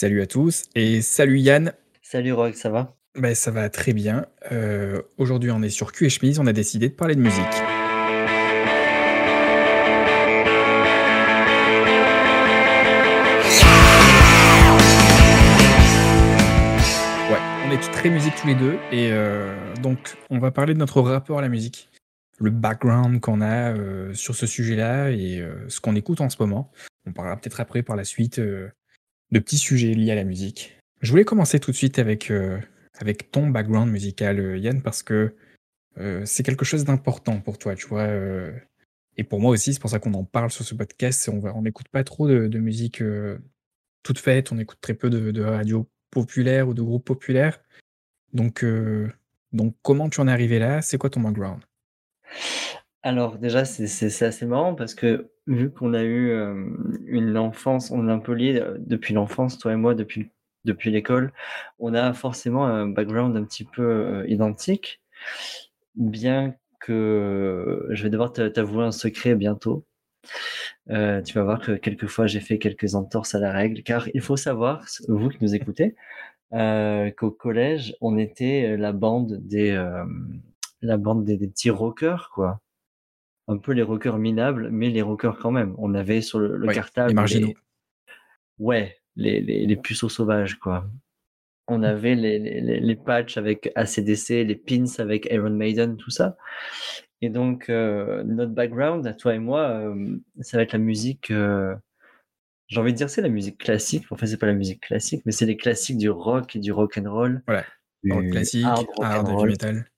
Salut 0.00 0.22
à 0.22 0.26
tous 0.28 0.66
et 0.76 1.02
salut 1.02 1.40
Yann. 1.40 1.72
Salut 2.02 2.32
Rock, 2.32 2.54
ça 2.54 2.70
va? 2.70 2.94
Bah, 3.16 3.34
ça 3.34 3.50
va 3.50 3.68
très 3.68 3.92
bien. 3.92 4.26
Heu, 4.52 5.02
aujourd'hui, 5.16 5.50
on 5.50 5.60
est 5.60 5.70
sur 5.70 5.90
Cul 5.90 6.06
et 6.06 6.08
chemise, 6.08 6.38
on 6.38 6.46
a 6.46 6.52
décidé 6.52 6.88
de 6.88 6.94
parler 6.94 7.16
de 7.16 7.20
musique. 7.20 7.42
Ouais, 17.28 17.40
on 17.66 17.72
est 17.72 17.92
très 17.92 18.08
musique 18.08 18.34
tous 18.40 18.46
les 18.46 18.54
2 18.54 18.78
et 18.92 19.10
heu, 19.10 19.48
donc 19.82 20.16
on 20.30 20.38
va 20.38 20.52
parler 20.52 20.74
de 20.74 20.78
notre 20.78 21.00
rapport 21.00 21.40
à 21.40 21.42
la 21.42 21.48
musique. 21.48 21.88
Le 22.38 22.50
background 22.50 23.18
qu'on 23.18 23.40
a, 23.40 23.72
heu, 23.72 24.14
sur 24.14 24.36
ce 24.36 24.46
sujet-là 24.46 25.10
et 25.10 25.44
ce 25.66 25.80
qu'on 25.80 25.96
écoute 25.96 26.20
en 26.20 26.30
ce 26.30 26.36
moment. 26.38 26.70
On 27.04 27.12
parlera 27.12 27.36
peut-être 27.36 27.58
après 27.58 27.82
par 27.82 27.96
la 27.96 28.04
suite, 28.04 28.40
de 29.30 29.38
petits 29.38 29.58
sujets 29.58 29.94
liés 29.94 30.12
à 30.12 30.14
la 30.14 30.24
musique. 30.24 30.78
Je 31.00 31.10
voulais 31.10 31.24
commencer 31.24 31.60
tout 31.60 31.70
de 31.70 31.76
suite 31.76 31.98
avec, 31.98 32.30
heu, 32.30 32.60
avec 32.98 33.30
ton 33.30 33.48
background 33.48 33.90
musical, 33.90 34.38
heu, 34.40 34.58
Yann, 34.58 34.82
parce 34.82 35.02
que, 35.02 35.34
heu, 35.98 36.22
c'est 36.24 36.42
quelque 36.42 36.64
chose 36.64 36.84
d'important 36.84 37.40
pour 37.40 37.58
toi, 37.58 37.74
tu 37.74 37.86
vois? 37.86 38.08
Et 39.16 39.24
pour 39.24 39.40
moi 39.40 39.50
aussi, 39.50 39.74
c'est 39.74 39.80
pour 39.80 39.90
ça 39.90 39.98
qu'on 39.98 40.14
en 40.14 40.24
parle 40.24 40.50
sur 40.50 40.64
ce 40.64 40.74
podcast. 40.74 41.28
On 41.28 41.62
n'écoute 41.62 41.88
pas 41.88 42.04
trop 42.04 42.28
de 42.28 42.58
musique, 42.58 43.02
toute 44.02 44.18
faite, 44.18 44.52
on 44.52 44.58
écoute 44.58 44.78
très 44.80 44.94
peu 44.94 45.10
de 45.10 45.42
radio 45.42 45.88
populaire 46.10 46.68
ou 46.68 46.74
de 46.74 46.82
groupes 46.82 47.04
populaires. 47.04 47.60
Donc 48.32 48.64
donc 49.52 49.74
comment 49.82 50.08
tu 50.08 50.20
en 50.20 50.28
es 50.28 50.32
arrivé 50.32 50.58
là? 50.58 50.82
C'est 50.82 50.98
quoi 50.98 51.10
ton 51.10 51.20
background? 51.20 51.62
Alors 53.02 53.38
déjà, 53.38 53.64
c'est 53.64 54.22
assez 54.24 54.46
marrant 54.46 54.74
parce 54.74 54.94
que 54.94 55.30
vu 55.48 55.70
qu'on 55.72 55.94
a 55.94 56.04
eu, 56.04 56.30
hem, 56.32 56.98
une 57.08 57.36
enfance, 57.38 57.90
on 57.90 58.08
est 58.08 58.12
un 58.12 58.20
peu 58.20 58.32
liés, 58.34 58.60
heu, 58.60 58.76
depuis 58.80 59.14
l'enfance, 59.14 59.58
toi 59.58 59.72
et 59.72 59.76
moi, 59.76 59.94
depuis 59.94 60.30
depuis 60.64 60.90
l'école, 60.90 61.32
on 61.78 61.94
a 61.94 62.12
forcément 62.14 62.66
un 62.66 62.86
background 62.88 63.36
un 63.36 63.44
petit 63.44 63.64
peu, 63.64 63.82
heu, 63.82 64.30
identique. 64.30 65.00
Bien 65.96 66.54
que 66.80 67.86
je 67.90 68.02
vais 68.04 68.10
devoir 68.10 68.32
t'avouer 68.32 68.84
un 68.84 68.92
secret 68.92 69.34
bientôt. 69.36 69.86
Tu 70.88 71.34
vas 71.34 71.42
voir 71.44 71.60
que 71.60 71.72
quelquefois 71.72 72.26
j'ai 72.26 72.40
fait 72.40 72.58
quelques 72.58 72.94
entorses 72.94 73.34
à 73.34 73.38
la 73.40 73.52
règle, 73.52 73.82
car 73.82 74.08
il 74.14 74.20
faut 74.20 74.36
savoir, 74.36 74.84
vous 75.08 75.28
qui 75.28 75.38
nous 75.42 75.54
écoutez, 75.54 75.96
qu'au 77.16 77.30
collège, 77.30 77.96
on 78.00 78.18
était, 78.18 78.76
la 78.76 78.92
bande 78.92 79.38
des, 79.46 79.72
la 80.82 80.96
bande 80.96 81.24
des 81.24 81.36
des 81.36 81.48
petits 81.48 81.70
rockers, 81.70 82.30
quoi. 82.34 82.60
Un 83.48 83.58
peu 83.58 83.72
les 83.72 83.82
rockers 83.82 84.18
minables, 84.18 84.70
mais 84.70 84.90
les 84.90 85.02
rockers 85.02 85.38
quand 85.38 85.50
même. 85.50 85.74
On 85.78 85.94
avait 85.94 86.20
sur 86.20 86.38
le 86.38 86.56
le 86.56 86.68
Ouais, 86.68 86.74
les 86.74 86.80
cartable 86.80 87.14
marginaux. 87.14 87.48
les 87.48 87.56
ouais, 88.58 88.96
les 89.16 89.40
les 89.40 89.66
les 89.66 89.76
puceaux 89.76 90.08
sauvages, 90.08 90.58
quoi. 90.58 90.86
On 91.68 91.82
avait 91.82 92.14
les 92.16 92.38
les 92.38 92.60
les 92.60 92.80
les 92.80 92.96
patchs 92.96 93.38
avec 93.38 93.72
AC/DC, 93.76 94.44
les 94.44 94.56
pins 94.56 94.86
avec 95.00 95.28
Iron 95.32 95.50
Maiden, 95.50 95.96
tout 95.96 96.10
ça 96.10 96.36
et 97.22 97.30
donc 97.30 97.70
heu, 97.70 98.22
notre 98.26 98.52
background 98.52 99.06
à 99.06 99.14
toi 99.14 99.34
et 99.34 99.38
moi, 99.40 99.70
hem, 99.82 100.22
ça 100.40 100.58
va 100.58 100.64
être 100.64 100.72
la 100.74 100.78
musique, 100.80 101.30
heu, 101.32 101.76
j'ai 102.68 102.80
envie 102.80 102.92
de 102.92 102.98
dire 102.98 103.10
c'est 103.10 103.22
la 103.22 103.28
musique 103.30 103.58
classique, 103.58 104.06
enfin 104.10 104.26
c'est 104.26 104.38
pas 104.38 104.46
la 104.46 104.54
musique 104.54 104.82
classique, 104.82 105.22
mais 105.26 105.32
c'est 105.32 105.46
les 105.46 105.56
classiques 105.58 105.98
du 105.98 106.10
rock 106.10 106.56
et 106.56 106.60
du 106.60 106.72
rock 106.72 106.98
and 106.98 107.10
roll, 107.12 107.44
Voilà, 107.46 107.66
rock 108.10 108.28
du 108.30 108.54
hard 108.62 108.86
classique, 108.86 108.90
rock 108.96 109.08
hard, 109.08 109.28
roll 109.28 109.42
metal. 109.42 109.90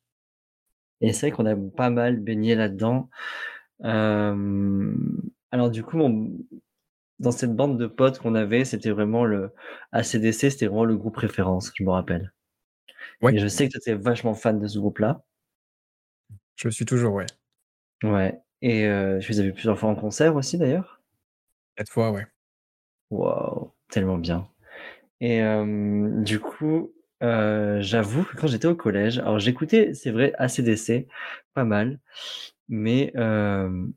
Et 1.00 1.12
c'est 1.12 1.28
vrai 1.30 1.36
qu'on 1.36 1.46
a 1.46 1.56
pas 1.76 1.90
mal 1.90 2.18
baigné 2.18 2.54
là-dedans. 2.54 3.10
Hem, 3.84 5.22
alors 5.52 5.70
du 5.70 5.82
coup, 5.84 5.96
mon 5.98 6.32
dans 7.20 7.32
cette 7.32 7.54
bande 7.56 7.78
de 7.78 7.86
potes 7.86 8.18
qu'on 8.20 8.34
avait, 8.36 8.64
c'était 8.66 8.90
vraiment 8.92 9.24
le 9.26 9.52
AC/DC, 9.92 10.50
c'était 10.50 10.66
vraiment 10.66 10.84
le 10.86 10.96
groupe 10.96 11.16
référence, 11.18 11.72
je 11.76 11.84
me 11.84 11.90
rappelle 11.90 12.32
Ouais, 13.22 13.32
et 13.32 13.38
je 13.38 13.48
sais 13.48 13.68
que 13.68 13.78
tu 13.78 13.90
es 13.90 13.94
vachement 13.94 14.34
fan 14.34 14.60
de 14.60 14.66
ce 14.68 14.78
groupe-là. 14.78 15.22
je 16.56 16.68
le 16.68 16.72
suis 16.72 16.84
toujours, 16.84 17.14
ouais. 17.14 17.26
Ouais 18.02 18.38
et 18.62 18.84
heu, 18.86 19.18
tu 19.22 19.32
les 19.32 19.40
as 19.40 19.42
vus 19.42 19.52
plusieurs 19.54 19.78
fois 19.78 19.88
en 19.88 19.94
concert 19.94 20.36
aussi 20.36 20.58
d'ailleurs? 20.58 21.00
4 21.76 21.90
fois, 21.92 22.10
ouais. 22.12 22.26
Waouh, 23.10 23.72
tellement 23.88 24.18
bien 24.18 24.48
et 25.20 25.36
hem, 25.38 26.24
du 26.24 26.40
coup, 26.40 26.92
heu, 27.22 27.78
j'avoue 27.80 28.24
que 28.24 28.36
quand 28.36 28.46
j'étais 28.46 28.66
au 28.68 28.74
collège, 28.74 29.18
alors 29.18 29.38
j'écoutais, 29.38 29.94
c'est 29.94 30.10
vrai, 30.10 30.32
AC/DC, 30.38 31.06
pas 31.54 31.64
mal, 31.64 32.00
mais 32.68 33.12
hem, 33.14 33.92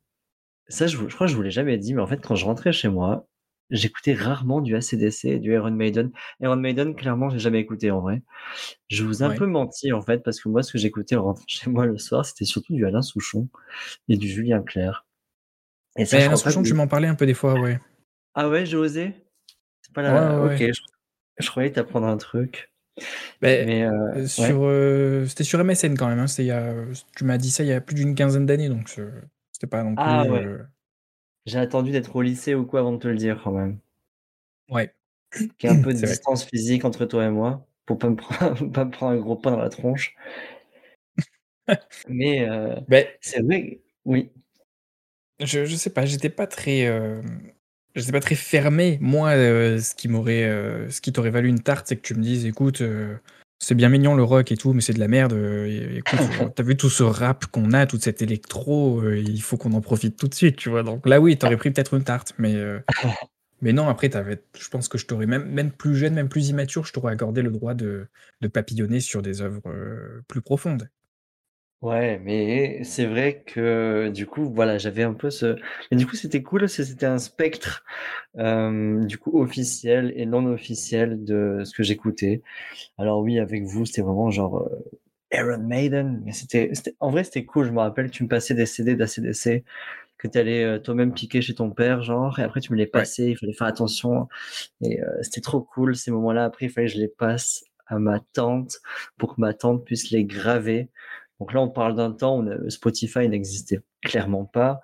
ça 0.68 0.88
je 0.88 0.98
crois 0.98 1.28
que 1.28 1.32
je 1.32 1.36
vous 1.38 1.44
l'ai 1.44 1.52
jamais 1.52 1.78
dit, 1.78 1.94
mais 1.94 2.02
en 2.02 2.08
fait, 2.08 2.22
quand 2.26 2.36
je 2.36 2.46
rentrais 2.46 2.74
chez 2.74 2.90
moi, 2.90 3.28
j'écoutais 3.70 4.14
rarement 4.14 4.62
du 4.62 4.76
AC/DC 4.76 5.26
et 5.26 5.40
du 5.40 5.54
Iron 5.54 5.72
Maiden. 5.72 6.12
Iron 6.42 6.58
Maiden, 6.58 6.96
clairement, 6.96 7.30
j'ai 7.30 7.40
jamais 7.40 7.60
écouté 7.60 7.92
en 7.92 8.02
vrai. 8.02 8.22
Je 8.90 9.04
vous 9.04 9.24
ai 9.24 9.26
un 9.26 9.36
peu 9.36 9.46
menti 9.48 9.92
en 9.94 10.02
fait, 10.02 10.20
parce 10.24 10.40
que 10.42 10.50
moi, 10.50 10.64
ce 10.64 10.72
que 10.72 10.78
j'écoutais 10.78 11.16
en 11.16 11.24
rentrant 11.24 11.46
chez 11.48 11.70
moi 11.70 11.86
le 11.86 11.98
soir, 11.98 12.26
c'était 12.26 12.46
surtout 12.46 12.74
du 12.74 12.86
Alain 12.86 13.02
Souchon 13.02 13.50
et 14.10 14.18
du 14.18 14.28
Julien 14.28 14.62
Clerc 14.62 15.06
et 15.98 16.06
ça, 16.06 16.18
Alain 16.18 16.32
que 16.32 16.38
Souchon, 16.38 16.64
tu 16.64 16.74
m'en 16.74 16.88
parlais 16.88 17.08
un 17.08 17.16
peu 17.16 17.26
des 17.26 17.34
fois, 17.34 17.54
ouais. 17.60 17.80
ah 18.34 18.50
ouais, 18.50 18.66
j'ai 18.66 18.78
osé? 18.78 19.14
C'est 19.82 19.94
pas 19.94 20.02
la 20.02 20.40
ouais, 20.42 20.46
OK, 20.46 20.60
ouais. 20.60 20.74
je 20.74 20.82
je 21.40 21.50
croyais 21.50 21.72
t'apprendre 21.72 22.08
un 22.08 22.18
truc, 22.18 22.73
Heu, 23.44 24.28
ouais. 24.38 24.56
sur, 24.56 24.64
heu, 24.66 25.26
c'était 25.28 25.44
sur 25.44 25.60
MSN 25.62 25.98
quand 25.98 26.08
même, 26.08 26.20
hein, 26.20 26.26
il 26.38 26.46
y 26.46 26.52
a, 26.52 26.74
tu 27.16 27.24
m'as 27.26 27.38
dit 27.38 27.52
ça 27.52 27.64
il 27.64 27.70
y 27.70 27.74
a 27.74 27.82
plus 27.82 27.96
d'une 27.96 28.16
quinzaine 28.16 28.46
d'années, 28.46 28.70
donc 28.70 28.90
c'était 29.52 29.68
pas 29.68 29.84
non 29.84 29.96
Ah 29.96 30.24
plus, 30.26 30.30
ouais, 30.30 30.54
j'ai 31.46 31.60
attendu 31.60 31.92
d'être 31.92 32.16
au 32.18 32.22
lycée 32.22 32.54
ou 32.56 32.66
quoi 32.66 32.82
avant 32.82 32.92
de 32.94 32.98
te 33.00 33.08
le 33.08 33.16
dire 33.16 33.42
quand 33.44 33.52
même. 33.54 33.80
ouais, 34.70 34.94
Qu'il 35.58 35.68
y 35.70 35.74
ait 35.74 35.76
un 35.76 35.80
peu 35.80 35.94
de 35.96 36.02
vrai. 36.02 36.20
distance 36.20 36.46
physique 36.46 36.86
entre 36.86 37.06
toi 37.06 37.26
et 37.26 37.30
moi, 37.32 37.66
pour 37.88 37.98
pas 37.98 38.10
me 38.10 38.16
prendre 38.16 38.72
pas 38.72 38.86
me 38.86 38.92
prendre 38.92 39.14
un 39.14 39.22
gros 39.22 39.36
pain 39.36 39.52
dans 39.52 39.58
la 39.60 39.70
tronche, 39.70 40.16
mais 42.08 42.46
Beh, 42.88 43.18
c'est 43.22 43.42
vrai 43.42 43.82
oui. 44.06 44.32
je 45.40 45.66
je 45.66 45.76
sais 45.76 45.90
pas, 45.92 46.06
j'étais 46.06 46.30
pas 46.30 46.48
très, 46.48 46.88
hem, 47.96 48.02
j'étais 48.02 48.12
pas 48.12 48.20
très 48.20 48.36
fermé. 48.36 48.98
Moi, 49.02 49.36
heu, 49.36 49.80
ce 49.80 49.96
qui 49.96 50.08
m'aurait, 50.08 50.44
heu, 50.50 50.88
ce 50.90 51.02
qui 51.02 51.12
t'aurait 51.12 51.30
valu 51.30 51.50
une 51.50 51.60
tarte, 51.62 51.88
c'est 51.88 51.96
que 51.96 52.02
tu 52.02 52.16
me 52.16 52.22
dises: 52.22 52.46
«Écoute, 52.46 52.82
heu, 52.82 53.18
c'est 53.60 53.76
bien 53.76 53.90
mignon 53.90 54.16
le 54.16 54.24
rock 54.24 54.52
et 54.52 54.58
tout, 54.58 54.74
mais 54.74 54.82
c'est 54.82 54.94
de 54.94 55.00
la 55.00 55.08
merde, 55.08 55.34
écoute, 55.34 56.20
tu 56.56 56.64
vu 56.64 56.76
tout 56.76 56.90
ce 56.90 57.04
rap 57.04 57.46
qu'on 57.48 57.72
a, 57.72 57.86
toute 57.86 58.04
cette 58.04 58.22
électro, 58.22 59.02
il 59.12 59.42
faut 59.42 59.58
qu'on 59.58 59.74
en 59.74 59.82
profite 59.82 60.18
tout 60.18 60.28
de 60.28 60.34
suite», 60.34 60.58
tu 60.58 60.70
vois? 60.70 60.84
Donc 60.84 61.08
là, 61.08 61.22
oui, 61.22 61.38
tu 61.38 61.46
aurais 61.46 61.58
pris 61.58 61.72
peut-être 61.72 61.94
une 61.94 62.04
tarte, 62.04 62.34
mais 62.38 62.56
Mais 63.62 63.72
non, 63.72 63.88
après, 63.88 64.12
je 64.12 64.70
pense 64.70 64.90
que 64.90 64.98
je 64.98 65.06
t'aurais 65.06 65.26
même 65.26 65.46
même 65.50 65.72
plus 65.72 65.96
jeune, 65.96 66.14
même 66.14 66.28
plus 66.28 66.50
immature, 66.50 66.86
je 66.86 66.92
t'aurais 66.92 67.14
accordé 67.14 67.42
le 67.42 67.50
droit 67.50 67.74
de 67.74 68.08
de 68.42 68.48
papillonner 68.50 69.00
sur 69.00 69.22
des 69.22 69.42
œuvres, 69.42 69.62
plus 70.28 70.42
profondes. 70.42 70.90
Ouais, 71.84 72.18
mais 72.24 72.82
c'est 72.86 73.06
vrai 73.06 73.44
que 73.46 74.08
du 74.10 74.26
coup, 74.26 74.46
voilà, 74.54 74.78
j'avais 74.78 75.04
un 75.04 75.14
peu 75.14 75.30
ce 75.30 75.58
mais 75.92 75.98
du 75.98 76.08
coup, 76.08 76.16
c'était 76.16 76.42
cool 76.42 76.70
c'était 76.70 77.06
un 77.06 77.18
spectre, 77.18 77.84
hem, 78.38 79.08
du 79.08 79.18
coup 79.18 79.42
officiel 79.42 80.14
et 80.18 80.28
non 80.28 80.46
officiel 80.46 81.24
de 81.26 81.64
ce 81.66 81.74
que 81.74 81.84
j'écoutais. 81.84 82.44
Alors 82.98 83.22
oui, 83.22 83.40
avec 83.40 83.64
vous, 83.66 83.86
c'était 83.86 84.04
vraiment 84.04 84.32
genre, 84.32 84.60
heu, 84.64 84.86
Iron 85.34 85.60
Maiden, 85.60 86.22
mais 86.26 86.34
c'était 86.34 86.72
en 87.02 87.12
vrai, 87.12 87.24
c'était 87.26 87.46
cool. 87.46 87.68
Je 87.68 87.72
me 87.72 87.80
rappelle, 87.80 88.12
tu 88.12 88.24
me 88.24 88.30
passais 88.30 88.56
des 88.56 88.66
CD 88.68 88.96
d'ACDC 88.96 89.66
que 90.20 90.28
tu 90.30 90.38
allais, 90.40 90.64
heu, 90.66 90.82
toi-même 90.84 91.14
piquer 91.14 91.42
chez 91.42 91.56
ton 91.56 91.72
père, 91.72 92.04
genre 92.04 92.40
et 92.40 92.44
après 92.44 92.62
tu 92.62 92.74
me 92.74 92.78
les 92.78 92.86
Ouais, 92.86 92.90
passais, 92.92 93.32
il 93.32 93.38
fallait 93.38 93.54
faire 93.54 93.68
attention 93.68 94.28
et 94.82 95.02
heu, 95.02 95.06
c'était 95.22 95.42
trop 95.42 95.62
cool 95.62 95.96
ces 95.96 96.12
moments-là. 96.12 96.46
Après, 96.46 96.66
il 96.68 96.70
fallait 96.72 96.88
que 96.88 96.94
je 96.94 97.00
les 97.00 97.08
passe 97.08 97.64
à 97.88 98.00
ma 98.00 98.20
tante 98.34 98.78
pour 99.18 99.36
que 99.36 99.42
ma 99.42 99.54
tante 99.54 99.86
puisse 99.86 100.12
les 100.12 100.26
graver. 100.26 100.90
Donc 101.44 101.52
là, 101.52 101.60
on 101.60 101.68
parle 101.68 101.98
d'un 101.98 102.14
temps 102.14 102.38
où 102.38 102.42
ne 102.42 102.70
Spotify 102.70 103.28
n'existait 103.28 103.82
clairement 104.02 104.46
pas. 104.46 104.80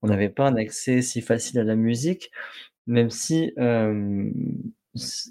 On 0.00 0.06
n'avait 0.06 0.28
pas 0.28 0.46
un 0.46 0.54
accès 0.54 1.02
si 1.02 1.22
facile 1.22 1.58
à 1.58 1.64
la 1.64 1.74
musique, 1.74 2.30
même 2.86 3.10
si, 3.10 3.52
bon 3.56 4.30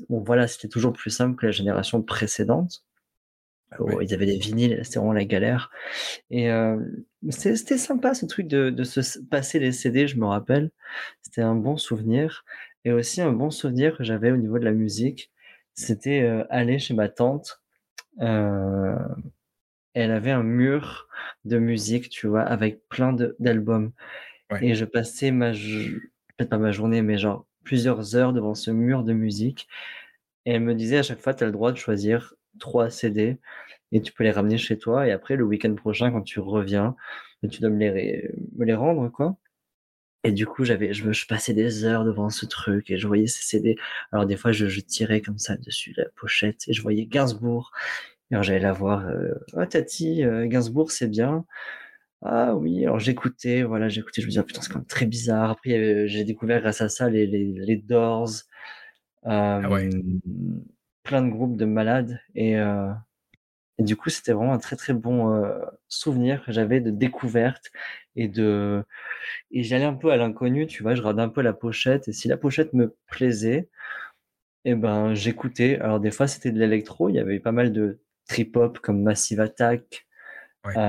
voilà, 0.10 0.46
c'était 0.46 0.68
toujours 0.68 0.92
plus 0.92 1.10
simple 1.10 1.38
que 1.38 1.46
la 1.46 1.54
génération 1.54 2.02
précédente. 2.02 2.84
Ils 4.02 4.14
avaient 4.14 4.26
des 4.26 4.38
vinyles, 4.38 4.82
c'était 4.84 5.00
vraiment 5.00 5.14
la 5.14 5.24
galère 5.24 5.72
et 6.30 6.52
heu, 6.52 7.06
c'était 7.30 7.78
sympa 7.78 8.14
ce 8.14 8.26
truc 8.26 8.48
de 8.50 8.70
de 8.70 8.84
se 8.84 9.20
passer 9.20 9.60
les 9.60 9.72
CD, 9.72 10.06
je 10.06 10.18
me 10.20 10.26
rappelle. 10.26 10.70
C'était 11.22 11.44
un 11.44 11.56
bon 11.56 11.78
souvenir 11.78 12.44
et 12.84 12.92
aussi 12.92 13.22
un 13.22 13.32
bon 13.32 13.52
souvenir 13.52 13.98
que 13.98 14.04
j'avais 14.04 14.32
au 14.32 14.38
niveau 14.38 14.60
de 14.60 14.66
la 14.66 14.74
musique, 14.74 15.32
c'était, 15.76 16.44
aller 16.50 16.78
chez 16.78 16.94
ma 16.94 17.08
tante, 17.08 17.62
elle 19.94 20.12
avait 20.12 20.32
un 20.32 20.44
mur 20.44 21.08
de 21.46 21.58
musique, 21.60 22.10
tu 22.10 22.28
vois? 22.28 22.42
Avec 22.44 22.88
plein 22.90 23.14
d'albums 23.40 23.92
ouais. 24.52 24.64
et 24.64 24.76
je 24.76 24.86
passais 24.86 25.32
ma 25.32 25.52
peut-être 25.54 26.50
pas 26.50 26.58
ma 26.58 26.72
journée, 26.72 27.02
mais 27.02 27.18
genre 27.18 27.46
plusieurs 27.64 28.16
heures 28.16 28.34
devant 28.34 28.56
ce 28.56 28.72
mur 28.72 29.04
de 29.04 29.14
musique 29.14 29.68
et 30.46 30.54
elle 30.54 30.62
me 30.62 30.76
disait 30.76 30.98
à 31.00 31.04
chaque 31.04 31.20
fois: 31.20 31.34
«Tu 31.34 31.44
as 31.44 31.48
le 31.48 31.54
droit 31.54 31.72
de 31.72 31.78
choisir 31.78 32.36
3 32.60 32.90
CD 32.90 33.38
et 33.92 34.02
tu 34.02 34.14
peux 34.14 34.24
les 34.24 34.32
ramener 34.32 34.58
chez 34.58 34.78
toi 34.78 35.08
et 35.08 35.12
après 35.12 35.36
le 35.36 35.44
week-end 35.46 35.74
prochain 35.76 36.12
quand 36.12 36.22
tu 36.24 36.40
reviens, 36.40 36.96
bah, 37.44 37.50
tu 37.50 37.62
dois 37.62 37.70
me 37.70 37.80
les 37.80 38.30
me 38.58 38.66
les 38.66 38.76
rendre, 38.76 39.10
quoi» 39.10 39.38
Et 40.26 40.32
du 40.32 40.46
coup, 40.48 40.64
j'avais 40.66 40.94
je 40.94 41.28
passais 41.28 41.54
des 41.54 41.84
heures 41.86 42.06
devant 42.06 42.30
ce 42.30 42.46
truc 42.46 42.90
et 42.92 42.98
je 42.98 43.08
voyais 43.08 43.28
ces 43.28 43.44
CD. 43.44 43.76
Alors 44.12 44.26
des 44.26 44.38
fois, 44.38 44.52
je 44.54 44.68
je 44.68 44.80
tirais 44.82 45.22
comme 45.22 45.38
ça 45.38 45.58
dessus 45.58 45.94
la 45.98 46.06
pochette 46.16 46.64
et 46.68 46.74
je 46.74 46.82
voyais 46.82 47.06
Gainsbourg. 47.06 47.72
Alors 48.34 48.44
j'allais 48.44 48.60
la 48.60 48.74
voir, 48.74 49.06
«Oh 49.54 49.66
Tati, 49.66 50.24
heu, 50.24 50.46
Gainsbourg, 50.48 50.92
c'est 50.92 51.08
bien». 51.08 51.46
«Ah 52.24 52.56
oui», 52.56 52.86
alors 52.86 53.00
j'écoutais, 53.00 53.64
voilà, 53.64 53.90
j'écoutais, 53.90 54.22
je 54.22 54.28
me 54.28 54.32
disais: 54.32 54.42
«Ah 54.42 54.44
putain, 54.44 54.62
c'est 54.62 54.72
quand 54.72 54.80
même 54.80 54.88
très 54.88 55.06
bizarre». 55.06 55.52
Après, 55.52 56.08
j'ai 56.08 56.24
découvert 56.26 56.62
grâce 56.62 56.82
à 56.82 56.90
ça 56.90 57.10
les 57.10 57.28
les 57.28 57.46
les 57.54 57.78
Doors, 57.78 58.30
Ah 59.62 59.70
ouais. 59.70 59.90
hem, 59.92 60.20
plein 61.04 61.22
de 61.24 61.30
groupes 61.30 61.58
de 61.58 61.66
malades 61.66 62.20
et 62.36 62.58
du 63.80 63.96
coup, 63.96 64.10
c'était 64.10 64.34
vraiment 64.34 64.54
un 64.54 64.60
très, 64.60 64.76
très 64.76 64.94
bon, 64.94 65.44
souvenir 65.88 66.44
que 66.46 66.52
j'avais 66.52 66.80
de 66.80 66.92
découverte 66.92 67.72
et 68.16 68.28
de 68.28 68.84
et 69.52 69.64
j'allais 69.64 69.86
un 69.86 69.96
peu 69.96 70.12
à 70.12 70.18
l'inconnu, 70.18 70.68
tu 70.68 70.84
vois? 70.84 70.96
Je 70.96 71.02
regardais 71.02 71.24
un 71.24 71.30
peu 71.30 71.42
la 71.42 71.54
pochette 71.54 72.08
et 72.10 72.14
si 72.14 72.28
la 72.28 72.38
pochette 72.38 72.74
me 72.74 72.96
plaisait 73.08 73.70
et 74.66 74.76
ben, 74.76 75.14
j'écoutais. 75.16 75.80
Alors 75.80 76.00
des 76.00 76.12
fois, 76.12 76.28
c'était 76.28 76.52
de 76.52 76.60
l'électro, 76.60 77.10
il 77.10 77.16
y 77.16 77.20
avait 77.20 77.40
pas 77.40 77.52
mal 77.54 77.74
de 77.74 78.00
trip 78.28 78.56
hop 78.58 78.80
comme 78.80 79.02
Massive 79.04 79.40
Attack, 79.42 80.08
Ouais, 80.66 80.80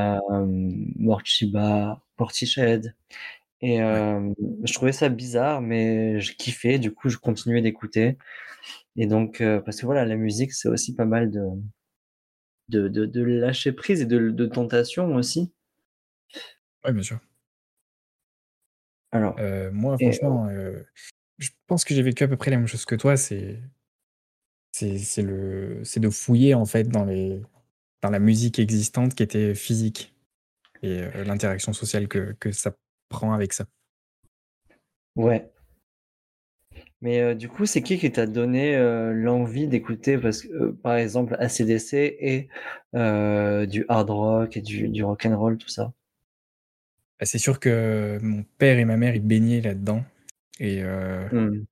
Morchiba, 0.96 2.02
Portishead 2.16 2.94
et 3.62 3.76
ouais. 3.90 4.04
hem, 4.16 4.34
je 4.64 4.72
trouvais 4.74 4.92
ça 4.92 5.08
bizarre 5.10 5.60
mais 5.62 6.20
je 6.20 6.34
kiffais, 6.36 6.78
du 6.78 6.92
coup, 6.94 7.08
je 7.10 7.18
continuais 7.18 7.62
d'écouter 7.62 8.18
et 8.96 9.06
donc 9.06 9.40
heu, 9.42 9.62
parce 9.64 9.80
que 9.80 9.86
voilà, 9.86 10.04
la 10.06 10.16
musique, 10.16 10.52
c'est 10.54 10.68
aussi 10.68 10.94
pas 10.96 11.06
mal 11.06 11.30
de 11.30 11.40
de 12.68 12.88
de 12.88 13.06
de 13.06 13.22
lâcher 13.22 13.72
prise 13.72 14.02
et 14.02 14.06
de 14.06 14.30
de 14.30 14.46
tentation 14.46 15.14
aussi. 15.16 15.52
Ouais, 16.84 16.92
bien 16.92 17.02
sûr. 17.02 17.18
Alors 19.12 19.36
moi 19.72 19.96
franchement, 19.98 20.48
je 21.38 21.50
pense 21.66 21.84
que 21.84 21.94
j'ai 21.94 22.02
vécu 22.02 22.24
à 22.24 22.28
peu 22.28 22.36
près 22.36 22.50
la 22.50 22.58
même 22.58 22.66
chose 22.66 22.84
que 22.84 22.94
toi. 22.94 23.16
C'est 23.16 23.60
c'est 24.98 25.22
le 25.22 25.82
c'est 25.84 26.00
de 26.00 26.10
fouiller 26.10 26.54
en 26.54 26.64
fait 26.66 26.84
dans 26.88 27.04
les 27.04 27.40
dans 28.02 28.10
la 28.10 28.18
musique 28.20 28.58
existante 28.60 29.14
qui 29.14 29.22
était 29.22 29.54
physique 29.54 30.14
et 30.82 31.02
heu, 31.02 31.24
l'interaction 31.24 31.72
sociale 31.74 32.08
que 32.08 32.36
que 32.40 32.52
ça 32.52 32.72
prend 33.10 33.34
avec 33.34 33.52
ça. 33.54 33.66
ouais, 35.16 35.50
mais 37.00 37.20
heu, 37.22 37.34
du 37.34 37.48
coup, 37.48 37.66
c'est 37.66 37.82
qui 37.82 37.98
qui 37.98 38.10
t'a 38.12 38.26
donné, 38.26 38.76
heu, 38.76 39.12
l'envie 39.12 39.68
d'écouter 39.68 40.18
parce 40.18 40.42
que, 40.42 40.70
par 40.72 40.96
exemple 40.96 41.36
AC/DC 41.38 42.16
et 42.20 42.48
du 43.66 43.84
hard 43.88 44.10
rock 44.10 44.56
et 44.56 44.62
du 44.62 44.88
du 44.88 45.04
rock 45.04 45.26
and 45.26 45.38
roll, 45.38 45.58
tout 45.58 45.68
ça? 45.68 45.92
Bah, 47.20 47.26
c'est 47.26 47.38
sûr 47.38 47.60
que 47.60 48.18
mon 48.22 48.44
père 48.58 48.78
et 48.78 48.84
ma 48.84 48.96
mère, 48.96 49.14
ils 49.14 49.26
baignaient 49.26 49.60
là-dedans 49.60 50.04
et 50.60 50.82
heu, 50.82 51.28
Mmh. 51.30 51.64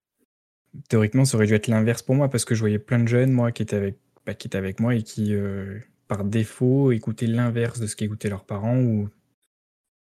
Théoriquement, 0.89 1.25
ça 1.25 1.37
aurait 1.37 1.47
dû 1.47 1.55
être 1.55 1.67
l'inverse 1.69 2.03
pour 2.03 2.15
moi 2.15 2.29
parce 2.29 2.45
que 2.45 2.55
je 2.55 2.61
voyais 2.61 2.79
plein 2.79 2.99
de 2.99 3.09
jeunes, 3.09 3.33
moi, 3.33 3.53
qui 3.53 3.63
étaient 3.63 3.77
avec 3.77 3.97
bah, 4.27 4.35
qui 4.35 4.47
étaient 4.49 4.59
avec 4.59 4.81
moi 4.81 4.95
et 4.95 5.03
qui, 5.03 5.35
heu, 5.35 5.83
par 6.09 6.25
défaut, 6.25 6.93
écoutaient 6.93 7.27
l'inverse 7.27 7.81
de 7.81 7.87
ce 7.87 7.97
qu'écoutaient 7.97 8.29
leurs 8.31 8.45
parents 8.45 8.79
ou 8.81 9.09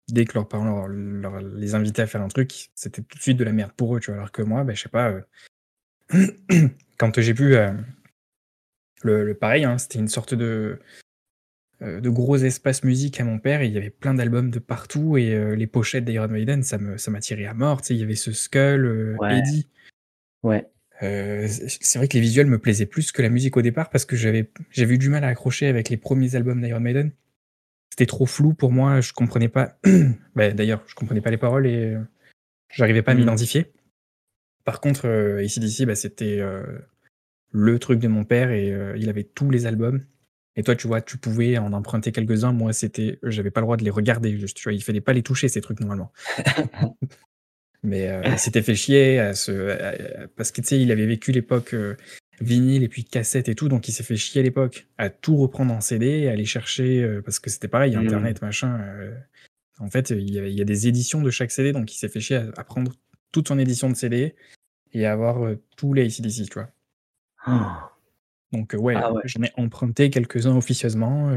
dès 0.10 0.26
que 0.26 0.34
leurs 0.34 0.48
parents 0.48 0.86
leur 0.88 0.88
leur 0.88 1.42
les 1.42 1.76
invitaient 1.76 2.02
à 2.04 2.08
faire 2.08 2.22
un 2.22 2.28
truc, 2.28 2.70
c'était 2.76 3.02
tout 3.02 3.18
de 3.18 3.22
suite 3.22 3.38
de 3.38 3.44
la 3.44 3.54
merde 3.54 3.72
pour 3.76 3.96
eux, 3.96 4.00
tu 4.00 4.12
vois? 4.12 4.18
Alors 4.18 4.32
que 4.32 4.42
moi, 4.42 4.64
bah, 4.64 4.74
je 4.74 4.82
sais 4.82 4.90
pas, 4.90 5.12
heu, 5.12 5.24
quand 6.98 7.20
j'ai 7.22 7.34
pu, 7.34 7.56
hem, 7.56 7.86
le 9.04 9.26
le 9.26 9.34
pareil, 9.34 9.64
hein, 9.64 9.78
c'était 9.78 10.00
une 10.00 10.08
sorte 10.08 10.34
de, 10.34 10.80
de 11.82 12.10
gros 12.10 12.38
espace 12.38 12.84
musique 12.84 13.20
à 13.20 13.24
mon 13.24 13.40
père 13.40 13.62
et 13.62 13.68
il 13.68 13.74
y 13.74 13.78
avait 13.78 13.90
plein 13.90 14.14
d'albums 14.14 14.52
de 14.52 14.60
partout 14.60 15.18
et 15.18 15.56
les 15.56 15.68
pochettes 15.68 16.06
d'Iron 16.06 16.28
Maiden, 16.28 16.64
ça 16.64 16.78
me 16.78 16.98
ça 16.98 17.10
m'attirait 17.12 17.46
à 17.46 17.54
mort, 17.54 17.82
tu 17.82 17.88
sais? 17.88 17.96
Il 17.96 18.00
y 18.00 18.04
avait 18.04 18.16
ce 18.16 18.32
Skull, 18.32 19.20
Ouais, 19.20 19.38
Eddie, 19.38 19.68
ouais. 20.44 20.68
heu, 21.04 21.48
c 21.48 21.78
c'est 21.82 22.00
vrai 22.00 22.08
que 22.08 22.14
les 22.16 22.22
visuels 22.22 22.48
me 22.48 22.60
plaisaient 22.60 22.86
plus 22.86 23.12
que 23.12 23.22
la 23.22 23.30
musique 23.30 23.58
au 23.58 23.62
départ 23.62 23.90
parce 23.90 24.06
que 24.06 24.16
j'avais 24.16 24.50
j'avais 24.72 24.96
eu 24.96 24.98
du 24.98 25.10
mal 25.10 25.24
à 25.24 25.28
accrocher 25.28 25.68
avec 25.68 25.90
les 25.90 25.98
premiers 25.98 26.36
albums 26.36 26.62
d'Iron 26.62 26.80
Maiden. 26.80 27.12
C'était 27.92 28.06
trop 28.08 28.26
flou 28.26 28.54
pour 28.54 28.72
moi, 28.72 29.02
je 29.02 29.14
comprenais 29.14 29.50
pas 29.50 29.78
bah, 30.36 30.52
d'ailleurs, 30.52 30.84
je 30.88 30.96
comprenais 30.96 31.22
pas 31.22 31.32
les 31.32 31.38
paroles 31.38 31.68
et 31.68 31.96
heu, 31.96 32.08
j'arrivais 32.70 33.02
pas 33.04 33.12
à 33.14 33.16
Mmh. 33.16 33.20
m'identifier. 33.20 33.74
Par 34.66 34.82
contre, 34.82 35.08
heu, 35.08 35.40
AC/DC, 35.40 35.86
bah, 35.86 35.96
c'était, 35.96 36.42
le 37.52 37.80
truc 37.80 38.00
de 38.00 38.08
mon 38.08 38.24
père 38.24 38.52
et 38.52 38.74
il 38.98 39.10
avait 39.10 39.24
tous 39.24 39.50
les 39.50 39.66
albums 39.66 40.04
et 40.58 40.64
toi, 40.64 40.76
tu 40.76 40.88
vois, 40.88 41.02
tu 41.02 41.18
pouvais 41.18 41.58
en 41.58 41.72
emprunter 41.74 42.12
quelques-uns. 42.12 42.52
Moi, 42.52 42.74
c'était 42.74 43.20
j'avais 43.24 43.52
pas 43.52 43.62
le 43.62 43.66
droit 43.66 43.78
de 43.78 43.84
les 43.86 43.90
regarder 43.90 44.38
juste, 44.38 44.58
tu 44.58 44.64
vois? 44.64 44.74
Il 44.74 44.84
fallait 44.84 45.02
pas 45.02 45.14
les 45.14 45.24
toucher 45.24 45.48
ces 45.48 45.62
trucs 45.62 45.80
normalement. 45.80 46.12
Mais 47.84 48.08
heu, 48.10 48.24
il 48.28 48.38
s'était 48.40 48.62
fait 48.62 48.76
chier 48.76 49.20
à 49.20 49.34
se 49.34 49.52
à 49.72 50.24
à 50.24 50.28
parce 50.36 50.52
que, 50.52 50.62
tu 50.62 50.68
sais, 50.68 50.82
il 50.82 50.92
avait 50.92 51.06
vécu 51.08 51.32
l'époque, 51.32 51.74
heu, 51.74 51.98
vinyle 52.40 52.84
et 52.84 52.88
puis 52.90 53.04
cassette 53.06 53.50
et 53.50 53.56
tout, 53.56 53.70
donc 53.70 53.88
il 53.88 53.92
s'est 53.92 54.04
fait 54.04 54.18
chier 54.18 54.42
à 54.42 54.44
l'époque 54.44 54.88
à 54.98 55.10
tout 55.10 55.36
reprendre 55.38 55.74
en 55.74 55.82
CD, 55.82 56.28
à 56.28 56.32
aller 56.34 56.46
chercher, 56.46 57.02
heu, 57.04 57.22
parce 57.24 57.40
que 57.40 57.50
c'était 57.50 57.68
pareil, 57.68 57.96
Mmh. 57.96 57.98
internet, 57.98 58.42
machin, 58.42 58.80
heu, 59.00 59.16
en 59.80 59.90
fait, 59.90 60.12
il 60.12 60.32
y 60.34 60.40
a 60.40 60.48
il 60.48 60.56
y 60.58 60.62
a 60.62 60.66
des 60.66 60.88
éditions 60.88 61.22
de 61.24 61.32
chaque 61.32 61.52
CD, 61.52 61.74
donc 61.74 61.94
il 61.94 61.98
s'est 61.98 62.10
fait 62.10 62.22
chier 62.22 62.38
à 62.38 62.52
à 62.58 62.64
prendre 62.66 62.94
toute 63.34 63.48
son 63.50 63.60
édition 63.60 63.90
de 63.90 63.96
CD 63.96 64.36
et 64.94 65.06
à 65.08 65.14
avoir, 65.14 65.46
heu, 65.46 65.64
tous 65.78 65.94
les 65.94 66.06
AC/DC, 66.08 66.46
tu 66.50 66.56
vois? 66.56 66.72
Donc 68.52 68.74
heu, 68.74 68.78
ouais, 68.78 69.04
Ah 69.04 69.12
ouais. 69.12 69.24
j'en 69.24 69.44
ai 69.44 69.52
emprunté 69.58 70.10
quelques-uns 70.10 70.56
officieusement, 70.58 71.32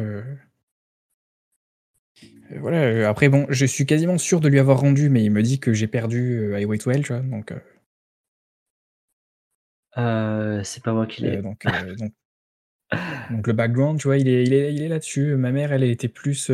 voilà, 2.59 2.91
heu, 2.91 3.07
après 3.07 3.29
bon, 3.29 3.47
je 3.51 3.67
suis 3.67 3.87
quasiment 3.87 4.19
sûr 4.19 4.41
de 4.41 4.49
lui 4.49 4.59
avoir 4.59 4.81
rendu, 4.81 5.09
mais 5.09 5.25
il 5.25 5.31
me 5.31 5.43
dit 5.43 5.61
que 5.61 5.73
j'ai 5.73 5.87
perdu, 5.87 6.39
heu, 6.39 6.55
Highway 6.55 6.79
to 6.79 6.91
Hell, 6.91 7.03
tu 7.03 7.13
vois? 7.13 7.23
Donc 7.23 7.53
heu, 7.53 7.61
Heu, 9.97 10.63
c'est 10.65 10.83
pas 10.83 10.93
moi 10.93 11.07
qui 11.07 11.23
l'ai. 11.23 11.37
donc 11.43 11.65
donc 11.99 12.13
donc 13.31 13.47
le 13.47 13.53
background, 13.53 13.99
tu 13.99 14.09
vois, 14.09 14.19
il 14.19 14.29
est 14.29 14.45
il 14.45 14.53
est 14.53 14.75
il 14.75 14.83
est 14.83 14.89
là-dessus. 14.89 15.37
Ma 15.37 15.53
mère, 15.53 15.73
elle, 15.73 15.83
était 15.85 16.09
plus, 16.09 16.51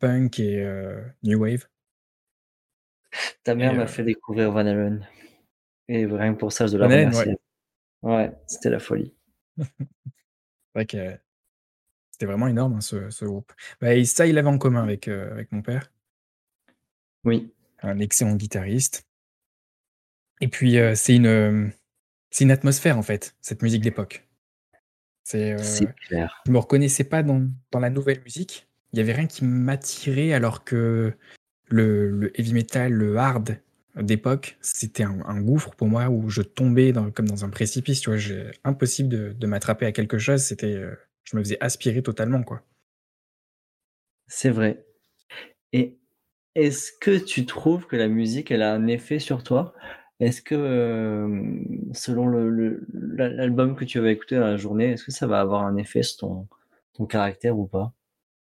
punk 0.00 0.38
et 0.40 0.66
new 1.22 1.38
wave 1.38 1.66
Ta 3.44 3.54
mère 3.54 3.74
m'a 3.74 3.86
fait 3.86 4.04
découvrir 4.04 4.50
Van 4.50 4.60
Halen 4.60 5.06
et 5.88 6.06
rien 6.06 6.34
que 6.34 6.38
pour 6.38 6.52
ça, 6.52 6.66
je 6.66 6.76
dois 6.76 6.88
la 6.88 6.88
ouais, 6.88 7.04
remercier. 7.04 7.36
Ouais, 8.02 8.32
c'était 8.46 8.70
la 8.70 8.78
folie. 8.78 9.14
c'est 9.58 9.66
vrai 10.74 10.86
que 10.86 11.18
c'était 12.22 12.30
vraiment 12.30 12.48
énorme, 12.48 12.74
hein, 12.74 12.80
ce 12.80 13.10
ce 13.10 13.24
groupe. 13.24 13.52
Bah 13.80 13.94
et 13.94 14.04
ça, 14.04 14.26
il 14.26 14.38
avait 14.38 14.48
en 14.48 14.58
commun 14.58 14.82
avec, 14.82 15.08
heu, 15.08 15.30
avec 15.32 15.50
mon 15.52 15.62
père, 15.62 15.90
Oui, 17.24 17.52
un 17.82 17.98
excellent 17.98 18.36
guitariste 18.36 19.04
et 20.42 20.48
puis, 20.48 20.76
heu, 20.78 20.94
c'est 20.94 21.16
une, 21.16 21.24
hem, 21.26 21.72
c'est 22.30 22.44
une 22.44 22.50
atmosphère, 22.52 22.98
en 22.98 23.02
fait, 23.02 23.36
cette 23.40 23.62
musique 23.62 23.82
d'époque. 23.82 24.26
C'est, 25.24 25.56
clair. 26.08 26.42
je 26.46 26.52
me 26.52 26.58
reconnaissais 26.58 27.04
pas 27.04 27.22
dans 27.22 27.48
dans 27.70 27.80
la 27.80 27.90
nouvelle 27.90 28.20
musique. 28.22 28.68
Il 28.92 28.98
y 28.98 29.02
avait 29.02 29.12
rien 29.12 29.26
qui 29.26 29.44
m'attirait 29.44 30.32
alors 30.32 30.64
que 30.64 31.14
le 31.68 32.10
le 32.10 32.40
heavy 32.40 32.54
metal, 32.54 32.92
le 32.92 33.16
hard 33.18 33.58
d'époque, 33.96 34.58
c'était 34.62 35.04
un 35.04 35.20
un 35.26 35.40
gouffre 35.42 35.72
pour 35.76 35.88
moi 35.88 36.08
où 36.10 36.30
je 36.30 36.42
tombais 36.42 36.92
dans 36.92 37.10
comme 37.12 37.28
dans 37.28 37.44
un 37.44 37.50
précipice, 37.50 38.00
tu 38.02 38.10
vois? 38.10 38.20
Impossible 38.64 39.08
de 39.10 39.32
de 39.32 39.46
m'attraper 39.46 39.86
à 39.86 39.92
quelque 39.92 40.18
chose, 40.18 40.42
c'était, 40.42 40.82
je 41.24 41.36
me 41.36 41.42
faisais 41.42 41.58
aspirer 41.60 42.02
totalement, 42.02 42.42
quoi. 42.42 42.62
C'est 44.28 44.50
vrai 44.50 44.84
et 45.72 45.98
est-ce 46.56 46.92
que 47.00 47.18
tu 47.18 47.46
trouves 47.46 47.86
que 47.86 47.96
la 47.96 48.08
musique, 48.08 48.50
elle 48.52 48.62
a 48.62 48.74
un 48.74 48.86
effet 48.88 49.18
sur 49.20 49.44
toi? 49.44 49.74
Est-ce 50.20 50.42
que, 50.42 50.54
hem, 50.56 51.92
selon 51.94 52.26
le 52.28 52.50
le 52.50 52.86
l'al 52.94 53.36
l'album 53.36 53.76
que 53.76 53.84
tu 53.86 54.00
vas 54.00 54.10
écouter 54.12 54.36
dans 54.36 54.46
la 54.46 54.56
journée, 54.58 54.92
est-ce 54.92 55.04
que 55.04 55.12
ça 55.12 55.26
va 55.28 55.40
avoir 55.40 55.64
un 55.66 55.76
effet 55.76 56.02
sur 56.04 56.18
ton 56.20 56.48
ton 56.94 57.06
caractère 57.06 57.58
ou 57.58 57.66
pas? 57.68 57.94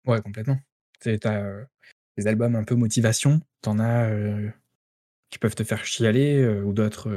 Ouais, 0.06 0.22
complètement. 0.22 0.60
Tu 1.02 1.10
as, 1.24 1.68
des 2.18 2.28
albums 2.28 2.56
un 2.56 2.64
peu 2.64 2.76
motivation, 2.76 3.42
tu 3.64 3.70
en 3.70 3.80
as, 3.80 4.10
heu, 4.12 4.52
qui 5.32 5.40
peuvent 5.40 5.56
te 5.56 5.64
faire 5.66 5.86
chialer, 5.86 6.48
ou 6.64 6.74
d'autres, 6.74 7.10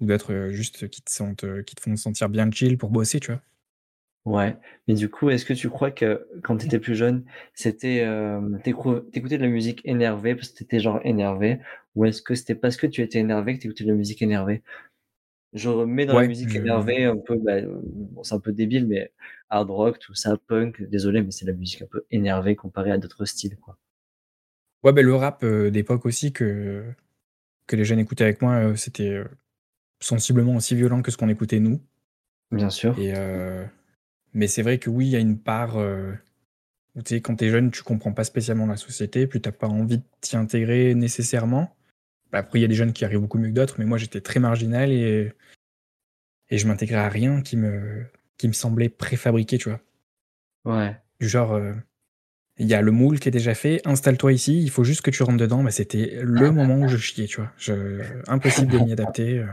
ou 0.00 0.06
d'autres, 0.06 0.48
juste 0.52 0.88
qui 0.88 1.02
te 1.02 1.10
sentent, 1.10 1.44
qui 1.64 1.74
te 1.74 1.82
font 1.82 1.96
sentir 1.96 2.28
bien 2.30 2.50
chill 2.50 2.78
pour 2.78 2.88
bosser, 2.90 3.20
tu 3.20 3.30
vois? 3.32 3.42
Ouais, 4.26 4.56
mais 4.88 4.94
du 4.94 5.08
coup, 5.08 5.30
est-ce 5.30 5.44
que 5.46 5.52
tu 5.54 5.70
crois 5.70 5.92
que 5.92 6.28
quand 6.42 6.56
tu 6.58 6.66
étais 6.66 6.80
plus 6.80 6.96
jeune, 6.96 7.24
c'était, 7.54 7.98
hem, 7.98 8.60
tu 8.64 8.70
écou 8.70 9.00
tu 9.00 9.18
écoutais 9.20 9.38
de 9.38 9.42
la 9.44 9.48
musique 9.48 9.80
énervée 9.84 10.34
parce 10.34 10.48
que 10.50 10.58
tu 10.58 10.64
étais 10.64 10.80
genre 10.80 11.00
énervé? 11.04 11.60
Ou 11.94 12.04
est-ce 12.06 12.22
que 12.22 12.34
c'était 12.34 12.56
parce 12.56 12.76
que 12.76 12.88
tu 12.88 13.02
étais 13.02 13.20
énervé 13.20 13.54
que 13.56 13.60
tu 13.62 13.68
écoutais 13.68 13.84
de 13.84 13.90
la 13.90 13.94
musique 13.96 14.22
énervée? 14.22 14.62
Je 15.54 15.68
remets 15.70 16.06
dans 16.06 16.14
la 16.16 16.22
musique 16.24 16.54
je 16.54 16.60
énervée 16.64 17.04
un 17.04 17.16
peu, 17.18 17.36
bah, 17.38 17.60
bon, 17.62 18.24
c'est 18.24 18.34
un 18.34 18.40
peu 18.40 18.52
débile, 18.52 18.86
mais 18.88 19.12
hard 19.50 19.70
rock, 19.70 19.98
tout 20.00 20.14
ça, 20.14 20.36
punk, 20.48 20.82
désolé, 20.82 21.22
mais 21.22 21.32
c'est 21.32 21.46
la 21.46 21.52
musique 21.54 21.82
un 21.82 21.86
peu 21.86 22.06
énervée 22.12 22.56
comparée 22.56 22.92
à 22.92 22.98
d'autres 22.98 23.24
styles, 23.26 23.56
quoi. 23.58 23.78
ouais, 24.82 24.92
beh, 24.92 25.02
le 25.02 25.14
rap, 25.14 25.42
heu, 25.44 25.70
d'époque 25.70 26.06
aussi 26.06 26.32
que 26.32 26.84
que 27.68 27.76
les 27.76 27.84
jeunes 27.86 28.00
écoutaient 28.00 28.24
avec 28.24 28.42
moi, 28.42 28.60
heu, 28.64 28.76
c'était, 28.76 29.10
heu, 29.10 29.28
sensiblement 30.00 30.56
aussi 30.56 30.74
violent 30.76 31.02
que 31.02 31.10
ce 31.12 31.16
qu'on 31.18 31.28
écoutait 31.30 31.60
nous 31.60 31.82
Bien 32.50 32.70
sûr. 32.70 32.96
et 32.96 33.12
mais 34.36 34.48
c'est 34.48 34.60
vrai 34.62 34.78
que 34.78 34.90
oui, 34.90 35.06
il 35.06 35.10
y 35.12 35.16
a 35.16 35.18
une 35.18 35.38
part, 35.38 35.80
heu, 35.80 36.14
tu 36.96 37.02
sais, 37.06 37.20
quand 37.22 37.36
t'es 37.36 37.48
jeune, 37.48 37.70
tu 37.70 37.82
comprends 37.82 38.12
pas 38.12 38.22
spécialement 38.22 38.66
la 38.66 38.76
société, 38.76 39.26
puis 39.26 39.40
t'as 39.40 39.50
pas 39.50 39.66
envie 39.66 39.96
de 39.98 40.02
t'y 40.20 40.36
intégrer 40.36 40.94
nécessairement. 40.94 41.74
Bah, 42.30 42.38
après, 42.40 42.58
il 42.58 42.62
y 42.62 42.64
a 42.66 42.68
des 42.68 42.74
jeunes 42.74 42.92
qui 42.92 43.06
arrivent 43.06 43.20
beaucoup 43.20 43.38
mieux 43.38 43.48
que 43.48 43.54
d'autres, 43.54 43.76
mais 43.78 43.86
moi, 43.86 43.96
j'étais 43.96 44.20
très 44.20 44.38
marginal 44.38 44.92
et, 44.92 45.32
et 46.50 46.58
je 46.58 46.68
m'intégrais 46.68 46.98
à 46.98 47.08
rien 47.08 47.40
qui 47.40 47.56
me, 47.56 48.04
qui 48.36 48.46
me 48.46 48.52
semblait 48.52 48.90
préfabriqué, 48.90 49.56
tu 49.56 49.70
vois. 49.70 49.80
Ouais. 50.66 50.96
Du 51.18 51.28
genre, 51.28 51.54
euh, 51.54 51.72
il 52.58 52.66
y 52.66 52.74
a 52.74 52.82
le 52.82 52.92
moule 52.92 53.18
qui 53.18 53.30
est 53.30 53.32
déjà 53.32 53.54
fait, 53.54 53.80
installe-toi 53.86 54.34
ici, 54.34 54.62
il 54.62 54.70
faut 54.70 54.84
juste 54.84 55.00
que 55.00 55.10
tu 55.10 55.22
rentres 55.22 55.38
dedans. 55.38 55.64
Bah, 55.64 55.70
c'était 55.70 56.20
le 56.22 56.52
moment 56.52 56.78
où 56.80 56.88
je 56.88 56.98
chiais, 56.98 57.26
tu 57.26 57.40
vois. 57.40 57.52
Je, 57.56 58.02
impossible 58.28 58.70
de 58.70 58.78
m'y 58.80 58.92
adapter. 58.92 59.38
euh, 59.38 59.46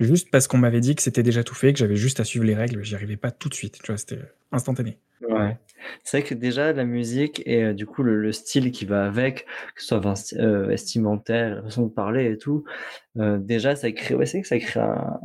juste 0.00 0.30
parce 0.30 0.48
qu'on 0.48 0.58
m'avait 0.58 0.80
dit 0.80 0.94
que 0.96 1.02
c'était 1.02 1.22
déjà 1.22 1.44
tout 1.44 1.54
fait, 1.54 1.72
que 1.72 1.78
j'avais 1.78 1.96
juste 1.96 2.20
à 2.20 2.24
suivre 2.24 2.44
les 2.44 2.54
règles, 2.54 2.82
j'y 2.82 2.94
arrivais 2.94 3.16
pas 3.16 3.30
tout 3.30 3.48
de 3.48 3.54
suite, 3.54 3.80
tu 3.82 3.86
vois, 3.92 3.98
c'était 3.98 4.20
instantané. 4.52 4.98
Ouais. 5.28 5.58
C'est 6.04 6.20
vrai 6.20 6.28
que 6.28 6.34
déjà 6.34 6.72
la 6.72 6.84
musique 6.84 7.42
et 7.46 7.62
euh, 7.62 7.74
du 7.74 7.86
coup 7.86 8.02
le, 8.02 8.20
le 8.20 8.32
style 8.32 8.70
qui 8.72 8.84
va 8.86 9.04
avec, 9.06 9.46
que 9.74 9.82
ce 9.82 9.88
soit 9.88 10.34
euh, 10.38 10.66
vestimentaire, 10.66 11.56
la 11.56 11.62
façon 11.62 11.86
de 11.86 11.92
parler 11.92 12.32
et 12.32 12.38
tout, 12.38 12.64
euh, 13.18 13.38
déjà 13.38 13.76
ça 13.76 13.92
crée, 13.92 14.14
ouais, 14.14 14.26
c'est 14.26 14.40
que 14.40 14.48
ça 14.48 14.58
crée 14.58 14.80
un, 14.80 15.20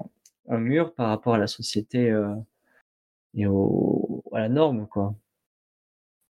un 0.50 0.58
mur 0.58 0.94
par 0.94 1.10
rapport 1.10 1.36
à 1.36 1.38
la 1.38 1.48
société 1.48 2.10
euh, 2.12 2.34
et 3.36 3.48
au, 3.48 4.24
à 4.34 4.40
la 4.42 4.50
norme 4.50 4.88
quoi. 4.88 5.16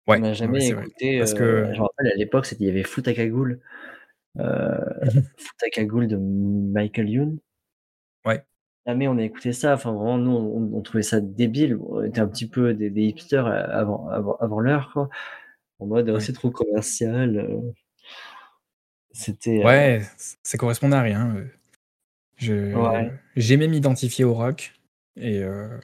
Ouais, 0.07 0.19
On 0.19 0.21
n'a 0.21 0.29
ouais, 0.29 0.35
jamais 0.35 0.69
écouté. 0.69 1.19
Parce 1.19 1.35
euh, 1.35 1.37
que 1.37 1.75
je 1.75 1.79
me 1.79 1.83
rappelle 1.83 2.13
à 2.13 2.15
l'époque, 2.15 2.47
c'était 2.47 2.65
il 2.65 2.69
y 2.69 2.71
avait 2.71 2.85
Foot 2.85 3.09
à 3.09 3.15
cagoule, 3.15 3.61
euh, 4.39 4.79
Foot 5.37 5.63
à 5.65 5.71
cagoule 5.71 6.07
de 6.07 6.17
Michael 6.17 7.09
Youn. 7.09 7.39
Ouais. 8.27 8.45
Jamais 8.87 9.09
on 9.09 9.19
a 9.19 9.23
écouté 9.23 9.53
ça. 9.53 9.75
Enfin 9.75 9.93
vraiment, 9.93 10.19
nous 10.19 10.31
on, 10.33 10.77
on 10.77 10.81
trouvait 10.83 11.03
ça 11.03 11.21
débile. 11.21 11.77
On 11.89 12.03
était 12.05 12.21
un 12.21 12.29
petit 12.29 12.49
peu 12.49 12.75
des, 12.75 12.91
des 12.91 13.03
hipsters 13.03 13.47
avant 13.47 14.09
avant, 14.09 14.37
avant 14.37 14.61
l'heure 14.61 14.91
quoi. 14.93 15.09
En 15.79 15.87
mode 15.87 16.09
Ouais. 16.11 16.21
c'est 16.21 16.33
trop 16.33 16.51
commercial. 16.51 17.39
euh. 17.39 17.61
C'était. 19.13 19.61
euh, 19.63 19.65
Ouais, 19.67 20.03
ça 20.43 20.59
correspondait 20.59 20.97
à 20.97 21.03
rien. 21.03 21.37
euh. 21.37 21.47
Je, 22.37 22.75
Ouais. 22.75 23.13
j'aimais 23.35 23.67
m'identifier 23.69 24.25
au 24.25 24.35
rock 24.35 24.75
et 25.17 25.43
euh, 25.43 25.79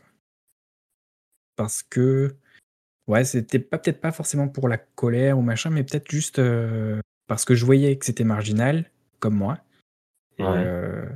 parce 1.56 1.82
que 1.82 2.36
ouais, 3.06 3.24
c'était 3.24 3.58
pas 3.58 3.78
peut-être 3.78 4.00
pas 4.00 4.12
forcément 4.12 4.48
pour 4.48 4.68
la 4.68 4.76
colère 4.78 5.38
ou 5.38 5.42
machin, 5.42 5.70
mais 5.70 5.82
peut-être 5.82 6.10
juste 6.10 6.38
euh, 6.38 7.00
parce 7.26 7.44
que 7.44 7.54
je 7.54 7.64
voyais 7.64 7.96
que 7.96 8.04
c'était 8.04 8.24
marginal 8.24 8.90
comme 9.18 9.34
moi 9.34 9.58
Ouais. 10.38 10.46
euh, 10.48 11.06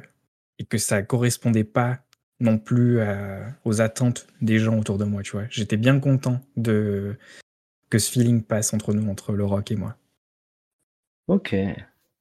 et 0.58 0.64
que 0.64 0.78
ça 0.78 1.02
correspondait 1.02 1.64
pas 1.64 2.00
non 2.40 2.58
plus 2.58 3.00
à- 3.00 3.56
aux 3.64 3.80
attentes 3.80 4.26
des 4.40 4.58
gens 4.58 4.78
autour 4.78 4.98
de 4.98 5.04
moi, 5.04 5.22
tu 5.22 5.32
vois. 5.32 5.46
J'étais 5.50 5.76
bien 5.76 5.98
content 6.00 6.40
de 6.56 7.16
que 7.90 7.98
ce 7.98 8.10
feeling 8.10 8.42
passe 8.42 8.75
entre 8.75 8.92
nous, 8.92 9.08
entre 9.10 9.32
le 9.32 9.44
rock 9.44 9.70
et 9.70 9.76
moi. 9.76 9.96
Ok. 11.28 11.54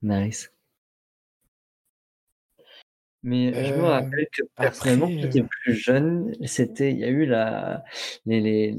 Nice. 0.02 0.52
Mais 3.24 3.66
je 3.66 3.74
me 3.74 3.82
Euh, 3.82 3.90
rappelle 3.90 4.28
que 4.32 4.44
personnellement, 4.56 5.08
après, 5.08 5.14
quand 5.14 5.28
euh, 5.28 5.32
j'étais 5.32 5.48
plus 5.64 5.74
jeune, 5.74 6.36
c'était, 6.46 6.92
il 6.92 7.00
y 7.00 7.04
a 7.04 7.10
eu 7.10 7.26
la, 7.26 7.84
les, 8.26 8.40
les- 8.40 8.78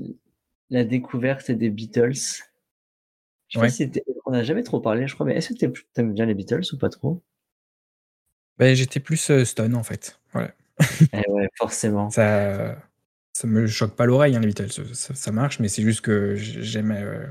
la 0.70 0.84
découverte 0.84 1.50
des 1.50 1.68
Beatles. 1.70 2.14
Je 3.48 3.58
sais 3.58 3.68
si 3.70 3.90
on 4.24 4.30
n'a 4.32 4.42
jamais 4.44 4.62
trop 4.62 4.80
parlé, 4.80 5.06
je 5.08 5.14
crois, 5.14 5.26
mais 5.26 5.34
est-ce 5.36 5.52
que 5.54 5.66
t'aimes 5.94 6.12
bien 6.14 6.26
les 6.26 6.34
Beatles 6.34 6.62
ou 6.72 6.78
pas 6.78 6.88
trop? 6.90 7.22
Ben, 8.58 8.74
j'étais 8.74 9.00
plus 9.00 9.30
euh, 9.30 9.44
stun 9.44 9.74
en 9.74 9.82
fait. 9.82 10.18
Voilà. 10.32 10.52
Eh 11.12 11.30
ouais, 11.30 11.48
forcément. 11.56 12.10
Ça, 12.10 12.76
ça 13.32 13.46
me 13.46 13.66
choque 13.66 13.96
pas 13.96 14.06
l'oreille, 14.06 14.36
hein, 14.36 14.40
les 14.40 14.48
Beatles. 14.48 14.94
Ça, 14.94 15.14
ça 15.14 15.32
marche, 15.32 15.58
mais 15.58 15.68
c'est 15.68 15.82
juste 15.82 16.02
que 16.02 16.34
j'aime, 16.36 16.92
euh, 16.92 17.26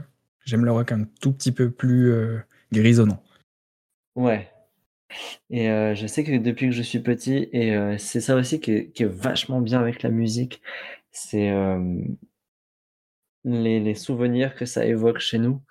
j'aime 0.46 0.66
le 0.66 0.72
rock 0.72 0.92
un 0.92 1.06
tout 1.22 1.32
petit 1.32 1.52
peu 1.52 1.70
plus 1.70 2.12
euh, 2.12 2.40
grisonnant. 2.72 3.22
Ouais. 4.16 4.50
Et 5.52 5.68
je 5.68 6.08
sais 6.08 6.24
que 6.24 6.36
depuis 6.38 6.68
que 6.68 6.76
je 6.76 6.82
suis 6.82 7.00
petit, 7.00 7.48
et 7.54 7.98
c'est 8.00 8.20
ça 8.20 8.36
aussi 8.36 8.60
qui 8.60 8.72
est, 8.72 8.92
qui 8.92 9.04
est 9.04 9.08
vachement 9.08 9.62
bien 9.62 9.80
avec 9.80 10.02
la 10.02 10.10
musique, 10.10 10.62
c'est 11.12 11.54
les, 13.44 13.80
les 13.80 13.94
souvenirs 13.94 14.56
que 14.56 14.66
ça 14.66 14.86
évoque 14.86 15.20
chez 15.20 15.38
nous. 15.38 15.62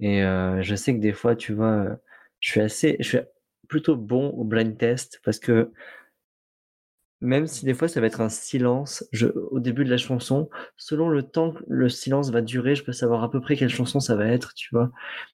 Et 0.00 0.22
je 0.22 0.74
sais 0.74 0.94
que 0.94 1.00
des 1.00 1.12
fois, 1.12 1.36
tu 1.36 1.52
vois, 1.52 1.98
je 2.40 2.50
suis 2.50 2.60
assez, 2.60 2.96
je 2.98 3.08
suis 3.08 3.18
plutôt 3.72 3.96
bon 3.96 4.28
au 4.28 4.44
blind 4.44 4.76
test 4.76 5.18
parce 5.24 5.38
que 5.38 5.72
même 7.22 7.46
si 7.46 7.64
des 7.64 7.72
fois 7.72 7.88
ça 7.88 8.02
va 8.02 8.06
être 8.06 8.20
un 8.20 8.28
silence, 8.28 9.02
au 9.50 9.60
début 9.60 9.86
de 9.86 9.90
la 9.90 9.96
chanson, 9.96 10.50
selon 10.76 11.08
le 11.08 11.22
temps 11.22 11.52
que 11.52 11.64
le 11.68 11.88
silence 11.88 12.30
va 12.30 12.42
durer, 12.42 12.74
je 12.74 12.84
peux 12.84 12.92
savoir 12.92 13.22
à 13.22 13.30
peu 13.30 13.40
près 13.40 13.56
quelle 13.56 13.70
chanson 13.70 13.98
ça 13.98 14.14
va 14.14 14.26
être, 14.26 14.52
tu 14.52 14.68
vois. 14.72 14.90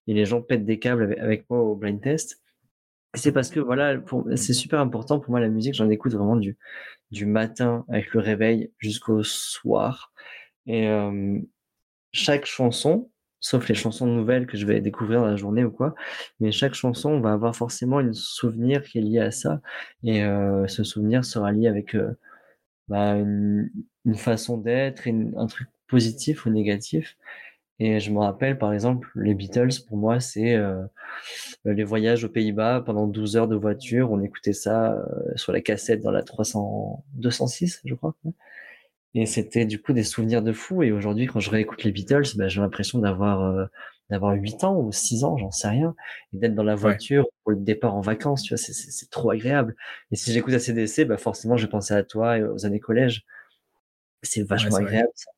Et 0.06 0.14
les 0.14 0.24
gens 0.24 0.40
pètent 0.40 0.64
des 0.64 0.78
câbles 0.78 1.16
avec, 1.20 1.50
moi 1.50 1.60
au 1.60 1.74
blind 1.74 2.00
test. 2.00 2.40
C'est 3.14 3.32
parce 3.32 3.50
que 3.50 3.58
voilà, 3.58 4.00
c'est 4.36 4.52
super 4.52 4.78
important 4.78 5.18
pour 5.18 5.32
moi 5.32 5.40
la 5.40 5.48
musique, 5.48 5.74
j'en 5.74 5.90
écoute 5.90 6.12
vraiment 6.12 6.36
du, 6.36 6.56
du 7.10 7.26
matin 7.26 7.84
avec 7.88 8.14
le 8.14 8.20
réveil 8.20 8.70
jusqu'au 8.78 9.24
soir. 9.24 10.12
Et 10.66 10.88
euh, 10.88 11.40
chaque 12.12 12.46
chanson, 12.46 13.10
sauf 13.40 13.68
les 13.68 13.74
chansons 13.74 14.06
nouvelles 14.06 14.46
que 14.46 14.56
je 14.56 14.66
vais 14.66 14.80
découvrir 14.80 15.20
dans 15.20 15.26
la 15.26 15.36
journée 15.36 15.64
ou 15.64 15.70
quoi, 15.70 15.94
mais 16.40 16.52
chaque 16.52 16.74
chanson 16.74 17.20
va 17.20 17.32
avoir 17.32 17.54
forcément 17.54 17.98
un 17.98 18.12
souvenir 18.12 18.82
qui 18.82 18.98
est 18.98 19.02
lié 19.02 19.20
à 19.20 19.30
ça. 19.30 19.60
Et 20.04 20.24
euh, 20.24 20.66
ce 20.66 20.84
souvenir 20.84 21.24
sera 21.24 21.52
lié 21.52 21.68
avec 21.68 21.94
euh, 21.94 22.16
bah, 22.88 23.14
une, 23.16 23.70
façon 24.16 24.58
d'être, 24.58 25.06
un 25.08 25.46
truc 25.46 25.68
positif 25.88 26.46
ou 26.46 26.50
négatif. 26.50 27.16
Et 27.80 28.00
je 28.00 28.10
me 28.10 28.18
rappelle, 28.18 28.58
par 28.58 28.72
exemple, 28.72 29.08
les 29.14 29.34
Beatles, 29.34 29.84
pour 29.86 29.98
moi, 29.98 30.18
c'est 30.18 30.54
euh, 30.56 30.82
les 31.64 31.84
voyages 31.84 32.24
aux 32.24 32.28
Pays-Bas 32.28 32.82
pendant 32.84 33.06
12 33.06 33.36
heures 33.36 33.48
de 33.48 33.56
voiture. 33.56 34.10
On 34.10 34.20
écoutait 34.20 34.52
ça 34.52 34.96
sur 35.36 35.52
la 35.52 35.60
cassette 35.60 36.00
dans 36.02 36.10
la 36.10 36.22
300, 36.22 37.04
206, 37.14 37.82
je 37.84 37.94
crois. 37.94 38.16
Et 39.14 39.26
c'était 39.26 39.64
du 39.66 39.80
coup 39.80 39.92
des 39.92 40.04
souvenirs 40.04 40.42
de 40.42 40.52
fou. 40.52 40.82
Et 40.82 40.92
aujourd'hui, 40.92 41.26
quand 41.26 41.40
je 41.40 41.50
réécoute 41.50 41.82
les 41.84 41.92
Beatles, 41.92 42.36
bah, 42.36 42.48
j'ai 42.48 42.60
l'impression 42.60 42.98
d'avoir 42.98 43.42
euh, 43.42 43.64
d'avoir 44.10 44.34
8 44.34 44.64
ans 44.64 44.76
ou 44.80 44.90
6 44.92 45.24
ans, 45.24 45.36
j'en 45.36 45.50
sais 45.50 45.68
rien, 45.68 45.94
et 46.32 46.38
d'être 46.38 46.54
dans 46.54 46.62
la 46.62 46.74
Ouais. 46.74 46.80
voiture 46.80 47.26
pour 47.44 47.52
le 47.52 47.58
départ 47.58 47.94
en 47.94 48.00
vacances. 48.00 48.42
Tu 48.42 48.54
vois, 48.54 48.58
c'est- 48.58 49.10
trop 49.10 49.30
agréable. 49.30 49.74
Et 50.10 50.16
si 50.16 50.32
j'écoute 50.32 50.54
ACDC, 50.54 51.04
bah 51.04 51.18
forcément, 51.18 51.56
je 51.56 51.64
vais 51.66 51.70
penser 51.70 51.94
à 51.94 52.02
toi 52.04 52.38
et 52.38 52.42
aux 52.42 52.64
années 52.66 52.80
collège. 52.80 53.24
C'est 54.22 54.40
Ouais, 54.40 54.46
vachement 54.46 54.76
agréable. 54.76 55.10
Ça. 55.14 55.30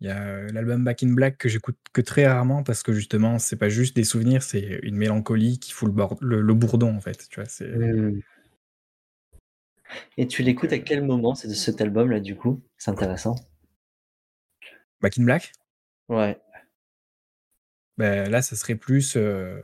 Il 0.00 0.06
y 0.06 0.10
a 0.10 0.22
euh, 0.22 0.48
l'album 0.52 0.84
Back 0.84 1.02
in 1.02 1.12
Black 1.12 1.38
que 1.38 1.48
j'écoute 1.48 1.76
que 1.92 2.00
très 2.00 2.26
rarement 2.28 2.62
parce 2.62 2.82
que 2.84 2.92
justement, 2.92 3.38
c'est 3.40 3.56
pas 3.56 3.68
juste 3.68 3.96
des 3.96 4.04
souvenirs, 4.04 4.42
c'est 4.44 4.78
une 4.84 4.96
mélancolie 4.96 5.58
qui 5.58 5.72
fout 5.72 5.88
le, 5.88 5.94
bord- 5.94 6.16
le, 6.20 6.40
le 6.40 6.54
bourdon 6.54 6.94
en 6.96 7.00
fait. 7.00 7.26
Tu 7.28 7.40
vois, 7.40 7.48
c'est. 7.48 7.68
Et 10.16 10.26
tu 10.26 10.42
l'écoutes 10.42 10.72
à 10.72 10.76
euh, 10.76 10.82
quel 10.84 11.04
moment 11.04 11.34
c'est 11.34 11.48
de 11.48 11.54
cet 11.54 11.80
album-là, 11.80 12.20
du 12.20 12.36
coup? 12.36 12.62
C'est 12.76 12.90
intéressant. 12.90 13.36
Back 15.00 15.18
in 15.18 15.24
Black? 15.24 15.52
Ouais. 16.08 16.40
Ben, 17.96 18.30
là, 18.30 18.42
ça 18.42 18.56
serait 18.56 18.76
plus 18.76 19.16
euh, 19.16 19.60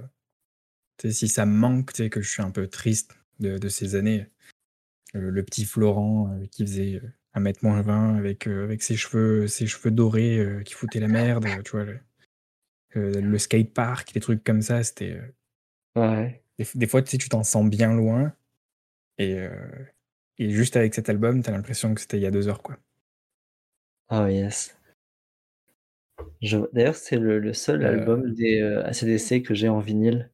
si 0.99 1.29
ça 1.29 1.47
me 1.47 1.55
manque, 1.55 1.93
que 1.93 2.21
je 2.21 2.29
suis 2.29 2.43
un 2.43 2.51
peu 2.51 2.67
triste 2.67 3.17
de, 3.41 3.59
de 3.59 3.69
ces 3.69 3.95
années. 3.95 4.27
Euh, 5.17 5.31
le 5.31 5.43
petit 5.43 5.65
Florent 5.65 6.33
euh, 6.33 6.47
qui 6.47 6.65
faisait 6.67 7.01
euh, 7.37 7.41
1m20 7.41 8.17
avec, 8.17 8.47
avec 8.47 8.83
ses 8.83 8.97
cheveux, 8.97 9.47
ses 9.47 9.67
cheveux 9.67 9.91
dorés 9.91 10.63
qui 10.65 10.75
foutaient 10.75 11.01
la 11.01 11.09
merde, 11.09 11.47
tu 11.65 11.73
vois. 11.73 11.85
Le, 11.85 13.21
le 13.21 13.39
skatepark, 13.39 14.13
des 14.15 14.21
trucs 14.21 14.45
comme 14.45 14.63
ça, 14.63 14.85
c'était. 14.85 15.21
Ouais. 15.97 16.45
des, 16.59 16.67
des 16.77 16.87
fois, 16.87 17.03
tu 17.03 17.11
sais, 17.11 17.19
tu 17.19 17.29
t'en 17.29 17.43
sens 17.43 17.69
bien 17.69 17.93
loin. 17.93 18.33
Et, 19.19 19.49
et 20.39 20.51
juste 20.51 20.77
avec 20.77 20.95
cet 20.95 21.09
album, 21.09 21.43
t'as 21.43 21.53
l'impression 21.53 21.95
que 21.95 22.01
c'était 22.01 22.19
il 22.19 22.23
y 22.23 22.27
a 22.27 22.31
deux 22.31 22.49
heures, 22.49 22.63
quoi. 22.63 22.79
Oh 24.11 24.27
yes. 24.29 24.75
Je... 26.43 26.59
D'ailleurs, 26.73 26.95
c'est 26.95 27.17
le, 27.19 27.39
le 27.41 27.53
seul 27.53 27.85
Euh, 27.85 27.89
album 27.89 28.33
des 28.35 28.61
euh, 28.61 28.85
ACDC 28.87 29.43
que 29.43 29.55
j'ai 29.55 29.69
en 29.69 29.81
vinyle, 29.81 30.31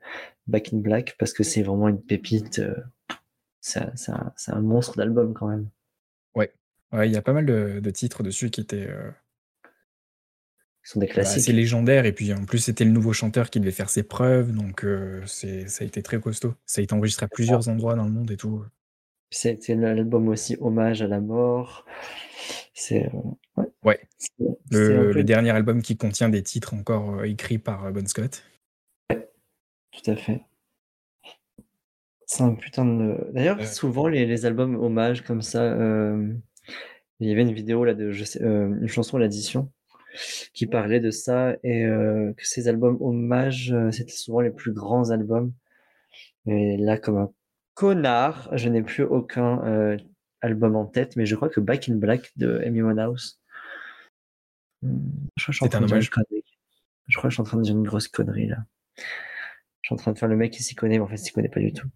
Back 0.47 0.73
in 0.73 0.78
Black, 0.78 1.16
parce 1.19 1.33
que 1.33 1.42
c'est 1.42 1.62
vraiment 1.62 1.88
une 1.88 2.02
pépite. 2.02 2.59
euh, 2.59 2.75
c'est 3.61 3.80
un, 3.80 3.97
c'est 3.97 4.12
un- 4.12 4.33
c'est 4.37 4.54
monstre 4.57 4.97
d'album 4.97 5.35
quand 5.35 5.49
même. 5.49 5.69
ouais. 6.35 6.52
Ouais, 6.92 7.09
il 7.09 7.12
y 7.12 7.16
a 7.16 7.23
pas 7.23 7.33
mal 7.33 7.47
de, 7.47 7.78
de 7.80 7.90
titres 7.90 8.23
dessus 8.25 8.50
qui 8.50 8.61
étaient 8.61 8.88
sont 10.83 11.00
des 11.00 11.07
bah, 11.07 11.12
classiques. 11.14 11.47
légendaires. 11.49 12.04
Et 12.07 12.12
puis 12.12 12.33
en 12.33 12.45
plus, 12.45 12.59
c'était 12.59 12.85
le 12.85 12.90
nouveau 12.90 13.12
chanteur 13.12 13.50
qui 13.50 13.61
devait 13.61 13.71
faire 13.73 13.90
ses 13.90 14.02
preuves. 14.02 14.52
Donc 14.52 14.85
c'est, 15.26 15.69
ça 15.69 15.85
a 15.85 15.87
été 15.87 16.02
très 16.02 16.21
costaud. 16.21 16.54
Ça 16.66 16.80
a 16.80 16.85
été 16.85 16.95
enregistré 16.95 17.25
à 17.26 17.28
plusieurs 17.28 17.69
endroits 17.69 17.95
dans 17.95 18.04
le 18.04 18.11
monde 18.11 18.30
et 18.30 18.37
tout. 18.37 18.64
C'était 19.31 19.75
l'album 19.75 20.29
aussi 20.29 20.57
Hommage 20.61 21.03
à 21.03 21.07
la 21.07 21.21
mort. 21.21 21.85
C'est 22.75 23.07
euh, 23.07 23.19
ouais, 23.57 23.67
Ouais. 23.85 24.01
c'est 24.19 24.33
c'est 24.71 24.95
un 24.95 25.03
Le, 25.03 25.11
peu 25.13 25.13
le 25.19 25.25
dernier 25.25 25.51
album 25.51 25.83
qui 25.83 25.97
contient 25.97 26.29
des 26.29 26.43
titres 26.43 26.75
encore 26.75 27.21
euh, 27.21 27.25
écrits 27.25 27.59
par 27.59 27.87
euh, 27.87 27.91
Bon 27.93 28.07
Scott. 28.07 28.43
tout 29.11 30.11
à 30.11 30.17
fait. 30.17 30.43
C'est 32.27 32.43
un 32.43 32.55
putain 32.55 32.85
de. 32.85 33.31
D'ailleurs, 33.33 33.65
souvent 33.67 34.07
les, 34.09 34.25
les 34.25 34.47
albums 34.47 34.77
hommages 34.77 35.23
comme 35.25 35.43
ça, 35.43 35.77
il 37.19 37.29
y 37.29 37.33
avait 37.33 37.43
une 37.43 37.53
vidéo 37.53 37.85
là 37.85 37.95
de 37.95 38.13
je 38.13 38.25
sais, 38.25 38.41
une 38.43 38.87
chanson 38.89 39.19
l'addition 39.19 39.71
qui 40.55 40.67
parlait 40.67 41.01
de 41.01 41.11
ça 41.11 41.57
et 41.63 41.85
euh, 41.85 42.33
que 42.37 42.47
ces 42.47 42.69
albums 42.69 42.99
hommages, 43.01 43.73
euh, 43.73 43.91
c'était 43.93 44.13
souvent 44.13 44.41
les 44.41 44.51
plus 44.51 44.73
grands 44.73 45.11
albums. 45.11 45.53
Et 46.47 46.77
là, 46.79 46.99
comme 46.99 47.19
un 47.19 47.33
connard, 47.81 48.49
je 48.57 48.69
n'ai 48.69 48.83
plus 48.83 49.05
aucun 49.05 49.65
euh, 49.65 49.97
album 50.43 50.77
en 50.77 50.85
tête, 50.85 51.17
mais 51.17 51.25
je 51.25 51.35
crois 51.35 51.49
que 51.49 51.61
Back 51.61 51.89
in 51.89 51.97
Black 51.97 52.31
de 52.37 52.61
Amy 52.67 52.83
Winehouse. 52.83 53.41
Hmm, 54.83 54.99
je 55.39 55.45
crois 55.45 55.47
que 55.47 55.53
je 55.53 55.57
suis 55.57 55.65
en 55.65 55.69
C'est 55.71 55.77
un 55.77 55.79
train 55.79 55.81
de 55.81 55.87
dire 55.87 55.97
une 55.97 56.03
hommage. 56.03 56.11
connerie. 56.11 56.45
Je 57.09 57.17
crois 57.17 57.29
que 57.29 57.31
je 57.31 57.35
suis 57.37 57.41
en 57.41 57.45
train 57.45 57.57
de 57.57 57.63
dire 57.63 57.75
une 57.75 57.83
grosse 57.83 58.09
connerie 58.09 58.49
là. 58.49 58.59
Je 58.97 59.87
suis 59.87 59.95
en 59.95 59.97
train 59.97 60.13
de 60.13 60.19
faire 60.19 60.29
le 60.29 60.37
mec 60.37 60.53
qui 60.53 60.63
s'y 60.63 60.75
connaît, 60.75 60.99
mais 60.99 61.05
en 61.05 61.09
fait, 61.09 61.15
il 61.15 61.25
s'y 61.25 61.33
connaît 61.33 61.49
pas 61.49 61.61
du 61.61 61.73
tout. 61.73 61.89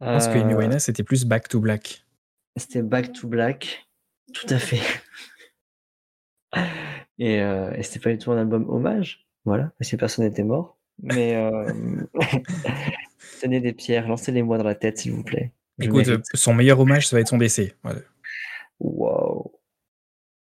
Je 0.00 0.06
pense 0.06 0.26
que 0.26 0.38
Amy 0.38 0.52
Euh, 0.52 0.58
Winehouse, 0.58 0.82
c'était 0.82 1.04
plus 1.04 1.24
Back 1.24 1.48
to 1.48 1.60
Black. 1.60 2.04
C'était 2.56 2.82
Back 2.82 3.12
to 3.12 3.28
Black, 3.28 3.86
tout 4.34 4.46
à 4.48 4.58
fait. 4.58 4.80
Et, 7.18 7.40
euh, 7.40 7.72
et 7.72 7.82
c'était 7.82 8.00
pas 8.00 8.10
du 8.10 8.18
tout 8.18 8.30
un 8.30 8.36
album 8.38 8.68
hommage, 8.68 9.26
voilà, 9.46 9.72
parce 9.78 9.90
que 9.90 9.96
personne 9.96 10.26
n'était 10.26 10.42
mort. 10.44 10.78
Mais 11.02 11.34
euh, 11.36 11.70
tenez 13.40 13.60
des 13.60 13.72
pierres, 13.72 14.08
lancez-les-moi 14.08 14.58
dans 14.58 14.64
la 14.64 14.74
tête, 14.74 14.98
s'il 14.98 15.12
vous 15.12 15.24
plaît. 15.24 15.52
Je 15.78 15.86
Écoute, 15.86 16.06
mérite. 16.06 16.24
son 16.34 16.54
meilleur 16.54 16.80
hommage, 16.80 17.06
ça 17.08 17.16
va 17.16 17.20
être 17.20 17.28
son 17.28 17.38
décès. 17.38 17.74
Voilà. 17.82 18.00
Waouh. 18.80 19.52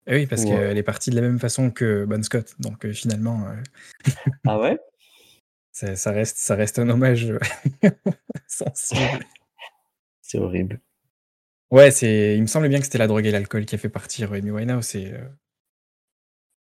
Eh 0.07 0.15
oui, 0.15 0.25
parce 0.27 0.43
Wow. 0.43 0.49
qu'elle 0.51 0.77
est 0.77 0.83
partie 0.83 1.09
de 1.11 1.15
la 1.15 1.21
même 1.21 1.39
façon 1.39 1.69
que 1.71 2.05
Bon 2.05 2.23
Scott. 2.23 2.55
Donc 2.59 2.85
euh, 2.85 2.93
finalement, 2.93 3.47
euh, 3.47 3.61
Ah 4.47 4.59
ouais? 4.59 4.79
ça, 5.71 5.95
ça 5.95 6.11
reste, 6.11 6.37
ça 6.37 6.55
reste 6.55 6.79
un 6.79 6.89
hommage 6.89 7.29
euh, 7.29 7.39
sensible. 8.47 9.23
C'est 10.21 10.39
horrible. 10.39 10.79
Ouais, 11.71 11.91
c'est. 11.91 12.35
Il 12.35 12.41
me 12.41 12.47
semblait 12.47 12.69
bien 12.69 12.79
que 12.79 12.85
c'était 12.85 12.97
la 12.97 13.07
drogue 13.07 13.25
et 13.25 13.31
l'alcool 13.31 13.65
qui 13.65 13.75
a 13.75 13.77
fait 13.77 13.89
partir 13.89 14.33
Amy 14.33 14.49
Winehouse. 14.49 14.95
Et 14.95 15.13
euh, 15.13 15.27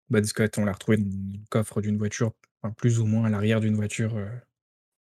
Bon 0.10 0.26
Scott, 0.26 0.58
on 0.58 0.66
l'a 0.66 0.74
retrouvé 0.74 0.98
dans 0.98 1.06
le 1.06 1.40
coffre 1.50 1.82
d'une 1.82 1.98
voiture, 1.98 2.34
enfin, 2.62 2.74
plus 2.74 3.00
ou 3.00 3.06
moins 3.06 3.26
à 3.26 3.30
l'arrière 3.30 3.60
d'une 3.62 3.76
voiture, 3.76 4.18
euh, 4.18 4.28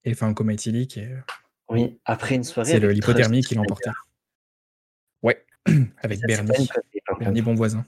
et 0.05 0.13
fait 0.13 0.25
un 0.25 0.33
coma 0.33 0.53
éthylique. 0.53 0.98
Et, 0.98 1.07
euh, 1.07 1.19
Oui, 1.69 2.00
après 2.05 2.36
une 2.36 2.43
soirée. 2.43 2.72
c'est 2.72 2.79
l'hypothermie 2.79 3.41
qui 3.41 3.55
l'a 3.55 3.62
emporté. 3.62 3.89
Ouais, 5.22 5.45
avec 5.98 6.19
Ça, 6.19 6.27
Bernie. 6.27 6.69
Bernie, 7.19 7.41
bon 7.41 7.55
voisin. 7.55 7.86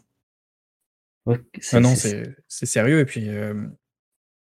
Ouais, 1.25 1.41
Non, 1.74 1.81
non, 1.81 1.95
c'est 1.95 2.36
c'est 2.48 2.65
sérieux. 2.67 3.00
Et 3.00 3.05
puis, 3.05 3.29
euh, 3.29 3.67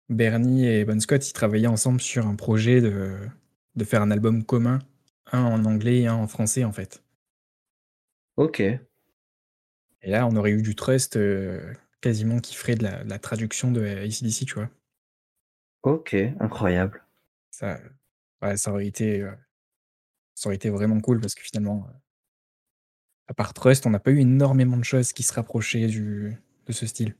Bernie 0.08 0.66
et 0.66 0.84
Bon 0.84 1.00
Scott, 1.00 1.26
ils 1.28 1.32
travaillaient 1.32 1.68
ensemble 1.68 2.00
sur 2.00 2.26
un 2.26 2.34
projet 2.34 2.80
de, 2.80 3.16
de 3.76 3.84
faire 3.84 4.02
un 4.02 4.10
album 4.10 4.44
commun, 4.44 4.80
un 5.30 5.44
en 5.44 5.64
anglais 5.64 6.00
et 6.00 6.06
un 6.08 6.14
en 6.14 6.26
français, 6.26 6.64
en 6.64 6.72
fait. 6.72 7.02
Ok. 8.36 8.60
Et 8.60 8.80
là, 10.10 10.26
on 10.26 10.34
aurait 10.34 10.50
eu 10.50 10.62
du 10.62 10.74
trust 10.74 11.16
euh, 11.16 11.72
quasiment 12.00 12.40
qui 12.40 12.56
ferait 12.56 12.74
de 12.74 12.82
la, 12.82 13.04
de 13.04 13.10
la 13.10 13.18
traduction 13.20 13.70
de 13.70 13.80
ACDC, 13.84 14.44
tu 14.46 14.54
vois. 14.54 14.68
Ok, 15.84 16.16
incroyable. 16.40 17.01
Ça, 17.52 17.78
ouais, 18.40 18.56
ça, 18.56 18.72
aurait 18.72 18.86
été, 18.86 19.20
euh, 19.20 19.30
ça 20.34 20.48
aurait 20.48 20.56
été 20.56 20.70
vraiment 20.70 21.00
cool 21.00 21.20
parce 21.20 21.34
que 21.34 21.42
finalement, 21.42 21.86
euh, 21.86 21.92
à 23.28 23.34
part 23.34 23.52
Trust, 23.54 23.86
on 23.86 23.90
n'a 23.90 24.00
pas 24.00 24.10
eu 24.10 24.20
énormément 24.20 24.78
de 24.78 24.84
choses 24.84 25.12
qui 25.12 25.22
se 25.22 25.34
rapprochaient 25.34 25.86
du, 25.86 26.36
de 26.66 26.72
ce 26.72 26.86
style. 26.86 27.14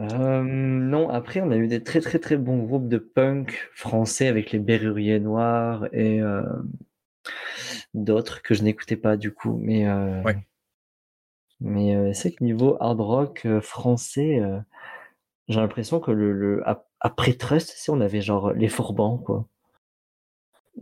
Euh, 0.00 0.42
non, 0.42 1.08
après, 1.08 1.40
on 1.40 1.52
a 1.52 1.56
eu 1.56 1.68
des 1.68 1.82
très 1.82 2.00
très 2.00 2.18
très 2.18 2.36
bons 2.36 2.58
groupes 2.64 2.88
de 2.88 2.98
punk 2.98 3.70
français 3.74 4.26
avec 4.26 4.50
les 4.50 4.58
Berruriers 4.58 5.20
Noirs 5.20 5.86
et 5.94 6.20
euh, 6.20 6.42
d'autres 7.94 8.42
que 8.42 8.54
je 8.54 8.64
n'écoutais 8.64 8.96
pas 8.96 9.16
du 9.16 9.32
coup. 9.32 9.56
Mais, 9.62 9.86
euh, 9.86 10.20
Ouais. 10.22 10.44
mais 11.60 11.94
euh, 11.94 12.12
c'est 12.12 12.32
que 12.32 12.42
niveau 12.42 12.76
hard 12.80 13.00
rock 13.00 13.42
euh, 13.44 13.60
français, 13.60 14.40
euh, 14.40 14.58
j'ai 15.46 15.60
l'impression 15.60 16.00
que 16.00 16.10
le, 16.10 16.62
après 17.02 17.34
Trust, 17.34 17.74
on 17.90 18.00
avait 18.00 18.22
genre 18.22 18.52
les 18.52 18.68
Forbans, 18.68 19.18
quoi. 19.18 19.46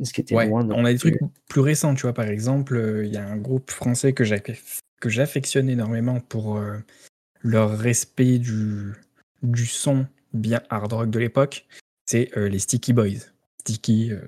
Ce 0.02 0.12
qui 0.12 0.20
était 0.20 0.36
Ouais, 0.36 0.46
loin 0.46 0.64
de. 0.64 0.72
on 0.72 0.84
a 0.84 0.92
des 0.92 0.98
trucs 0.98 1.18
plus 1.48 1.60
récents, 1.60 1.94
tu 1.94 2.02
vois. 2.02 2.12
Par 2.12 2.26
exemple, 2.26 2.76
euh, 2.76 3.04
il 3.04 3.12
y 3.12 3.16
a 3.16 3.26
un 3.26 3.36
groupe 3.36 3.70
français 3.70 4.12
que 4.12 4.22
j'aff- 4.22 4.78
que 5.00 5.08
j'affectionne 5.08 5.68
énormément 5.68 6.20
pour 6.20 6.58
euh, 6.58 6.78
leur 7.42 7.76
respect 7.76 8.38
du, 8.38 8.92
du 9.42 9.66
son 9.66 10.06
bien 10.32 10.62
hard 10.70 10.92
rock 10.92 11.10
de 11.10 11.18
l'époque. 11.18 11.66
C'est 12.06 12.30
euh, 12.36 12.48
les 12.48 12.60
Sticky 12.60 12.92
Boys. 12.92 13.32
Sticky, 13.60 14.12
euh, 14.12 14.20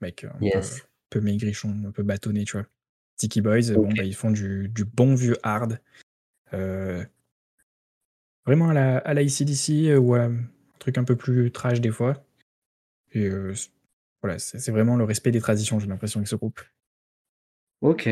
mec, 0.00 0.24
un 0.24 0.40
Yes. 0.40 0.80
peu, 1.10 1.18
peu 1.18 1.20
maigrichon, 1.20 1.74
un 1.86 1.90
peu 1.90 2.02
bâtonné, 2.02 2.44
tu 2.44 2.56
vois. 2.56 2.66
Sticky 3.18 3.40
Boys, 3.42 3.70
euh, 3.70 3.74
bon, 3.74 3.92
bah, 3.92 4.04
ils 4.04 4.14
font 4.14 4.30
du, 4.30 4.68
du 4.68 4.84
bon 4.84 5.14
vieux 5.14 5.36
hard. 5.42 5.80
Euh, 6.54 7.04
vraiment 8.46 8.70
à 8.70 8.74
la, 8.74 8.98
à 8.98 9.14
la 9.14 9.22
euh, 9.90 9.98
ou 9.98 10.14
à 10.14 10.30
un 10.82 10.90
truc 10.90 10.98
un 10.98 11.04
peu 11.04 11.14
plus 11.14 11.52
trash 11.52 11.80
des 11.80 11.92
fois. 11.92 12.24
Et 13.12 13.26
euh, 13.26 13.54
voilà, 14.20 14.40
c'est 14.40 14.70
vraiment 14.72 14.96
le 14.96 15.04
respect 15.04 15.30
des 15.30 15.40
traditions, 15.40 15.78
j'ai 15.78 15.86
l'impression, 15.86 16.18
avec 16.18 16.26
ce 16.26 16.34
groupe. 16.34 16.60
Ok. 17.82 18.08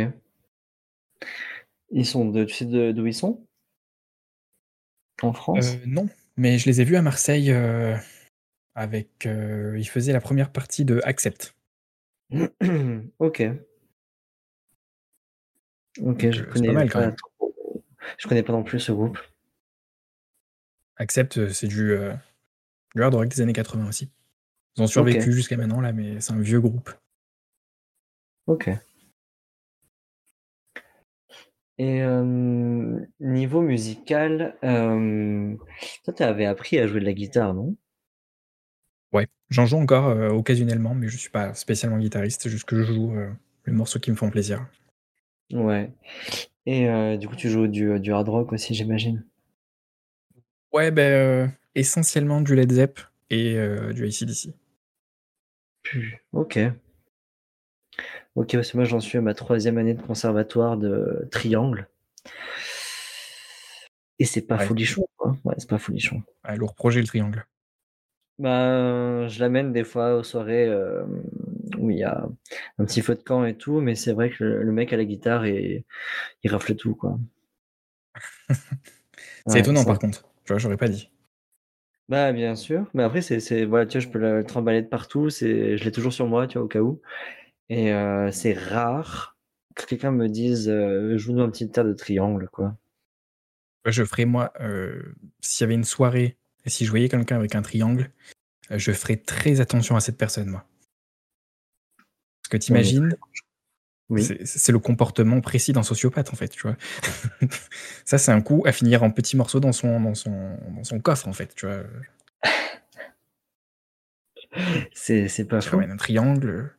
Ils 1.91 2.07
sont 2.07 2.31
de, 2.31 2.45
tu 2.45 2.55
sais 2.55 2.93
d'où 2.93 3.07
ils 3.07 3.15
sont? 3.15 3.45
En 5.23 5.33
France? 5.33 5.75
Euh, 5.75 5.85
non, 5.87 6.09
mais 6.37 6.59
je 6.59 6.67
les 6.67 6.81
ai 6.81 6.85
vus 6.85 6.97
à 6.97 7.03
Marseille 7.03 7.51
euh, 7.51 7.97
avec. 8.77 9.25
ils 9.25 9.89
faisaient 9.89 10.13
la 10.13 10.21
première 10.21 10.53
partie 10.53 10.85
de 10.85 11.01
Accept. 11.05 11.55
Ok. 13.19 13.43
Ok, 15.99 16.23
Donc, 16.23 16.31
je 16.31 16.45
connais 16.45 16.69
pas 16.69 16.73
mal, 16.73 16.91
quand 16.91 17.01
même. 17.01 17.17
Je 18.17 18.29
connais 18.29 18.45
pas 18.45 18.53
non 18.53 18.63
plus 18.63 18.79
ce 18.79 18.93
groupe. 18.93 19.19
Accept, 20.97 21.51
c'est 21.53 21.67
du, 21.67 21.91
euh, 21.91 22.15
du 22.95 23.03
hard 23.03 23.15
rock 23.15 23.29
des 23.29 23.41
années 23.41 23.53
80 23.53 23.89
aussi. 23.89 24.11
Ils 24.77 24.83
ont 24.83 24.87
survécu 24.87 25.33
jusqu'à 25.33 25.57
maintenant, 25.57 25.81
là, 25.81 25.93
mais 25.93 26.21
c'est 26.21 26.33
un 26.33 26.41
vieux 26.41 26.61
groupe. 26.61 26.91
Ok. 28.47 28.69
Et 31.79 32.03
euh, 32.03 33.01
niveau 33.21 33.63
musical, 33.63 34.55
euh, 34.65 35.57
toi, 36.05 36.15
tu 36.15 36.23
avais 36.23 36.45
appris 36.45 36.79
à 36.79 36.87
jouer 36.87 37.01
de 37.01 37.07
la 37.07 37.15
guitare, 37.15 37.55
non? 37.55 37.75
Ouais, 39.13 39.27
j'en 39.49 39.67
joue 39.67 39.79
encore 39.79 40.09
euh, 40.09 40.29
occasionnellement, 40.31 40.95
mais 40.95 41.09
je 41.09 41.17
suis 41.17 41.31
pas 41.31 41.55
spécialement 41.55 41.99
guitariste, 41.99 42.43
c'est 42.43 42.51
juste 42.51 42.65
que 42.65 42.77
je 42.77 42.93
joue 42.93 43.15
euh, 43.17 43.31
les 43.67 43.73
morceaux 43.73 43.99
qui 43.99 44.11
me 44.11 44.17
font 44.17 44.31
plaisir. 44.31 44.67
Ouais. 45.53 45.93
Et 46.67 47.17
du 47.19 47.29
coup, 47.29 47.37
tu 47.37 47.51
joues 47.51 47.67
du, 47.67 47.99
du 48.01 48.13
hard 48.13 48.29
rock 48.29 48.53
aussi, 48.53 48.75
j'imagine? 48.75 49.25
Ouais, 50.73 50.91
ben 50.91 51.53
essentiellement 51.75 52.41
du 52.41 52.55
Led 52.55 52.73
Zepp 52.73 53.01
et 53.31 53.57
euh, 53.57 53.93
du 53.93 54.05
ACDC. 54.05 54.51
Ok. 56.33 56.59
Ok, 58.37 58.53
parce 58.53 58.71
que 58.71 58.77
moi 58.77 58.85
j'en 58.85 59.01
suis 59.01 59.19
à 59.19 59.21
ma 59.21 59.35
troisième 59.35 59.79
année 59.79 59.95
de 59.95 60.03
conservatoire 60.03 60.77
de 60.77 61.29
triangle. 61.31 61.89
Et 64.19 64.25
c'est 64.25 64.43
pas 64.43 64.59
Ouais. 64.59 64.67
folichon. 64.67 65.07
Ouais, 65.45 65.55
c'est 65.59 65.69
pas 65.69 65.79
folichon. 65.79 66.23
Ouais, 66.47 66.57
lourd 66.57 66.75
projet, 66.75 67.01
le 67.01 67.07
triangle. 67.07 67.47
Bah, 68.39 69.29
je 69.29 69.41
l'amène 69.41 69.73
des 69.73 69.85
fois 69.85 70.17
aux 70.17 70.23
soirées 70.23 70.67
euh, 70.67 71.05
où 71.79 71.91
il 71.91 71.99
y 71.99 72.05
a 72.05 72.27
un 72.79 72.85
petit 72.85 73.03
feu 73.03 73.15
de 73.15 73.23
camp 73.23 73.45
et 73.45 73.55
tout, 73.57 73.81
mais 73.81 73.95
c'est 73.95 74.13
vrai 74.13 74.31
que 74.31 74.45
le, 74.45 74.73
mec 74.73 74.93
à 74.93 74.97
la 74.97 75.05
guitare, 75.05 75.45
et, 75.45 75.85
il 76.43 76.51
rafle 76.51 76.75
tout, 76.75 76.95
quoi. 76.95 77.19
C'est 79.47 79.55
Ouais, 79.55 79.61
étonnant, 79.61 79.85
par 79.85 79.99
contre. 79.99 80.27
J'aurais 80.57 80.77
pas 80.77 80.89
dit. 80.89 81.11
Bah, 82.11 82.33
bien 82.33 82.57
sûr. 82.57 82.91
Mais 82.93 83.05
après, 83.05 83.23
c'est, 83.23 83.39
c'est, 83.39 83.65
voilà, 83.65 83.87
tu 83.87 83.97
vois, 83.97 84.05
je 84.05 84.09
peux 84.09 84.19
le 84.19 84.45
trimballer 84.45 84.83
de 84.83 84.89
partout. 84.89 85.31
C'est, 85.31 85.79
je 85.79 85.85
l'ai 85.85 85.93
toujours 85.93 86.13
sur 86.13 86.27
moi, 86.27 86.49
tu 86.49 86.59
vois, 86.59 86.65
au 86.65 86.69
cas 86.69 86.81
où. 86.81 87.01
Et 87.69 87.93
euh, 87.93 88.33
c'est 88.33 88.53
rare 88.53 89.37
que 89.77 89.87
quelqu'un 89.87 90.11
me 90.11 90.29
dise, 90.29 90.69
euh, 90.69 91.17
joue-nous 91.17 91.41
un 91.41 91.49
petit 91.51 91.71
air 91.77 91.85
de 91.85 91.93
triangle, 91.93 92.49
quoi. 92.51 92.77
Je 93.85 94.05
ferais, 94.05 94.25
moi, 94.25 94.53
euh, 94.61 95.15
s'il 95.41 95.63
y 95.63 95.67
avait 95.67 95.75
une 95.75 95.85
soirée 95.85 96.37
et 96.65 96.71
si 96.71 96.85
je 96.85 96.91
voyais 96.91 97.09
quelqu'un 97.09 97.37
avec 97.37 97.55
un 97.55 97.63
triangle, 97.63 98.11
euh, 98.73 98.79
je 98.79 98.91
ferais 98.91 99.17
très 99.17 99.61
attention 99.61 99.95
à 99.95 100.01
cette 100.01 100.19
personne, 100.19 100.49
moi. 100.49 100.67
Parce 102.43 102.51
que 102.51 102.57
t'imagines, 102.57 103.17
Oui. 104.11 104.27
c'est 104.45 104.73
le 104.73 104.81
comportement 104.81 105.41
précis 105.41 105.73
d'un 105.73 105.85
sociopathe, 105.85 106.33
en 106.33 106.37
fait, 106.37 106.49
tu 106.49 106.63
vois. 106.63 106.77
Ça, 108.05 108.19
c'est 108.19 108.33
un 108.33 108.41
coup 108.41 108.63
à 108.67 108.73
finir 108.73 109.05
en 109.05 109.11
petits 109.11 109.37
morceaux 109.37 109.61
dans 109.61 109.73
son, 109.73 110.01
dans 110.01 110.15
son, 110.15 110.59
dans 110.77 110.85
son 110.85 110.99
coffre, 110.99 111.29
en 111.29 111.33
fait, 111.33 111.55
tu 111.55 111.67
vois. 111.67 111.85
C'est, 114.93 115.29
c'est 115.29 115.45
pas 115.45 115.61
faux. 115.61 115.79
un 115.79 115.97
triangle, 115.97 116.75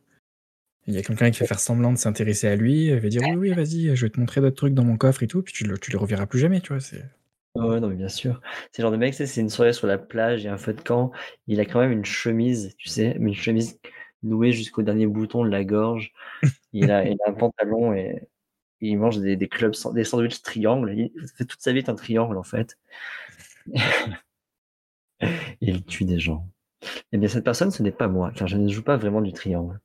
il 0.86 0.94
y 0.94 0.98
a 0.98 1.02
quelqu'un 1.02 1.30
qui 1.30 1.38
fait 1.38 1.46
faire 1.46 1.60
semblant 1.60 1.92
de 1.92 1.98
s'intéresser 1.98 2.48
à 2.48 2.56
lui, 2.56 2.86
il 2.86 2.98
va 2.98 3.08
dire 3.08 3.22
oui, 3.22 3.36
oui, 3.36 3.54
vas-y, 3.54 3.94
je 3.96 4.06
vais 4.06 4.10
te 4.10 4.18
montrer 4.18 4.40
d'autres 4.40 4.56
trucs 4.56 4.74
dans 4.74 4.84
mon 4.84 4.96
coffre 4.96 5.22
et 5.22 5.26
tout, 5.26 5.42
puis 5.42 5.54
tu 5.54 5.64
le, 5.64 5.78
tu 5.78 5.90
les 5.90 5.96
reverras 5.96 6.26
plus 6.26 6.38
jamais, 6.38 6.60
tu 6.60 6.74
vois. 6.74 6.82
Ouais, 7.54 7.80
non, 7.80 7.88
mais 7.88 7.96
bien 7.96 8.08
sûr. 8.08 8.40
C'est 8.72 8.82
le 8.82 8.86
genre 8.86 8.92
de 8.92 8.96
mec, 8.96 9.14
c'est 9.14 9.40
une 9.40 9.50
soirée 9.50 9.72
sur 9.72 9.86
la 9.86 9.98
plage, 9.98 10.42
il 10.42 10.46
y 10.46 10.48
a 10.48 10.52
un 10.52 10.58
feu 10.58 10.72
de 10.72 10.80
camp, 10.80 11.12
il 11.46 11.60
a 11.60 11.64
quand 11.64 11.80
même 11.80 11.92
une 11.92 12.04
chemise, 12.04 12.74
tu 12.78 12.88
sais, 12.88 13.16
mais 13.20 13.30
une 13.30 13.36
chemise 13.36 13.78
nouée 14.22 14.52
jusqu'au 14.52 14.82
dernier 14.82 15.06
bouton 15.06 15.44
de 15.44 15.50
la 15.50 15.64
gorge. 15.64 16.12
Il 16.72 16.90
a, 16.90 17.04
il 17.06 17.18
a 17.26 17.30
un 17.30 17.34
pantalon 17.34 17.92
et 17.94 18.28
il 18.80 18.98
mange 18.98 19.18
des, 19.18 19.36
des 19.36 19.48
clubs, 19.48 19.74
des 19.94 20.04
sandwichs 20.04 20.42
triangles. 20.42 20.92
Il 20.94 21.12
fait 21.36 21.44
toute 21.44 21.60
sa 21.60 21.72
vie 21.72 21.84
un 21.86 21.94
triangle 21.94 22.36
en 22.36 22.42
fait. 22.42 22.78
il 25.60 25.84
tue 25.84 26.04
des 26.04 26.18
gens. 26.18 26.48
Eh 27.12 27.18
bien, 27.18 27.28
cette 27.28 27.44
personne, 27.44 27.70
ce 27.70 27.82
n'est 27.82 27.92
pas 27.92 28.08
moi, 28.08 28.32
car 28.34 28.48
je 28.48 28.56
ne 28.56 28.68
joue 28.68 28.82
pas 28.82 28.96
vraiment 28.96 29.20
du 29.20 29.32
triangle. 29.32 29.78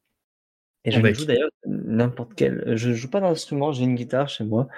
Et 0.83 0.91
je 0.91 1.13
joue 1.13 1.25
d'ailleurs 1.25 1.49
n'importe 1.65 2.33
quel. 2.33 2.63
Je 2.77 2.93
joue 2.93 3.09
pas 3.09 3.19
d'instrument, 3.19 3.73
j'ai 3.73 3.83
une 3.83 3.95
guitare 3.95 4.29
chez 4.29 4.45
moi, 4.45 4.69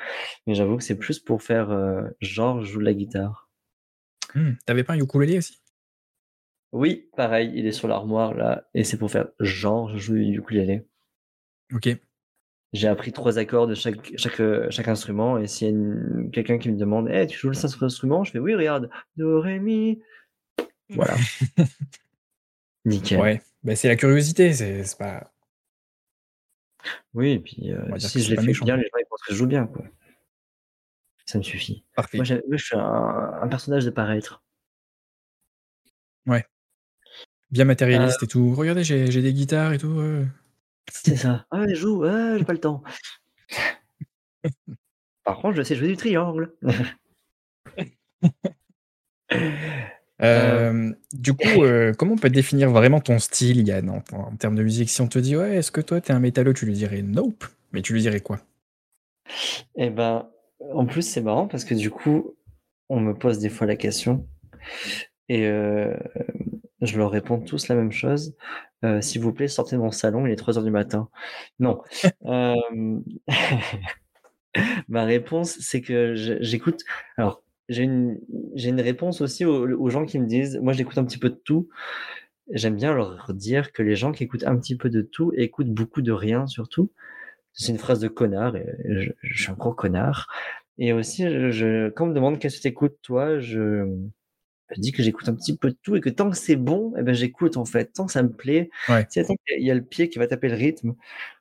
mais 0.48 0.56
j'avoue 0.56 0.78
que 0.78 0.84
c'est 0.84 0.98
plus 0.98 1.20
pour 1.20 1.44
faire 1.44 1.70
euh, 1.70 2.02
genre 2.20 2.62
je 2.62 2.72
joue 2.72 2.80
de 2.80 2.86
la 2.86 2.94
guitare. 2.94 3.48
Mmh, 4.34 4.54
T'avais 4.66 4.84
pas 4.84 4.94
un 4.94 5.00
ukulélé 5.00 5.38
aussi? 5.38 5.62
Oui, 6.72 7.10
pareil, 7.16 7.52
il 7.56 7.66
est 7.66 7.72
sur 7.72 7.88
l'armoire 7.88 8.34
là, 8.34 8.68
et 8.74 8.84
c'est 8.84 8.98
pour 8.98 9.10
faire 9.10 9.28
genre 9.40 9.90
je 9.92 9.98
joue 9.98 10.16
du 10.16 10.38
ukulélé. 10.38 10.86
Ok. 11.74 11.90
J'ai 12.72 12.88
appris 12.88 13.12
trois 13.12 13.40
accords 13.40 13.66
de 13.66 13.74
chaque, 13.74 14.16
chaque, 14.18 14.42
chaque 14.70 14.88
instrument, 14.88 15.40
et 15.40 15.48
s'il 15.48 15.70
y 15.70 15.72
a 15.72 16.30
quelqu'un 16.32 16.60
qui 16.60 16.70
me 16.70 16.78
demande 16.78 17.10
hey, 17.10 17.26
tu 17.26 17.38
joues 17.38 17.50
le 17.50 17.66
instrument 17.66 18.24
Je 18.24 18.32
fais 18.32 18.40
oui, 18.40 18.54
regarde, 18.54 18.90
Do, 19.18 19.42
Ré, 19.42 19.60
Mi. 19.60 20.02
Voilà. 20.90 21.16
Nickel. 22.86 23.20
Ouais, 23.20 23.42
bah, 23.64 23.76
c'est 23.76 23.88
la 23.88 23.96
curiosité, 23.96 24.54
c'est 24.54 24.98
pas. 24.98 25.32
Oui, 27.14 27.32
et 27.32 27.40
puis 27.40 27.72
euh, 27.72 27.98
si 27.98 28.22
je 28.22 28.36
les 28.36 28.54
fais 28.54 28.64
bien, 28.64 28.78
les 28.78 28.84
gens 28.84 28.98
ils 29.00 29.06
pensent 29.10 29.22
que 29.24 29.34
je 29.34 29.38
joue 29.38 29.48
bien. 29.48 29.66
Quoi. 29.68 29.84
Ça 31.26 31.38
me 31.38 31.44
suffit. 31.44 31.86
Parfait. 31.96 32.18
Moi, 32.18 32.24
je 32.24 32.58
suis 32.58 32.76
un, 32.76 33.48
personnage 33.50 33.86
de 33.86 33.90
paraître. 33.90 34.44
Ouais. 36.26 36.46
Bien 37.52 37.66
matérialiste 37.66 38.24
et 38.24 38.28
tout. 38.28 38.54
Regardez, 38.56 38.84
j'ai 38.84 39.22
des 39.22 39.34
guitares 39.34 39.74
et 39.74 39.78
tout. 39.78 40.02
C'est 40.92 41.16
ça. 41.16 41.46
Ah, 41.52 41.66
je 41.68 41.76
joue, 41.76 42.04
ah, 42.04 42.38
j'ai 42.38 42.46
pas 42.46 42.54
le 42.54 42.60
temps. 42.60 42.84
Par 45.24 45.38
contre, 45.40 45.58
je 45.58 45.64
sais 45.64 45.76
jouer 45.76 45.90
du 45.90 45.98
triangle. 45.98 46.54
Euh, 50.22 50.92
du 51.14 51.34
coup, 51.34 51.64
euh, 51.64 51.94
comment 51.94 52.16
on 52.16 52.18
peut 52.18 52.30
définir 52.30 52.70
vraiment 52.72 53.00
ton 53.00 53.20
style, 53.20 53.66
Yann, 53.66 53.90
en, 53.90 54.04
en 54.14 54.36
termes 54.36 54.56
de 54.56 54.64
musique? 54.64 54.90
Si 54.90 55.00
on 55.00 55.08
te 55.08 55.18
dit, 55.18 55.38
ouais, 55.38 55.56
est-ce 55.56 55.72
que 55.72 55.80
toi, 55.80 56.02
t'es 56.02 56.12
un 56.12 56.20
métalleux 56.20 56.54
Tu 56.54 56.66
lui 56.66 56.74
dirais 56.74 57.02
nope. 57.02 57.46
Mais 57.72 57.82
tu 57.82 57.94
lui 57.94 58.02
dirais 58.02 58.20
quoi? 58.20 58.42
Eh 59.76 59.90
ben, 59.90 60.28
en 60.74 60.86
plus, 60.86 61.04
c'est 61.04 61.22
marrant 61.22 61.48
parce 61.48 61.64
que 61.64 61.74
du 61.74 61.90
coup, 61.90 62.36
on 62.90 63.00
me 63.00 63.14
pose 63.14 63.40
des 63.40 63.50
fois 63.50 63.66
la 63.66 63.76
question 63.78 64.28
et 65.30 65.46
euh, 65.48 65.96
je 66.82 66.98
leur 66.98 67.12
réponds 67.12 67.40
tous 67.40 67.68
la 67.68 67.76
même 67.76 67.92
chose. 67.92 68.36
S'il 69.02 69.22
vous 69.22 69.34
plaît, 69.34 69.48
sortez 69.48 69.76
de 69.76 69.82
mon 69.82 69.92
salon, 69.92 70.26
il 70.26 70.32
est 70.32 70.38
3 70.38 70.58
heures 70.58 70.64
du 70.64 70.72
matin. 70.72 71.10
Non. 71.60 71.82
Ma 74.88 75.04
réponse, 75.06 75.58
c'est 75.60 75.82
que 75.82 76.14
j'écoute. 76.16 76.82
Alors, 77.18 77.44
j'ai 77.70 77.84
une, 77.84 78.20
réponse 78.82 79.22
aussi 79.22 79.46
aux, 79.46 79.90
gens 79.90 80.06
qui 80.06 80.20
me 80.20 80.26
disent, 80.26 80.60
moi 80.62 80.74
j'écoute 80.74 80.98
un 80.98 81.06
petit 81.06 81.20
peu 81.20 81.30
de 81.30 81.40
tout. 81.44 81.70
J'aime 82.52 82.76
bien 82.76 82.94
leur 82.94 83.34
dire 83.34 83.72
que 83.72 83.84
les 83.84 83.96
gens 83.96 84.12
qui 84.12 84.24
écoutent 84.24 84.46
un 84.46 84.58
petit 84.58 84.76
peu 84.76 84.90
de 84.90 85.02
tout 85.02 85.32
écoutent 85.36 85.72
beaucoup 85.72 86.02
de 86.02 86.12
rien 86.12 86.48
surtout. 86.48 86.92
C'est 87.54 87.72
une 87.72 87.78
phrase 87.78 88.00
de 88.00 88.08
connard, 88.08 88.56
et 88.56 88.66
je, 88.88 89.12
suis 89.36 89.52
un 89.52 89.56
gros 89.56 89.74
connard. 89.74 90.28
Et 90.78 90.94
aussi, 90.94 91.24
je, 91.52 91.90
quand 91.90 92.06
on 92.06 92.08
me 92.10 92.14
demande 92.14 92.40
qu'est-ce 92.40 92.58
que 92.58 92.62
tu 92.64 92.68
écoutes 92.70 92.98
toi, 93.02 93.40
je, 93.40 93.86
je 94.76 94.82
dis 94.82 94.92
que 94.92 95.04
j'écoute 95.04 95.28
un 95.30 95.36
petit 95.36 95.58
peu 95.58 95.70
de 95.72 95.78
tout 95.82 95.96
et 95.96 96.02
que 96.02 96.10
tant 96.10 96.30
que 96.30 96.38
c'est 96.38 96.56
bon, 96.56 96.94
eh 96.98 97.04
ben 97.04 97.14
j'écoute 97.14 97.58
en 97.58 97.66
fait. 97.66 97.94
Tant 97.94 98.06
que 98.06 98.12
ça 98.12 98.24
me 98.24 98.32
plaît, 98.32 98.70
ouais. 98.90 99.06
tant 99.06 99.36
qu'il 99.48 99.66
y 99.66 99.72
a 99.72 99.76
le 99.76 99.84
pied 99.84 100.10
qui 100.10 100.20
va 100.20 100.28
taper 100.28 100.50
le 100.50 100.56
rythme 100.56 100.96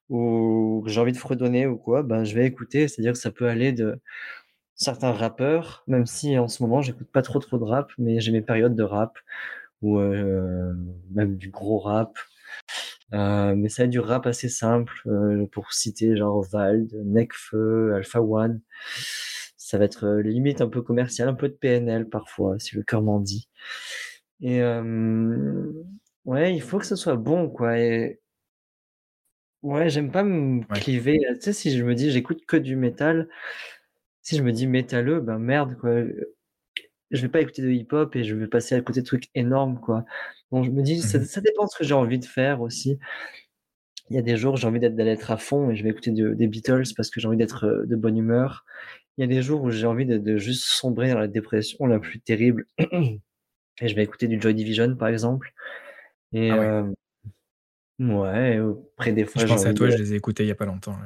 ou 0.08 0.82
que 0.84 0.90
j'ai 0.90 1.00
envie 1.00 1.12
de 1.12 1.18
fredonner 1.18 1.66
ou 1.66 1.76
quoi, 1.76 2.02
ben 2.02 2.24
je 2.24 2.34
vais 2.34 2.46
écouter. 2.46 2.88
C'est-à-dire 2.88 3.12
que 3.12 3.18
ça 3.18 3.30
peut 3.30 3.48
aller 3.48 3.72
de 3.72 4.00
certains 4.74 5.12
rappeurs, 5.12 5.84
même 5.86 6.06
si 6.06 6.38
en 6.38 6.48
ce 6.48 6.62
moment 6.62 6.82
j'écoute 6.82 7.08
pas 7.12 7.22
trop 7.22 7.40
trop 7.40 7.58
de 7.58 7.64
rap, 7.64 7.90
mais 7.98 8.20
j'ai 8.20 8.32
mes 8.32 8.42
périodes 8.42 8.76
de 8.76 8.82
rap 8.82 9.18
ou 9.82 9.98
euh, 9.98 10.72
même 11.10 11.36
du 11.36 11.50
gros 11.50 11.78
rap. 11.78 12.16
Euh, 13.14 13.54
mais 13.56 13.68
ça 13.68 13.84
a 13.84 13.86
du 13.86 14.00
rap 14.00 14.26
assez 14.26 14.48
simple 14.48 14.92
euh, 15.06 15.46
pour 15.46 15.72
citer 15.72 16.16
genre 16.16 16.42
Vald, 16.42 16.92
Necfeu, 17.04 17.94
Alpha 17.94 18.20
One. 18.20 18.60
Ça 19.68 19.76
va 19.76 19.84
être 19.84 20.06
euh, 20.06 20.22
limite 20.22 20.62
un 20.62 20.68
peu 20.68 20.80
commercial, 20.80 21.28
un 21.28 21.34
peu 21.34 21.46
de 21.50 21.52
PNL 21.52 22.08
parfois, 22.08 22.58
si 22.58 22.74
le 22.74 22.82
cœur 22.82 23.02
m'en 23.02 23.20
dit. 23.20 23.50
Et 24.40 24.62
euh, 24.62 25.70
ouais, 26.24 26.54
il 26.54 26.62
faut 26.62 26.78
que 26.78 26.86
ce 26.86 26.96
soit 26.96 27.16
bon 27.16 27.50
quoi. 27.50 27.78
Et 27.78 28.18
ouais, 29.62 29.90
j'aime 29.90 30.10
pas 30.10 30.22
me 30.24 30.64
cliver. 30.80 31.18
Tu 31.34 31.40
sais, 31.42 31.52
si 31.52 31.76
je 31.76 31.84
me 31.84 31.94
dis 31.94 32.10
j'écoute 32.10 32.46
que 32.46 32.56
du 32.56 32.76
métal, 32.76 33.28
si 34.22 34.36
je 34.36 34.42
me 34.42 34.52
dis 34.52 34.66
métalleux, 34.66 35.20
ben 35.20 35.38
merde, 35.38 35.76
quoi. 35.78 35.90
Je 37.10 37.22
vais 37.22 37.28
pas 37.28 37.40
écouter 37.42 37.62
de 37.62 37.70
hip-hop 37.70 38.16
et 38.16 38.24
je 38.24 38.34
vais 38.34 38.46
passer 38.46 38.74
à 38.74 38.80
côté 38.82 39.00
de 39.00 39.06
trucs 39.06 39.28
énormes, 39.34 39.80
quoi. 39.80 40.04
Donc 40.52 40.64
je 40.64 40.70
me 40.70 40.82
dis, 40.82 41.00
ça, 41.02 41.18
mmh 41.18 41.42
dépend 41.42 41.64
de 41.64 41.70
ce 41.70 41.76
que 41.78 41.84
j'ai 41.84 41.94
envie 41.94 42.18
de 42.18 42.24
faire 42.24 42.62
aussi. 42.62 42.98
Il 44.10 44.16
y 44.16 44.18
a 44.18 44.22
des 44.22 44.36
jours, 44.36 44.56
j'ai 44.56 44.66
envie 44.66 44.80
d'aller 44.80 45.10
être 45.10 45.30
à 45.30 45.36
fond 45.36 45.70
et 45.70 45.76
je 45.76 45.82
vais 45.84 45.90
écouter 45.90 46.10
des 46.10 46.46
Beatles 46.46 46.84
parce 46.96 47.10
que 47.10 47.20
j'ai 47.20 47.28
envie 47.28 47.36
d'être 47.36 47.66
euh, 47.66 47.86
de 47.86 47.96
bonne 47.96 48.16
humeur. 48.16 48.64
Il 49.18 49.22
y 49.22 49.24
a 49.24 49.26
des 49.26 49.42
jours 49.42 49.62
où 49.62 49.70
j'ai 49.70 49.86
envie 49.86 50.06
de, 50.06 50.36
juste 50.38 50.64
sombrer 50.64 51.10
dans 51.10 51.18
la 51.18 51.28
dépression 51.28 51.84
la 51.86 51.98
plus 51.98 52.20
terrible 52.20 52.66
et 52.78 53.88
je 53.88 53.94
vais 53.94 54.04
écouter 54.04 54.28
du 54.28 54.40
Joy 54.40 54.54
Division, 54.54 54.96
par 54.96 55.08
exemple. 55.08 55.52
Et 56.32 56.50
ah 56.50 56.84
ouais. 57.98 58.56
Euh, 58.56 58.74
après 58.96 59.12
des 59.12 59.24
fois, 59.24 59.42
je 59.42 59.46
pense 59.46 59.66
à 59.66 59.74
toi, 59.74 59.90
je 59.90 59.96
les 59.96 60.12
ai 60.12 60.16
écoutés 60.16 60.44
il 60.44 60.48
y 60.48 60.52
a 60.52 60.54
pas 60.54 60.66
longtemps. 60.66 60.96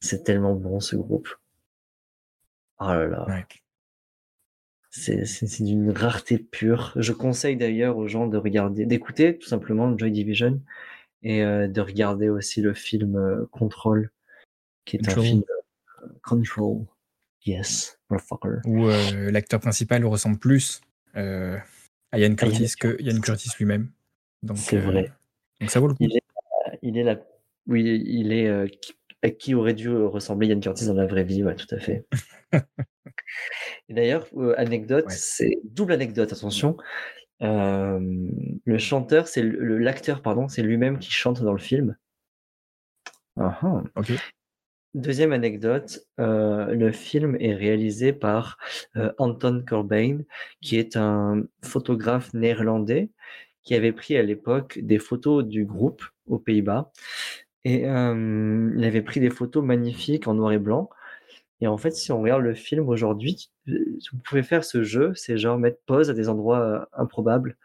C'est 0.00 0.22
tellement 0.22 0.54
bon 0.54 0.80
ce 0.80 0.96
groupe. 0.96 1.28
Oh 2.80 2.86
là 2.86 3.06
là. 3.06 3.26
C'est 4.90 5.62
d'une 5.62 5.90
rareté 5.90 6.38
pure. 6.38 6.92
Je 6.94 7.12
conseille 7.12 7.56
d'ailleurs 7.56 7.96
aux 7.96 8.06
gens 8.06 8.28
de 8.28 8.36
regarder, 8.36 8.86
d'écouter 8.86 9.36
tout 9.38 9.48
simplement 9.48 9.96
Joy 9.98 10.12
Division 10.12 10.60
et 11.24 11.42
euh, 11.42 11.66
de 11.66 11.80
regarder 11.80 12.28
aussi 12.28 12.60
le 12.60 12.74
film 12.74 13.16
euh, 13.16 13.46
Control, 13.50 14.12
qui 14.84 14.96
est 14.96 15.08
un 15.08 15.20
film 15.20 15.42
euh, 15.50 16.08
Control. 16.22 16.84
Yes, 17.44 17.98
motherfucker. 18.10 18.60
Où 18.64 18.88
l'acteur 19.30 19.60
principal 19.60 20.04
ressemble 20.04 20.38
plus 20.38 20.80
à 21.14 22.18
Ian 22.18 22.34
Curtis 22.34 22.74
que 22.78 23.00
Ian 23.00 23.20
Curtis 23.20 23.50
lui-même. 23.58 23.90
C'est 24.56 24.78
vrai. 24.78 25.12
Donc 25.60 25.70
ça 25.70 25.80
vaut 25.80 25.88
le 25.88 25.94
coup. 25.94 26.04
Il 26.04 26.16
est, 26.16 26.22
il 26.82 26.98
est 26.98 27.02
la, 27.02 27.20
oui, 27.66 28.02
il 28.06 28.32
est 28.32 28.68
qui 29.30 29.54
aurait 29.54 29.74
dû 29.74 29.90
ressembler 29.90 30.48
Yann 30.48 30.60
Curtis 30.60 30.86
dans 30.86 30.94
la 30.94 31.06
vraie 31.06 31.24
vie, 31.24 31.42
ouais, 31.44 31.56
tout 31.56 31.72
à 31.74 31.78
fait. 31.78 32.06
D'ailleurs, 33.88 34.26
euh, 34.36 34.54
anecdote, 34.58 35.06
c'est 35.08 35.60
double 35.64 35.92
anecdote, 35.92 36.32
attention. 36.32 36.76
Euh, 37.42 38.00
le 38.64 38.78
chanteur, 38.78 39.28
c'est 39.28 39.42
l'acteur, 39.42 40.22
pardon, 40.22 40.48
c'est 40.48 40.62
lui-même 40.62 40.98
qui 40.98 41.10
chante 41.10 41.42
dans 41.42 41.52
le 41.52 41.58
film. 41.58 41.96
Ah, 43.36 43.82
ok. 43.96 44.12
Deuxième 44.94 45.32
anecdote, 45.32 46.06
euh, 46.20 46.66
le 46.66 46.92
film 46.92 47.36
est 47.40 47.54
réalisé 47.54 48.12
par 48.12 48.58
Anton 49.18 49.64
Corbijn, 49.66 50.24
qui 50.60 50.78
est 50.78 50.96
un 50.96 51.42
photographe 51.64 52.32
néerlandais 52.32 53.10
qui 53.64 53.74
avait 53.74 53.92
pris 53.92 54.16
à 54.16 54.22
l'époque 54.22 54.78
des 54.80 55.00
photos 55.00 55.44
du 55.44 55.64
groupe 55.64 56.04
aux 56.26 56.38
Pays-Bas 56.38 56.92
et 57.64 57.80
il 57.82 58.84
avait 58.84 59.02
pris 59.02 59.20
des 59.20 59.30
photos 59.30 59.64
magnifiques 59.64 60.28
en 60.28 60.34
noir 60.34 60.52
et 60.52 60.58
blanc. 60.58 60.90
Et 61.60 61.66
en 61.66 61.78
fait, 61.78 61.92
si 61.92 62.12
on 62.12 62.20
regarde 62.20 62.42
le 62.42 62.54
film 62.54 62.88
aujourd'hui, 62.88 63.50
vous 63.66 64.18
pouvez 64.22 64.42
faire 64.42 64.64
ce 64.64 64.84
jeu, 64.84 65.12
c'est 65.14 65.38
genre 65.38 65.58
mettre 65.58 65.78
pause 65.86 66.10
à 66.10 66.14
des 66.14 66.28
endroits 66.28 66.88
improbables. 66.92 67.56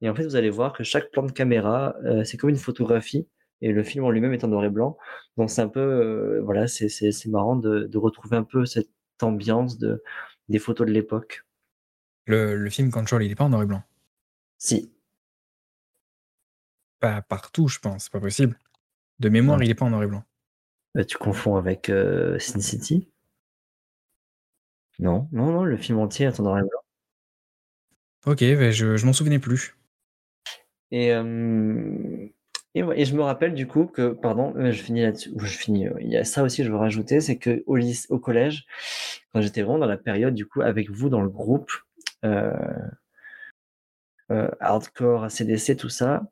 Et 0.00 0.08
en 0.08 0.14
fait, 0.14 0.24
vous 0.24 0.36
allez 0.36 0.50
voir 0.50 0.72
que 0.72 0.82
chaque 0.82 1.10
plan 1.10 1.22
de 1.24 1.32
caméra, 1.32 1.94
c'est 2.24 2.36
comme 2.36 2.50
une 2.50 2.56
photographie. 2.56 3.28
Et 3.60 3.72
le 3.72 3.82
film 3.82 4.04
en 4.04 4.10
lui-même 4.10 4.32
est 4.32 4.44
en 4.44 4.48
noir 4.48 4.64
et 4.64 4.70
blanc. 4.70 4.96
Donc 5.36 5.50
c'est 5.50 5.62
un 5.62 5.68
peu, 5.68 6.40
voilà, 6.40 6.66
c'est 6.66 7.26
marrant 7.26 7.56
de, 7.56 7.84
de, 7.84 7.98
retrouver 7.98 8.36
un 8.36 8.44
peu 8.44 8.66
cette 8.66 8.90
ambiance 9.22 9.78
de, 9.78 10.02
des 10.48 10.58
photos 10.58 10.86
de 10.86 10.92
l'époque. 10.92 11.44
Le, 12.26 12.56
le, 12.56 12.70
film 12.70 12.90
Control, 12.90 13.22
il 13.22 13.28
n'est 13.28 13.34
pas 13.34 13.44
en 13.44 13.50
noir 13.50 13.62
et 13.62 13.66
blanc? 13.66 13.82
Si. 14.58 14.92
Pas 17.00 17.22
partout, 17.22 17.68
je 17.68 17.78
pense, 17.78 18.04
c'est 18.04 18.12
pas 18.12 18.20
possible. 18.20 18.58
De 19.20 19.28
mémoire, 19.28 19.62
il 19.62 19.70
est 19.70 19.74
pas 19.74 19.84
en 19.84 19.90
noir 19.90 20.02
et 20.02 20.06
blanc. 20.06 20.24
Bah, 20.94 21.04
tu 21.04 21.18
confonds 21.18 21.56
avec 21.56 21.88
euh, 21.88 22.38
Sin 22.38 22.60
City 22.60 23.08
Non, 24.98 25.28
non, 25.32 25.52
non, 25.52 25.64
le 25.64 25.76
film 25.76 25.98
entier 25.98 26.26
est 26.26 26.40
en 26.40 26.44
noir 26.44 26.58
et 26.58 26.62
blanc. 26.62 26.80
Ok, 28.26 28.40
bah, 28.40 28.70
je, 28.70 28.96
je 28.96 29.06
m'en 29.06 29.12
souvenais 29.12 29.38
plus. 29.38 29.76
Et, 30.90 31.12
euh, 31.12 32.28
et, 32.74 33.04
je 33.04 33.14
me 33.14 33.22
rappelle 33.22 33.54
du 33.54 33.66
coup 33.66 33.86
que, 33.86 34.10
pardon, 34.12 34.54
euh, 34.56 34.72
je 34.72 34.82
finis 34.82 35.02
là-dessus, 35.02 35.32
je 35.36 35.58
finis, 35.58 35.86
il 36.00 36.08
y 36.10 36.16
a 36.16 36.24
ça 36.24 36.42
aussi, 36.42 36.64
je 36.64 36.70
veux 36.70 36.76
rajouter, 36.76 37.20
c'est 37.20 37.38
que 37.38 37.62
au, 37.66 37.78
au 38.10 38.18
collège, 38.18 38.66
quand 39.32 39.40
j'étais 39.40 39.62
vraiment 39.62 39.78
dans 39.78 39.86
la 39.86 39.96
période 39.96 40.34
du 40.34 40.46
coup 40.46 40.60
avec 40.62 40.90
vous 40.90 41.08
dans 41.08 41.22
le 41.22 41.28
groupe, 41.28 41.70
hardcore, 44.60 45.24
ACDC, 45.24 45.76
tout 45.76 45.88
ça, 45.88 46.22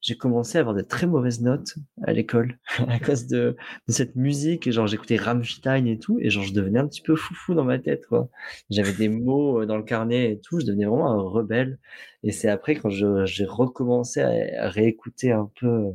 j'ai 0.00 0.16
commencé 0.16 0.58
à 0.58 0.60
avoir 0.60 0.74
de 0.74 0.82
très 0.82 1.06
mauvaises 1.06 1.40
notes 1.40 1.74
à 2.02 2.12
l'école 2.12 2.58
à 2.88 2.98
cause 2.98 3.26
de, 3.26 3.56
de 3.88 3.92
cette 3.92 4.16
musique. 4.16 4.70
Genre, 4.70 4.86
j'écoutais 4.86 5.16
Rammstein 5.16 5.86
et 5.86 5.98
tout, 5.98 6.18
et 6.20 6.30
genre, 6.30 6.44
je 6.44 6.52
devenais 6.52 6.78
un 6.78 6.86
petit 6.86 7.02
peu 7.02 7.16
foufou 7.16 7.54
dans 7.54 7.64
ma 7.64 7.78
tête, 7.78 8.06
quoi. 8.06 8.28
J'avais 8.70 8.92
des 8.92 9.08
mots 9.08 9.62
euh, 9.62 9.66
dans 9.66 9.76
le 9.76 9.82
carnet 9.82 10.32
et 10.32 10.40
tout, 10.40 10.60
je 10.60 10.66
devenais 10.66 10.86
vraiment 10.86 11.10
un 11.10 11.20
rebelle. 11.20 11.78
Et 12.22 12.32
c'est 12.32 12.48
après, 12.48 12.76
quand 12.76 12.90
j'ai 12.90 13.44
recommencé 13.44 14.20
à, 14.22 14.68
réécouter 14.68 15.32
un 15.32 15.50
peu 15.60 15.66
euh, 15.66 15.92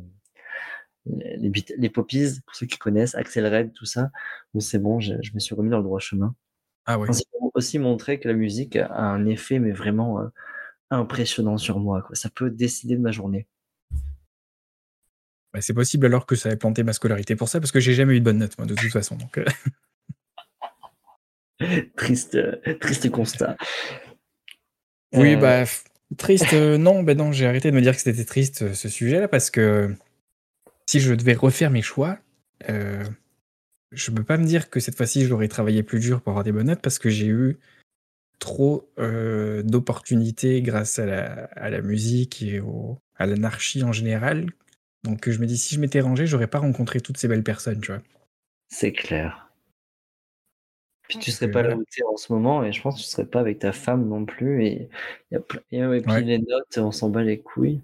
les, 1.06 1.52
les 1.76 1.90
Poppies, 1.90 2.40
pour 2.46 2.54
ceux 2.54 2.66
qui 2.66 2.78
connaissent, 2.78 3.14
Axel 3.14 3.46
Red, 3.46 3.72
tout 3.72 3.86
ça, 3.86 4.10
où 4.54 4.60
c'est 4.60 4.78
bon, 4.78 5.00
je, 5.00 5.14
je, 5.22 5.32
me 5.34 5.40
suis 5.40 5.54
remis 5.54 5.70
dans 5.70 5.78
le 5.78 5.84
droit 5.84 5.98
chemin. 6.00 6.34
Ah. 6.86 6.98
C'est 7.12 7.24
aussi 7.54 7.78
montrer 7.78 8.18
que 8.20 8.28
la 8.28 8.34
musique 8.34 8.76
a 8.76 8.92
un 8.92 9.26
effet, 9.26 9.58
mais 9.58 9.72
vraiment 9.72 10.20
euh, 10.20 10.28
impressionnant 10.90 11.58
sur 11.58 11.78
moi. 11.78 12.02
Quoi. 12.02 12.14
Ça 12.16 12.30
peut 12.30 12.50
décider 12.50 12.96
de 12.96 13.00
ma 13.00 13.12
journée. 13.12 13.46
Bah, 15.52 15.60
c'est 15.60 15.74
possible 15.74 16.06
alors 16.06 16.26
que 16.26 16.36
ça 16.36 16.50
ait 16.50 16.56
planté 16.56 16.82
ma 16.82 16.92
scolarité 16.92 17.34
pour 17.34 17.48
ça, 17.48 17.60
parce 17.60 17.72
que 17.72 17.80
j'ai 17.80 17.94
jamais 17.94 18.14
eu 18.14 18.20
de 18.20 18.24
bonne 18.24 18.38
note, 18.38 18.56
moi, 18.58 18.66
de 18.66 18.74
toute 18.74 18.92
façon. 18.92 19.16
Donc, 19.16 19.38
euh. 19.38 19.44
triste, 21.96 22.38
triste 22.80 23.10
constat. 23.10 23.56
Oui, 25.12 25.34
euh. 25.34 25.36
bah, 25.36 25.64
triste, 26.16 26.52
non, 26.52 27.02
ben 27.02 27.18
non, 27.18 27.32
j'ai 27.32 27.46
arrêté 27.46 27.70
de 27.70 27.76
me 27.76 27.82
dire 27.82 27.94
que 27.94 28.00
c'était 28.00 28.24
triste 28.24 28.72
ce 28.74 28.88
sujet-là, 28.88 29.26
parce 29.26 29.50
que 29.50 29.94
si 30.88 31.00
je 31.00 31.14
devais 31.14 31.34
refaire 31.34 31.70
mes 31.70 31.82
choix, 31.82 32.18
euh, 32.68 33.04
je 33.90 34.10
peux 34.12 34.24
pas 34.24 34.36
me 34.36 34.44
dire 34.44 34.70
que 34.70 34.78
cette 34.78 34.96
fois-ci 34.96 35.26
j'aurais 35.26 35.48
travaillé 35.48 35.82
plus 35.82 35.98
dur 35.98 36.20
pour 36.20 36.30
avoir 36.30 36.44
des 36.44 36.52
bonnes 36.52 36.68
notes, 36.68 36.82
parce 36.82 37.00
que 37.00 37.10
j'ai 37.10 37.26
eu 37.26 37.58
trop 38.38 38.88
d'opportunités 38.96 40.62
grâce 40.62 40.98
à 40.98 41.06
la, 41.06 41.44
à 41.56 41.68
la, 41.68 41.82
musique 41.82 42.40
et 42.42 42.60
au, 42.60 42.98
à 43.16 43.26
l'anarchie 43.26 43.82
en 43.82 43.92
général 43.92 44.46
donc 45.02 45.28
je 45.28 45.38
me 45.38 45.46
dis, 45.46 45.56
si 45.56 45.74
je 45.74 45.80
m'étais 45.80 46.00
rangé, 46.00 46.26
j'aurais 46.26 46.46
pas 46.46 46.58
rencontré 46.58 47.00
toutes 47.00 47.16
ces 47.16 47.28
belles 47.28 47.42
personnes, 47.42 47.80
tu 47.80 47.92
vois. 47.92 48.02
C'est 48.68 48.92
clair. 48.92 49.50
Puis 51.08 51.18
tu 51.18 51.32
serais 51.32 51.50
pas 51.50 51.62
là 51.62 51.76
où 51.76 51.82
tu 51.90 52.02
es 52.02 52.04
en 52.04 52.16
ce 52.16 52.32
moment, 52.32 52.62
et 52.62 52.72
je 52.72 52.80
pense 52.80 52.94
que 52.94 53.00
tu 53.00 53.08
serais 53.08 53.26
pas 53.26 53.40
avec 53.40 53.58
ta 53.58 53.72
femme 53.72 54.08
non 54.08 54.24
plus. 54.24 54.64
Et, 54.64 54.88
y 55.32 55.36
a 55.36 55.94
et 55.94 56.00
puis 56.00 56.24
les 56.24 56.38
notes, 56.38 56.78
on 56.78 56.92
s'en 56.92 57.10
bat 57.10 57.24
les 57.24 57.40
couilles. 57.40 57.80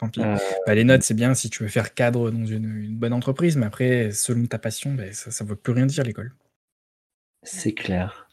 Tant 0.00 0.08
pis. 0.08 0.20
Euh, 0.20 0.36
bah, 0.66 0.74
les 0.74 0.82
notes, 0.82 1.04
c'est 1.04 1.14
bien 1.14 1.34
si 1.34 1.50
tu 1.50 1.62
veux 1.62 1.68
faire 1.68 1.94
cadre 1.94 2.32
dans 2.32 2.46
une, 2.46 2.96
bonne 2.96 3.12
entreprise, 3.12 3.56
mais 3.56 3.66
après, 3.66 4.10
selon 4.10 4.46
ta 4.46 4.58
passion, 4.58 4.92
bah, 4.94 5.12
ça 5.12 5.44
ne 5.44 5.48
veut 5.48 5.56
plus 5.56 5.72
rien 5.72 5.86
dire 5.86 6.02
l'école. 6.02 6.34
C'est 7.44 7.74
clair. 7.74 8.28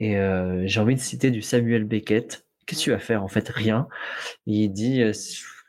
Et 0.00 0.18
euh, 0.18 0.66
j'ai 0.66 0.80
envie 0.80 0.96
de 0.96 1.00
citer 1.00 1.30
du 1.30 1.40
Samuel 1.40 1.84
Beckett. 1.84 2.44
Qu'est-ce 2.66 2.80
que 2.80 2.84
tu 2.84 2.90
vas 2.90 2.98
faire 2.98 3.22
En 3.22 3.28
fait, 3.28 3.48
rien. 3.48 3.86
il 4.46 4.70
dit 4.70 5.02
euh, 5.02 5.12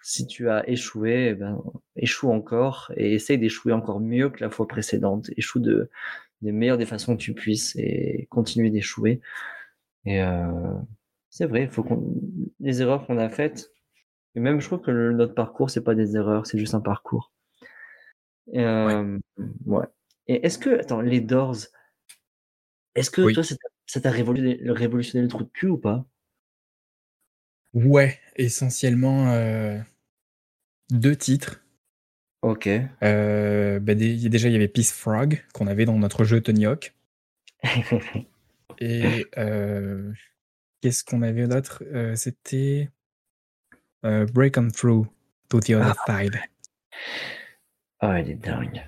si 0.07 0.27
tu 0.27 0.51
as 0.51 0.69
échoué, 0.69 1.29
eh 1.31 1.33
ben, 1.33 1.59
échoue 1.95 2.29
encore 2.29 2.91
et 2.95 3.15
essaye 3.15 3.39
d'échouer 3.39 3.73
encore 3.73 3.99
mieux 3.99 4.29
que 4.29 4.39
la 4.43 4.51
fois 4.51 4.67
précédente. 4.67 5.31
Échoue 5.35 5.59
de 5.59 5.89
des 6.43 6.51
meilleures 6.51 6.77
des 6.77 6.85
façons 6.85 7.17
que 7.17 7.21
tu 7.23 7.33
puisses 7.33 7.75
et 7.75 8.27
continue 8.29 8.69
d'échouer. 8.69 9.19
Et 10.05 10.21
euh, 10.21 10.75
c'est 11.31 11.47
vrai, 11.47 11.67
faut 11.67 11.81
qu'on 11.81 12.13
les 12.59 12.83
erreurs 12.83 13.07
qu'on 13.07 13.17
a 13.17 13.29
faites. 13.29 13.71
Et 14.35 14.39
même 14.39 14.61
je 14.61 14.67
trouve 14.67 14.81
que 14.81 14.91
notre 14.91 15.33
parcours 15.33 15.71
c'est 15.71 15.83
pas 15.83 15.95
des 15.95 16.15
erreurs, 16.15 16.45
c'est 16.45 16.59
juste 16.59 16.75
un 16.75 16.81
parcours. 16.81 17.33
Et, 18.53 18.63
euh, 18.63 19.17
ouais. 19.65 19.87
Et 20.27 20.45
est-ce 20.45 20.59
que 20.59 20.81
attends 20.81 21.01
les 21.01 21.19
Doors, 21.19 21.55
est-ce 22.93 23.09
que 23.09 23.33
toi 23.33 23.43
ça 23.87 24.01
t'a 24.01 24.11
révolutionné, 24.11 24.59
révolutionné 24.69 25.23
le 25.23 25.29
trou 25.29 25.43
de 25.43 25.49
cul 25.49 25.69
ou 25.69 25.79
pas? 25.79 26.05
Ouais, 27.73 28.19
essentiellement. 28.35 29.33
Euh, 29.33 29.79
deux 30.89 31.15
titres. 31.15 31.61
Ok. 32.41 32.69
Euh, 33.03 33.79
bah, 33.79 33.95
déjà, 33.95 34.49
il 34.49 34.51
y 34.51 34.55
avait 34.55 34.67
Peace 34.67 34.91
Frog 34.91 35.43
qu'on 35.53 35.67
avait 35.67 35.85
dans 35.85 35.97
notre 35.97 36.23
jeu 36.23 36.41
Tony 36.41 36.65
Hawk. 36.65 36.93
Et 38.79 39.25
euh, 39.37 40.11
qu'est-ce 40.81 41.03
qu'on 41.03 41.21
avait 41.21 41.47
d'autre? 41.47 41.83
Euh, 41.93 42.15
C'était 42.15 42.89
Break 44.03 44.57
on 44.57 44.67
Through 44.69 45.07
to 45.49 45.59
the 45.59 45.71
Other 45.71 45.95
ah. 46.05 46.21
Side. 46.21 46.39
Oh, 48.03 48.11
elle 48.11 48.29
est 48.29 48.35
dingue. 48.35 48.83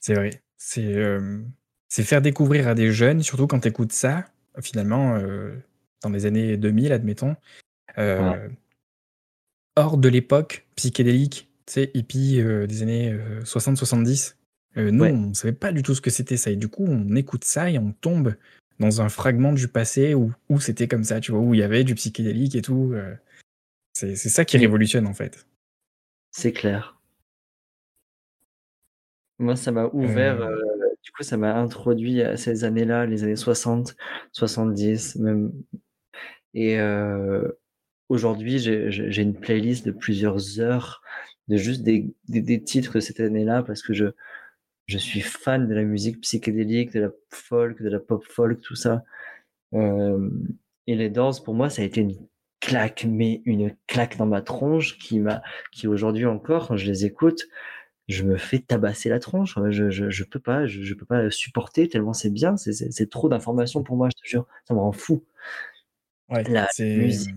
C'est 0.00 0.14
vrai. 0.14 0.30
C'est 0.56 2.02
faire 2.02 2.22
découvrir 2.22 2.68
à 2.68 2.74
des 2.74 2.92
jeunes, 2.92 3.22
surtout 3.22 3.46
quand 3.46 3.60
tu 3.60 3.68
écoutes 3.68 3.92
ça, 3.92 4.24
finalement, 4.62 5.20
dans 6.02 6.08
les 6.08 6.24
années 6.24 6.56
2000, 6.56 6.92
admettons 6.92 7.36
hors 9.78 9.96
de 9.96 10.08
l'époque 10.08 10.66
psychédélique, 10.74 11.48
tu 11.66 11.72
sais, 11.72 11.90
hippie 11.94 12.40
euh, 12.40 12.66
des 12.66 12.82
années 12.82 13.16
60-70. 13.44 14.34
Euh, 14.76 14.80
euh, 14.80 14.90
nous, 14.90 15.04
on 15.04 15.28
ne 15.28 15.34
savait 15.34 15.52
pas 15.52 15.72
du 15.72 15.82
tout 15.82 15.94
ce 15.94 16.00
que 16.00 16.10
c'était 16.10 16.36
ça. 16.36 16.50
Et 16.50 16.56
du 16.56 16.68
coup, 16.68 16.84
on 16.86 17.14
écoute 17.14 17.44
ça 17.44 17.70
et 17.70 17.78
on 17.78 17.92
tombe 17.92 18.34
dans 18.80 19.00
un 19.00 19.08
fragment 19.08 19.52
du 19.52 19.68
passé 19.68 20.14
où, 20.14 20.32
où 20.48 20.60
c'était 20.60 20.88
comme 20.88 21.04
ça, 21.04 21.20
tu 21.20 21.32
vois, 21.32 21.40
où 21.40 21.54
il 21.54 21.60
y 21.60 21.62
avait 21.62 21.84
du 21.84 21.94
psychédélique 21.94 22.54
et 22.54 22.62
tout. 22.62 22.94
c'est 23.92 24.16
ça 24.16 24.44
qui 24.44 24.58
révolutionne, 24.58 25.06
en 25.06 25.14
fait. 25.14 25.46
C'est 26.30 26.52
clair. 26.52 27.00
Moi, 29.38 29.56
ça 29.56 29.72
m'a 29.72 29.86
ouvert, 29.86 30.48
du 31.02 31.10
coup, 31.12 31.22
ça 31.22 31.36
m'a 31.36 31.56
introduit 31.56 32.22
à 32.22 32.36
ces 32.36 32.64
années-là, 32.64 33.06
les 33.06 33.24
années 33.24 33.36
60, 33.36 33.96
70, 34.32 35.16
même. 35.16 35.52
Et 36.54 36.78
Aujourd'hui, 38.08 38.58
j'ai 38.58 39.22
une 39.22 39.38
playlist 39.38 39.84
de 39.86 39.92
plusieurs 39.92 40.60
heures 40.60 41.02
de 41.48 41.56
juste 41.56 41.82
des, 41.82 42.14
des, 42.28 42.62
titres 42.62 42.94
de 42.94 43.00
cette 43.00 43.20
année-là 43.20 43.62
parce 43.62 43.82
que 43.82 43.94
je, 43.94 44.06
je 44.86 44.98
suis 44.98 45.20
fan 45.20 45.66
de 45.68 45.74
la 45.74 45.82
musique 45.82 46.20
psychédélique, 46.20 46.92
de 46.92 47.00
la 47.00 47.10
folk, 47.30 47.82
de 47.82 47.88
la 47.88 48.00
pop 48.00 48.24
folk, 48.24 48.60
tout 48.60 48.74
ça. 48.74 49.02
Euh, 49.74 50.30
et 50.86 50.94
les 50.94 51.10
Doors, 51.10 51.42
pour 51.42 51.54
moi, 51.54 51.70
ça 51.70 51.82
a 51.82 51.84
été 51.84 52.00
une 52.00 52.16
claque, 52.60 53.06
mais 53.08 53.42
une 53.44 53.74
claque 53.86 54.16
dans 54.16 54.26
ma 54.26 54.42
tronche 54.42 54.98
qui 54.98 55.20
m'a, 55.20 55.42
qui 55.72 55.86
aujourd'hui 55.86 56.26
encore, 56.26 56.68
quand 56.68 56.76
je 56.76 56.86
les 56.86 57.04
écoute, 57.04 57.46
je 58.08 58.24
me 58.24 58.36
fais 58.38 58.58
tabasser 58.58 59.08
la 59.10 59.20
tronche. 59.20 59.58
Je, 59.70 59.90
je, 59.90 60.10
je 60.10 60.24
peux 60.24 60.40
pas, 60.40 60.66
je, 60.66 60.82
je, 60.82 60.94
peux 60.94 61.04
pas 61.06 61.30
supporter 61.30 61.88
tellement 61.88 62.14
c'est 62.14 62.30
bien. 62.30 62.56
C'est 62.56 63.10
trop 63.10 63.28
d'informations 63.28 63.82
pour 63.82 63.96
moi, 63.96 64.08
je 64.08 64.22
te 64.22 64.28
jure. 64.28 64.46
Ça 64.66 64.74
me 64.74 64.80
rend 64.80 64.92
fou. 64.92 65.24
Ouais, 66.30 66.42
la 66.44 66.68
musique, 66.78 67.34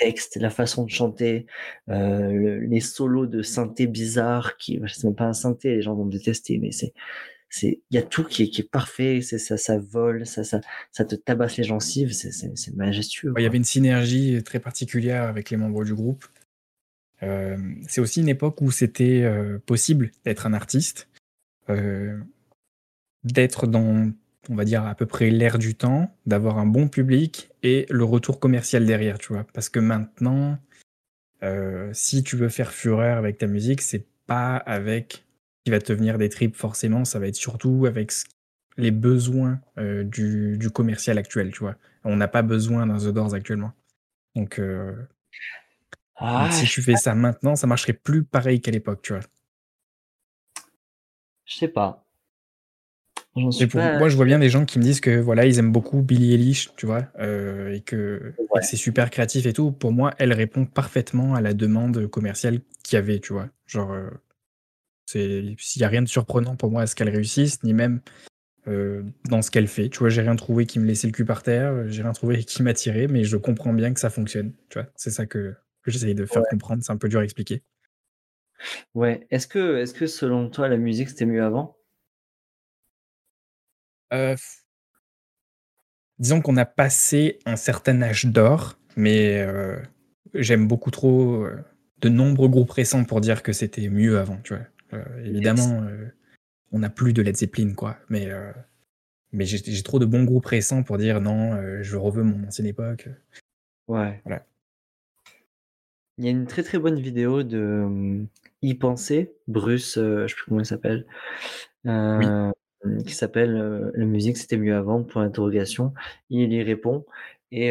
textes, 0.00 0.36
la 0.36 0.50
façon 0.50 0.84
de 0.84 0.90
chanter, 0.90 1.46
euh, 1.90 2.58
les 2.66 2.80
solos 2.80 3.26
de 3.26 3.42
synthé 3.42 3.86
bizarres 3.86 4.56
qui, 4.56 4.80
c'est 4.88 5.04
même 5.04 5.14
pas 5.14 5.26
un 5.26 5.34
synthé, 5.34 5.76
les 5.76 5.82
gens 5.82 5.94
vont 5.94 6.06
me 6.06 6.10
détester, 6.10 6.58
mais 6.58 6.72
c'est, 6.72 6.94
c'est, 7.50 7.82
il 7.90 7.94
y 7.94 7.98
a 7.98 8.02
tout 8.02 8.24
qui 8.24 8.44
est, 8.44 8.48
qui 8.48 8.62
est 8.62 8.70
parfait, 8.70 9.20
c'est 9.20 9.38
ça, 9.38 9.58
ça 9.58 9.78
vole, 9.78 10.26
ça, 10.26 10.42
ça, 10.42 10.60
ça 10.90 11.04
te 11.04 11.14
tabasse 11.14 11.58
les 11.58 11.64
gencives, 11.64 12.12
c'est, 12.12 12.32
c'est, 12.32 12.74
majestueux. 12.74 13.34
Il 13.36 13.42
y 13.42 13.46
avait 13.46 13.58
une 13.58 13.64
synergie 13.64 14.42
très 14.42 14.58
particulière 14.58 15.24
avec 15.24 15.50
les 15.50 15.58
membres 15.58 15.84
du 15.84 15.94
groupe. 15.94 16.24
Euh, 17.22 17.58
c'est 17.86 18.00
aussi 18.00 18.22
une 18.22 18.30
époque 18.30 18.62
où 18.62 18.70
c'était 18.70 19.22
euh, 19.24 19.58
possible 19.58 20.12
d'être 20.24 20.46
un 20.46 20.54
artiste, 20.54 21.08
d'être 23.22 23.68
dans 23.68 24.10
on 24.48 24.54
va 24.54 24.64
dire, 24.64 24.84
à 24.84 24.94
peu 24.94 25.06
près 25.06 25.30
l'air 25.30 25.58
du 25.58 25.74
temps, 25.74 26.16
d'avoir 26.26 26.58
un 26.58 26.66
bon 26.66 26.88
public 26.88 27.50
et 27.62 27.86
le 27.90 28.04
retour 28.04 28.40
commercial 28.40 28.86
derrière, 28.86 29.18
tu 29.18 29.32
vois. 29.32 29.44
Parce 29.52 29.68
que 29.68 29.80
maintenant, 29.80 30.58
euh, 31.42 31.90
si 31.92 32.22
tu 32.22 32.36
veux 32.36 32.48
faire 32.48 32.72
fureur 32.72 33.18
avec 33.18 33.38
ta 33.38 33.46
musique, 33.46 33.82
c'est 33.82 34.06
pas 34.26 34.56
avec 34.56 35.24
qui 35.64 35.70
va 35.70 35.78
te 35.78 35.92
venir 35.92 36.18
des 36.18 36.28
tripes 36.28 36.56
forcément, 36.56 37.04
ça 37.04 37.18
va 37.18 37.26
être 37.26 37.36
surtout 37.36 37.84
avec 37.86 38.12
les 38.76 38.90
besoins 38.90 39.60
euh, 39.78 40.04
du, 40.04 40.70
commercial 40.72 41.18
actuel, 41.18 41.52
tu 41.52 41.60
vois. 41.60 41.76
On 42.04 42.16
n'a 42.16 42.28
pas 42.28 42.42
besoin 42.42 42.86
d'un 42.86 42.98
The 42.98 43.12
Doors 43.12 43.34
actuellement. 43.34 43.72
Donc, 44.34 44.58
euh, 44.58 44.94
ah, 46.16 46.50
si 46.50 46.66
tu 46.66 46.80
fais 46.82 46.96
ça 46.96 47.14
maintenant, 47.14 47.56
ça 47.56 47.66
marcherait 47.66 47.92
plus 47.92 48.24
pareil 48.24 48.60
qu'à 48.60 48.70
l'époque, 48.70 49.02
tu 49.02 49.12
vois. 49.12 49.22
Je 51.44 51.56
sais 51.56 51.68
pas. 51.68 52.06
Moi, 53.36 54.08
je 54.08 54.16
vois 54.16 54.24
bien 54.24 54.40
des 54.40 54.48
gens 54.48 54.64
qui 54.64 54.78
me 54.78 54.84
disent 54.84 55.00
que 55.00 55.20
voilà, 55.20 55.46
ils 55.46 55.58
aiment 55.58 55.70
beaucoup 55.70 56.02
Billie 56.02 56.34
Eilish, 56.34 56.70
tu 56.76 56.86
vois, 56.86 57.06
euh, 57.20 57.72
et 57.72 57.80
que, 57.80 58.34
c'est 58.62 58.76
super 58.76 59.10
créatif 59.10 59.46
et 59.46 59.52
tout. 59.52 59.70
Pour 59.70 59.92
moi, 59.92 60.12
elle 60.18 60.32
répond 60.32 60.66
parfaitement 60.66 61.34
à 61.34 61.40
la 61.40 61.54
demande 61.54 62.08
commerciale 62.08 62.60
qu'il 62.82 62.96
y 62.96 62.98
avait, 62.98 63.20
tu 63.20 63.32
vois. 63.32 63.48
Genre, 63.66 63.92
euh, 63.92 64.10
s'il 65.06 65.56
n'y 65.76 65.84
a 65.84 65.88
rien 65.88 66.02
de 66.02 66.08
surprenant 66.08 66.56
pour 66.56 66.70
moi 66.70 66.82
à 66.82 66.86
ce 66.86 66.96
qu'elle 66.96 67.08
réussisse, 67.08 67.62
ni 67.62 67.72
même 67.72 68.00
euh, 68.66 69.04
dans 69.28 69.42
ce 69.42 69.50
qu'elle 69.50 69.68
fait. 69.68 69.88
Tu 69.88 70.00
vois, 70.00 70.08
j'ai 70.08 70.22
rien 70.22 70.36
trouvé 70.36 70.66
qui 70.66 70.80
me 70.80 70.86
laissait 70.86 71.06
le 71.06 71.12
cul 71.12 71.24
par 71.24 71.42
terre, 71.44 71.88
j'ai 71.88 72.02
rien 72.02 72.12
trouvé 72.12 72.42
qui 72.42 72.62
m'attirait, 72.62 73.06
mais 73.06 73.22
je 73.22 73.36
comprends 73.36 73.72
bien 73.72 73.94
que 73.94 74.00
ça 74.00 74.10
fonctionne. 74.10 74.52
Tu 74.70 74.78
vois, 74.78 74.88
c'est 74.96 75.10
ça 75.10 75.26
que, 75.26 75.54
que 75.82 75.90
j'essaye 75.90 76.14
de 76.14 76.26
faire 76.26 76.42
comprendre. 76.50 76.82
C'est 76.84 76.92
un 76.92 76.96
peu 76.96 77.08
dur 77.08 77.20
à 77.20 77.24
expliquer. 77.24 77.62
Ouais. 78.94 79.26
Est-ce 79.30 79.46
que, 79.46 79.78
est-ce 79.78 79.94
que 79.94 80.06
selon 80.06 80.50
toi, 80.50 80.68
la 80.68 80.76
musique 80.76 81.08
c'était 81.08 81.26
mieux 81.26 81.42
avant? 81.42 81.79
Euh, 84.12 84.36
disons 86.18 86.40
qu'on 86.40 86.56
a 86.56 86.64
passé 86.64 87.38
un 87.46 87.56
certain 87.56 88.02
âge 88.02 88.26
d'or, 88.26 88.78
mais 88.96 89.40
euh, 89.40 89.80
j'aime 90.34 90.66
beaucoup 90.66 90.90
trop, 90.90 91.44
euh, 91.44 91.56
de 92.00 92.08
nombreux 92.08 92.48
groupes 92.48 92.70
récents 92.70 93.04
pour 93.04 93.20
dire 93.20 93.42
que 93.42 93.52
c'était 93.52 93.88
mieux 93.88 94.18
avant, 94.18 94.38
tu 94.38 94.54
vois. 94.54 94.64
Évidemment, 95.24 95.86
on 96.72 96.80
n'a 96.80 96.90
plus 96.90 97.12
de 97.12 97.22
Led 97.22 97.36
Zeppelin, 97.36 97.74
quoi. 97.74 97.98
Mais, 98.08 98.28
mais 99.32 99.44
j'ai 99.44 99.82
trop 99.82 99.98
de 100.00 100.06
bons 100.06 100.24
groupes 100.24 100.46
récents 100.46 100.82
pour 100.82 100.98
dire 100.98 101.20
non, 101.20 101.82
je 101.82 101.96
reveux 101.96 102.24
mon 102.24 102.48
ancienne 102.48 102.66
époque. 102.66 103.08
Ouais. 103.86 104.20
Voilà. 104.24 104.44
Il 106.18 106.24
y 106.24 106.28
a 106.28 106.30
une 106.30 106.46
très 106.46 106.62
très 106.62 106.78
bonne 106.78 106.98
vidéo 106.98 107.42
de 107.44 108.26
y 108.62 108.74
penser, 108.74 109.32
Bruce, 109.46 109.94
je 109.96 110.26
sais 110.26 110.34
plus 110.34 110.44
comment 110.46 110.60
il 110.60 110.66
s'appelle, 110.66 111.06
qui 113.06 113.14
s'appelle 113.14 113.92
La 113.94 114.04
musique 114.04 114.36
c'était 114.36 114.56
mieux 114.56 114.74
avant, 114.74 115.02
point 115.02 115.24
d'interrogation. 115.24 115.92
Il 116.30 116.52
y 116.52 116.62
répond. 116.62 117.04
Et, 117.52 117.70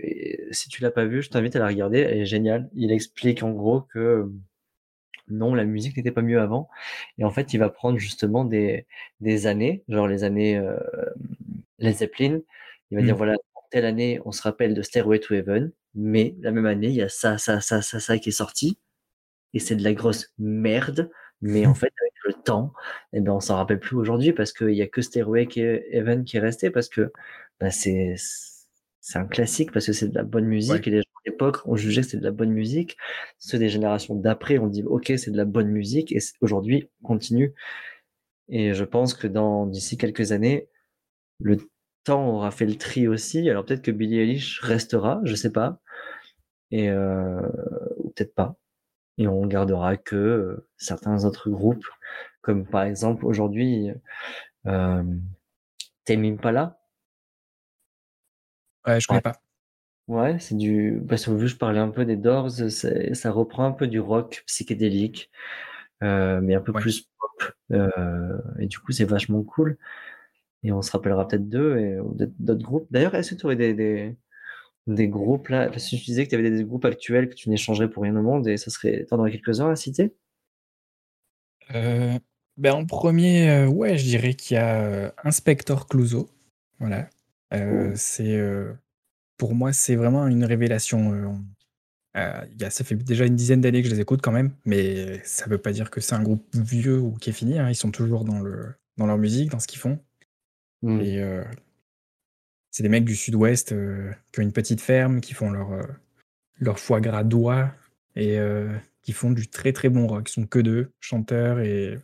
et 0.00 0.48
si 0.50 0.68
tu 0.68 0.82
l'as 0.82 0.90
pas 0.90 1.04
vu, 1.04 1.22
je 1.22 1.30
t'invite 1.30 1.56
à 1.56 1.60
la 1.60 1.68
regarder, 1.68 2.00
elle 2.00 2.18
est 2.18 2.26
géniale. 2.26 2.68
Il 2.74 2.92
explique 2.92 3.42
en 3.42 3.52
gros 3.52 3.80
que 3.82 4.30
non, 5.28 5.54
la 5.54 5.64
musique 5.64 5.96
n'était 5.96 6.12
pas 6.12 6.22
mieux 6.22 6.40
avant. 6.40 6.68
Et 7.18 7.24
en 7.24 7.30
fait, 7.30 7.52
il 7.52 7.58
va 7.58 7.70
prendre 7.70 7.98
justement 7.98 8.44
des, 8.44 8.86
des 9.20 9.46
années, 9.46 9.82
genre 9.88 10.06
les 10.08 10.24
années 10.24 10.56
euh, 10.56 10.78
Led 11.78 11.96
Zeppelin. 11.96 12.40
Il 12.90 12.98
va 12.98 13.02
dire, 13.04 13.14
mmh. 13.14 13.18
voilà, 13.18 13.36
telle 13.70 13.84
année, 13.84 14.20
on 14.24 14.32
se 14.32 14.42
rappelle 14.42 14.74
de 14.74 14.82
Stairway 14.82 15.18
to 15.18 15.34
Heaven, 15.34 15.72
mais 15.94 16.36
la 16.40 16.52
même 16.52 16.66
année, 16.66 16.88
il 16.88 16.94
y 16.94 17.02
a 17.02 17.08
ça, 17.08 17.38
ça, 17.38 17.60
ça, 17.60 17.82
ça, 17.82 18.00
ça 18.00 18.18
qui 18.18 18.28
est 18.28 18.32
sorti. 18.32 18.78
Et 19.54 19.58
c'est 19.58 19.76
de 19.76 19.84
la 19.84 19.94
grosse 19.94 20.32
merde. 20.38 21.10
Mais 21.42 21.66
en 21.66 21.74
fait, 21.74 21.92
avec 22.00 22.12
le 22.26 22.34
temps, 22.34 22.72
eh 23.12 23.20
ben, 23.20 23.32
on 23.32 23.40
s'en 23.40 23.56
rappelle 23.56 23.80
plus 23.80 23.96
aujourd'hui 23.96 24.32
parce 24.32 24.52
qu'il 24.52 24.74
y 24.74 24.82
a 24.82 24.86
que 24.86 25.02
Stairway 25.02 25.46
to 25.46 25.60
Heaven 25.60 26.24
qui 26.24 26.36
est 26.36 26.40
resté 26.40 26.70
parce 26.70 26.88
que 26.88 27.12
bah, 27.60 27.70
c'est 27.70 28.16
c'est 29.00 29.18
un 29.18 29.26
classique 29.26 29.72
parce 29.72 29.86
que 29.86 29.92
c'est 29.92 30.08
de 30.08 30.14
la 30.14 30.24
bonne 30.24 30.46
musique 30.46 30.86
et 30.88 30.90
les 30.90 30.98
gens 30.98 31.20
de 31.24 31.30
l'époque 31.30 31.58
ont 31.66 31.76
jugé 31.76 32.00
que 32.00 32.08
c'était 32.08 32.18
de 32.18 32.24
la 32.24 32.32
bonne 32.32 32.50
musique. 32.50 32.96
Ceux 33.38 33.58
des 33.58 33.68
générations 33.68 34.16
d'après 34.16 34.58
ont 34.58 34.66
dit 34.66 34.82
ok 34.82 35.12
c'est 35.16 35.30
de 35.30 35.36
la 35.36 35.44
bonne 35.44 35.68
musique 35.68 36.12
et 36.12 36.18
aujourd'hui 36.40 36.88
on 37.02 37.08
continue. 37.08 37.54
Et 38.48 38.74
je 38.74 38.84
pense 38.84 39.14
que 39.14 39.26
dans 39.28 39.66
d'ici 39.66 39.96
quelques 39.96 40.32
années, 40.32 40.68
le 41.40 41.58
temps 42.04 42.28
aura 42.30 42.50
fait 42.50 42.66
le 42.66 42.76
tri 42.76 43.08
aussi. 43.08 43.48
Alors 43.50 43.64
peut-être 43.64 43.82
que 43.82 43.90
Billie 43.90 44.20
Eilish 44.20 44.60
restera, 44.60 45.20
je 45.24 45.34
sais 45.34 45.52
pas, 45.52 45.80
et 46.70 46.90
euh, 46.90 47.40
ou 47.98 48.10
peut-être 48.10 48.34
pas. 48.34 48.56
Et 49.18 49.28
on 49.28 49.46
gardera 49.46 49.96
que 49.96 50.16
euh, 50.16 50.68
certains 50.76 51.24
autres 51.24 51.50
groupes, 51.50 51.86
comme 52.42 52.66
par 52.66 52.84
exemple 52.84 53.24
aujourd'hui 53.26 53.90
euh, 54.66 55.02
Tame 56.04 56.24
Impala, 56.24 56.78
Ouais, 58.86 59.00
je 59.00 59.06
connais 59.08 59.20
pas. 59.20 59.40
Ouais, 60.08 60.38
c'est 60.38 60.56
du. 60.56 61.02
Parce 61.08 61.26
que 61.26 61.32
vu 61.32 61.48
je 61.48 61.56
parlais 61.56 61.80
un 61.80 61.88
peu 61.90 62.04
des 62.04 62.16
Doors, 62.16 62.50
ça 62.50 63.30
reprend 63.32 63.64
un 63.64 63.72
peu 63.72 63.88
du 63.88 63.98
rock 63.98 64.44
psychédélique, 64.46 65.30
euh, 66.02 66.40
mais 66.40 66.54
un 66.54 66.60
peu 66.60 66.72
plus 66.72 67.08
pop. 67.18 67.52
Euh, 67.72 68.38
et 68.60 68.66
du 68.66 68.78
coup, 68.78 68.92
c'est 68.92 69.04
vachement 69.04 69.42
cool. 69.42 69.76
Et 70.62 70.72
on 70.72 70.82
se 70.82 70.92
rappellera 70.92 71.28
peut-être 71.28 71.48
d'eux 71.48 71.78
et 71.78 71.98
d'autres 72.38 72.62
groupes. 72.64 72.88
D'ailleurs, 72.90 73.14
est-ce 73.14 73.34
que 73.34 73.40
tu 73.40 73.46
aurais 73.46 73.56
des, 73.56 73.74
des, 73.74 74.16
des, 74.86 75.08
groupes 75.08 75.48
là 75.48 75.68
Parce 75.68 75.90
que 75.90 75.96
tu 75.96 76.04
disais 76.04 76.24
que 76.24 76.30
tu 76.30 76.36
avais 76.36 76.50
des, 76.50 76.64
groupes 76.64 76.84
actuels 76.84 77.28
que 77.28 77.34
tu 77.34 77.50
n'échangerais 77.50 77.90
pour 77.90 78.02
rien 78.02 78.16
au 78.16 78.22
monde 78.22 78.46
et 78.48 78.56
ça 78.56 78.70
serait. 78.70 79.04
T'en 79.04 79.18
aurais 79.18 79.32
quelques-uns 79.32 79.70
à 79.70 79.76
citer? 79.76 80.14
Euh, 81.74 82.18
ben 82.56 82.72
En 82.72 82.86
premier, 82.86 83.66
ouais, 83.66 83.98
je 83.98 84.04
dirais 84.04 84.34
qu'il 84.34 84.56
y 84.56 84.58
a 84.58 85.14
Inspector 85.24 85.86
Clouseau. 85.86 86.28
Voilà. 86.78 87.08
Euh, 87.54 87.92
c'est, 87.94 88.36
euh, 88.36 88.72
pour 89.36 89.54
moi, 89.54 89.72
c'est 89.72 89.96
vraiment 89.96 90.26
une 90.26 90.44
révélation, 90.44 91.40
euh, 92.16 92.46
y 92.58 92.64
a 92.64 92.70
ça 92.70 92.84
fait 92.84 92.94
déjà 92.96 93.26
une 93.26 93.36
dizaine 93.36 93.60
d'années 93.60 93.82
que 93.82 93.88
je 93.88 93.94
les 93.94 94.00
écoute 94.00 94.20
quand 94.22 94.32
même, 94.32 94.52
mais 94.64 95.22
ça 95.24 95.46
veut 95.46 95.58
pas 95.58 95.72
dire 95.72 95.90
que 95.90 96.00
c'est 96.00 96.14
un 96.14 96.22
groupe 96.22 96.44
vieux 96.54 96.98
ou 96.98 97.12
qui 97.12 97.30
est 97.30 97.34
fini, 97.34 97.58
hein. 97.58 97.68
Ils 97.68 97.74
sont 97.74 97.90
toujours 97.90 98.24
dans 98.24 98.40
le 98.40 98.74
dans 98.96 99.06
leur 99.06 99.18
musique, 99.18 99.50
dans 99.50 99.58
ce 99.58 99.66
qu'ils 99.66 99.78
font 99.78 99.98
mmh. 100.82 101.00
et 101.00 101.40
c'est 102.70 102.82
des 102.82 102.88
mecs 102.88 103.04
du 103.04 103.16
sud-ouest, 103.16 103.74
qui 104.32 104.40
ont 104.40 104.42
une 104.42 104.52
petite 104.52 104.80
ferme, 104.80 105.20
qui 105.20 105.34
font 105.34 105.50
leur, 105.50 105.70
leur 106.58 106.78
foie 106.78 107.00
gras 107.00 107.24
d'oie 107.24 107.72
et 108.16 108.38
qui 109.02 109.12
font 109.12 109.30
du 109.30 109.48
très, 109.48 109.72
très 109.72 109.88
bon 109.88 110.06
rock. 110.06 110.28
Ils 110.28 110.32
sont 110.32 110.46
que 110.46 110.58
deux, 110.58 110.90
chanteurs 111.00 111.60
et 111.60 111.98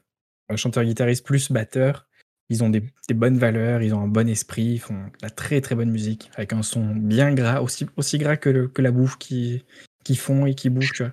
chanteur 0.56 0.84
guitariste 0.84 1.24
plus 1.24 1.50
batteur 1.50 2.06
ils 2.52 2.62
ont 2.62 2.68
des, 2.68 2.84
bonnes 3.14 3.38
valeurs, 3.38 3.82
ils 3.82 3.94
ont 3.94 4.00
un 4.00 4.08
bon 4.08 4.28
esprit, 4.28 4.64
ils 4.74 4.78
font 4.78 4.94
de 4.94 5.22
la 5.22 5.30
très 5.30 5.62
très 5.62 5.74
bonne 5.74 5.90
musique, 5.90 6.30
avec 6.34 6.52
un 6.52 6.62
son 6.62 6.94
bien 6.94 7.32
gras, 7.32 7.62
aussi, 7.62 7.86
aussi 7.96 8.18
gras 8.18 8.36
que, 8.36 8.66
que 8.66 8.82
la 8.82 8.90
bouffe 8.90 9.16
qui, 9.16 9.64
qui 10.04 10.16
font 10.16 10.44
et 10.44 10.54
qui 10.54 10.68
bouge, 10.68 10.92
tu 10.92 11.02
vois. 11.02 11.12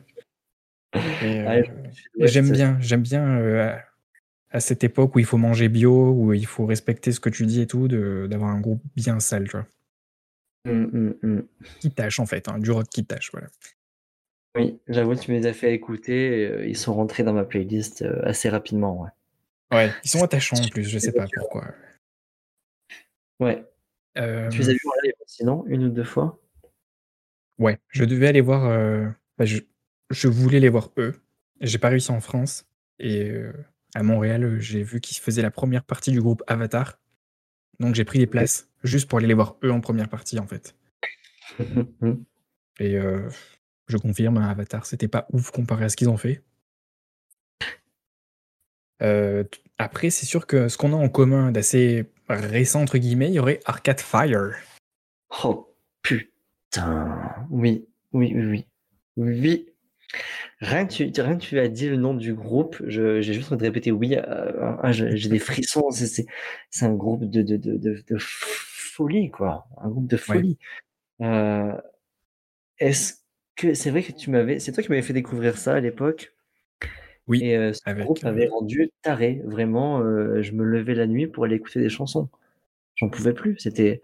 Euh, 1.24 1.64
j'aime 2.20 2.52
bien, 2.52 2.78
j'aime 2.82 3.04
bien 3.04 3.38
euh, 3.38 3.74
à, 4.52 4.60
cette 4.60 4.84
époque 4.84 5.16
où 5.16 5.20
il 5.20 5.26
faut 5.26 5.38
manger 5.38 5.70
bio, 5.70 6.12
où 6.12 6.34
il 6.34 6.46
faut 6.46 6.66
respecter 6.66 7.12
ce 7.12 7.20
que 7.20 7.30
tu 7.30 7.46
dis 7.46 7.62
et 7.62 7.68
tout, 7.68 7.88
d'avoir 7.88 8.50
un 8.50 8.60
groupe 8.60 8.82
bien 8.96 9.20
sale, 9.20 9.46
tu 9.46 9.52
vois. 9.52 9.68
Mmh, 10.66 10.72
mmh, 10.72 11.14
mmh. 11.24 11.42
Qui 11.80 11.92
tâche 11.92 12.20
en 12.20 12.26
fait, 12.26 12.48
hein, 12.50 12.60
du 12.60 12.72
rock 12.72 12.88
qui 12.90 13.06
tâche, 13.06 13.32
voilà. 13.32 13.48
Oui, 14.56 14.80
j'avoue, 14.88 15.16
tu 15.16 15.32
me 15.32 15.38
les 15.38 15.46
as 15.46 15.54
fait 15.54 15.74
écouter, 15.74 16.48
euh, 16.48 16.68
ils 16.68 16.78
sont 16.78 16.94
rentrés 16.94 17.24
dans 17.24 17.34
ma 17.34 17.46
playlist 17.46 18.04
assez 18.24 18.50
rapidement, 18.50 19.02
ouais. 19.02 19.10
Ouais, 19.72 19.92
ils 20.04 20.10
sont 20.10 20.24
attachants 20.24 20.58
en 20.58 20.68
plus, 20.68 20.84
je 20.84 20.98
sais 20.98 21.12
pas 21.12 21.28
pourquoi. 21.32 21.74
Ouais. 23.40 23.64
Tu 24.16 24.22
les 24.22 24.70
as 24.70 24.74
vus 24.74 24.82
en 24.86 25.02
live 25.04 25.14
sinon, 25.28 25.64
une 25.68 25.86
ou 25.86 25.90
deux 25.90 26.04
fois? 26.04 26.40
Ouais, 27.60 27.78
je 27.90 28.06
devais 28.06 28.28
aller 28.28 28.42
voir. 28.42 28.66
Euh, 28.66 29.06
bah, 29.38 29.46
je, 29.46 29.60
je, 30.10 30.28
voulais 30.28 30.60
les 30.60 30.70
voir 30.70 30.92
eux. 30.98 31.14
J'ai 31.60 31.78
pas 31.78 31.90
réussi 31.90 32.12
en 32.12 32.22
France. 32.22 32.66
Et 33.00 33.30
euh, 33.30 33.54
à 33.96 34.04
Montréal, 34.04 34.60
j'ai 34.60 34.84
vu 34.84 35.02
qu'ils 35.02 35.18
faisaient 35.18 35.42
la 35.42 35.52
première 35.52 35.84
partie 35.84 36.12
du 36.12 36.22
groupe 36.22 36.44
Avatar. 36.48 37.00
Donc 37.80 37.96
j'ai 37.96 38.06
pris 38.06 38.20
des 38.20 38.28
places 38.28 38.70
juste 38.84 39.10
pour 39.10 39.20
aller 39.20 39.28
les 39.28 39.34
voir 39.34 39.58
eux 39.64 39.72
en 39.72 39.82
première 39.82 40.10
partie 40.10 40.40
en 40.40 40.48
fait. 40.48 40.76
et 42.80 42.98
euh, 42.98 43.30
je 43.88 43.98
confirme, 43.98 44.38
hein, 44.38 44.50
Avatar, 44.50 44.86
c'était 44.86 45.08
pas 45.08 45.28
ouf 45.32 45.52
comparé 45.52 45.86
à 45.86 45.90
ce 45.90 45.96
qu'ils 45.96 46.10
ont 46.10 46.18
fait. 46.18 46.44
Euh, 49.02 49.44
après, 49.78 50.10
c'est 50.10 50.26
sûr 50.26 50.46
que 50.46 50.68
ce 50.68 50.78
qu'on 50.78 50.94
a 50.94 50.98
en 50.98 51.10
commun 51.10 51.52
d'assez 51.52 52.12
récent, 52.28 52.82
entre 52.82 52.98
guillemets, 52.98 53.30
il 53.30 53.36
y 53.36 53.40
aurait 53.40 53.62
Arcade 53.66 54.02
Fire. 54.02 54.56
Oh 55.44 55.74
putain. 56.02 57.46
Oui, 57.50 57.88
oui, 58.12 58.34
oui, 58.36 58.46
oui. 58.46 58.66
Oui. 59.16 59.66
Rien 60.62 60.86
que, 60.86 60.92
tu, 60.92 61.22
rien 61.22 61.38
tu 61.38 61.58
as 61.58 61.70
dit 61.70 61.88
le 61.88 61.96
nom 61.96 62.14
du 62.14 62.34
groupe, 62.34 62.82
j'ai 62.86 63.22
juste 63.22 63.52
envie 63.52 63.62
de 63.62 63.66
répéter 63.66 63.92
oui. 63.92 64.18
Euh, 64.18 64.92
j'ai 64.92 65.30
des 65.30 65.40
frissons. 65.40 65.90
C'est 65.92 66.26
un 66.82 66.94
groupe 66.94 67.24
de, 67.24 67.42
de, 67.42 67.56
de, 67.56 67.78
de, 67.78 68.18
folie, 68.20 69.32
quoi. 69.32 69.68
Un 69.78 69.88
groupe 69.88 70.08
de 70.08 70.18
folie. 70.18 70.58
Euh, 71.22 71.72
est-ce 72.78 73.22
que 73.56 73.74
c'est 73.74 73.90
vrai 73.90 74.04
que 74.04 74.12
tu 74.12 74.30
m'avais. 74.32 74.60
C'est 74.60 74.74
toi 74.74 74.84
qui 74.84 74.90
m'avais 74.90 75.02
fait 75.02 75.14
découvrir 75.14 75.58
ça 75.58 75.76
à 75.76 75.80
l'époque 75.80 76.34
oui, 77.28 77.44
et 77.44 77.74
ce 77.74 77.92
groupe 77.92 78.24
m'avait 78.24 78.48
rendu 78.48 78.90
taré. 79.04 79.42
Vraiment, 79.46 80.02
je 80.42 80.52
me 80.54 80.64
levais 80.64 80.96
la 80.96 81.06
nuit 81.06 81.28
pour 81.28 81.46
aller 81.46 81.56
écouter 81.56 81.80
des 81.80 81.90
chansons. 81.90 82.28
J'en 82.96 83.08
pouvais 83.08 83.34
plus. 83.34 83.56
C'était 83.60 84.02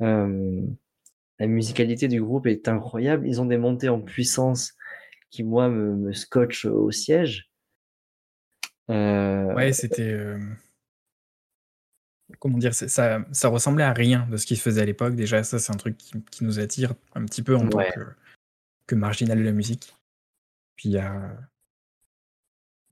la 0.00 1.46
musicalité 1.46 2.08
du 2.08 2.22
groupe 2.22 2.46
est 2.46 2.68
incroyable. 2.68 3.26
Ils 3.26 3.40
ont 3.40 3.46
des 3.46 3.58
montées 3.58 3.88
en 3.88 4.00
puissance 4.00 4.77
qui 5.30 5.44
moi 5.44 5.68
me, 5.68 5.94
me 5.94 6.12
scotchent 6.12 6.66
au 6.66 6.90
siège. 6.90 7.50
Ouais, 8.88 9.72
c'était 9.72 10.38
comment 12.38 12.58
dire, 12.58 12.74
ça, 12.74 13.24
ça 13.32 13.48
ressemblait 13.48 13.84
à 13.84 13.92
rien 13.92 14.26
de 14.30 14.36
ce 14.36 14.46
qui 14.46 14.56
se 14.56 14.62
faisait 14.62 14.82
à 14.82 14.84
l'époque. 14.84 15.14
Déjà, 15.14 15.42
ça, 15.42 15.58
c'est 15.58 15.72
un 15.72 15.76
truc 15.76 15.96
qui, 15.96 16.44
nous 16.44 16.58
attire 16.58 16.94
un 17.14 17.24
petit 17.24 17.42
peu 17.42 17.56
en 17.56 17.68
tant 17.68 17.78
que, 17.78 18.00
que 18.86 18.94
marginal 18.94 19.38
de 19.38 19.44
la 19.44 19.52
musique. 19.52 19.94
Puis 20.76 20.90
il 20.90 20.92
y 20.92 20.98
a, 20.98 21.36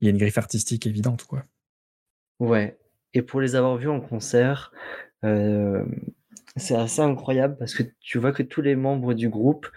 y 0.01 0.07
a 0.07 0.09
une 0.09 0.17
griffe 0.17 0.37
artistique 0.37 0.87
évidente, 0.87 1.23
quoi. 1.25 1.45
Ouais. 2.39 2.77
Et 3.13 3.21
pour 3.21 3.41
les 3.41 3.55
avoir 3.55 3.77
vus 3.77 3.89
en 3.89 4.01
concert, 4.01 4.71
euh, 5.23 5.85
c'est 6.57 6.75
assez 6.75 7.01
incroyable 7.01 7.57
parce 7.57 7.73
que 7.75 7.83
tu 7.99 8.19
vois 8.19 8.31
que 8.31 8.43
tous 8.43 8.61
les 8.61 8.75
membres 8.75 9.13
du 9.13 9.29
groupe, 9.29 9.67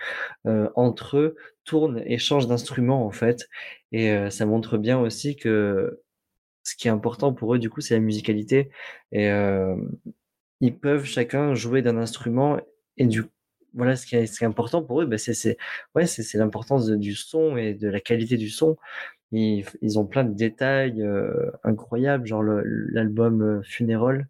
euh, 0.46 0.68
entre 0.76 1.18
eux, 1.18 1.36
tournent 1.64 2.02
et 2.06 2.18
changent 2.18 2.46
d'instrument, 2.46 3.06
en 3.06 3.10
fait. 3.10 3.48
Et 3.92 4.10
euh, 4.10 4.30
ça 4.30 4.46
montre 4.46 4.78
bien 4.78 4.98
aussi 4.98 5.36
que 5.36 6.02
ce 6.64 6.76
qui 6.76 6.88
est 6.88 6.90
important 6.90 7.32
pour 7.32 7.54
eux, 7.54 7.58
du 7.58 7.70
coup, 7.70 7.80
c'est 7.80 7.94
la 7.94 8.00
musicalité. 8.00 8.70
Et 9.12 9.28
ils 10.60 10.78
peuvent 10.78 11.04
chacun 11.04 11.54
jouer 11.54 11.82
d'un 11.82 11.96
instrument 11.96 12.58
et 12.96 13.06
du 13.06 13.24
voilà 13.74 13.96
ce 13.96 14.06
qui 14.06 14.16
est, 14.16 14.42
important 14.42 14.82
pour 14.82 15.00
eux, 15.02 15.06
bah, 15.06 15.18
c'est 15.18 15.56
ouais, 15.94 16.04
l'importance 16.34 16.88
du 16.90 17.14
son 17.14 17.56
et 17.56 17.74
de 17.74 17.88
la 17.88 18.00
qualité 18.00 18.36
du 18.36 18.50
son. 18.50 18.76
Ils, 19.32 19.64
ils 19.80 19.98
ont 19.98 20.06
plein 20.06 20.24
de 20.24 20.34
détails 20.34 21.02
euh, 21.02 21.52
incroyables, 21.62 22.26
genre 22.26 22.42
l'album 22.42 23.42
euh, 23.42 23.62
Funeral, 23.62 24.28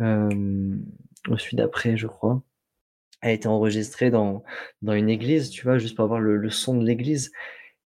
euh, 0.00 0.76
au 1.28 1.36
suite 1.38 1.58
d'après, 1.58 1.96
je 1.96 2.06
crois. 2.06 2.42
a 3.22 3.32
été 3.32 3.48
enregistré 3.48 4.10
dans 4.10 4.44
dans 4.82 4.94
une 4.94 5.10
église, 5.10 5.50
tu 5.50 5.64
vois? 5.64 5.78
Juste 5.78 5.96
pour 5.96 6.04
avoir 6.06 6.20
le 6.20 6.36
le 6.38 6.50
son 6.50 6.78
de 6.78 6.86
l'église 6.86 7.32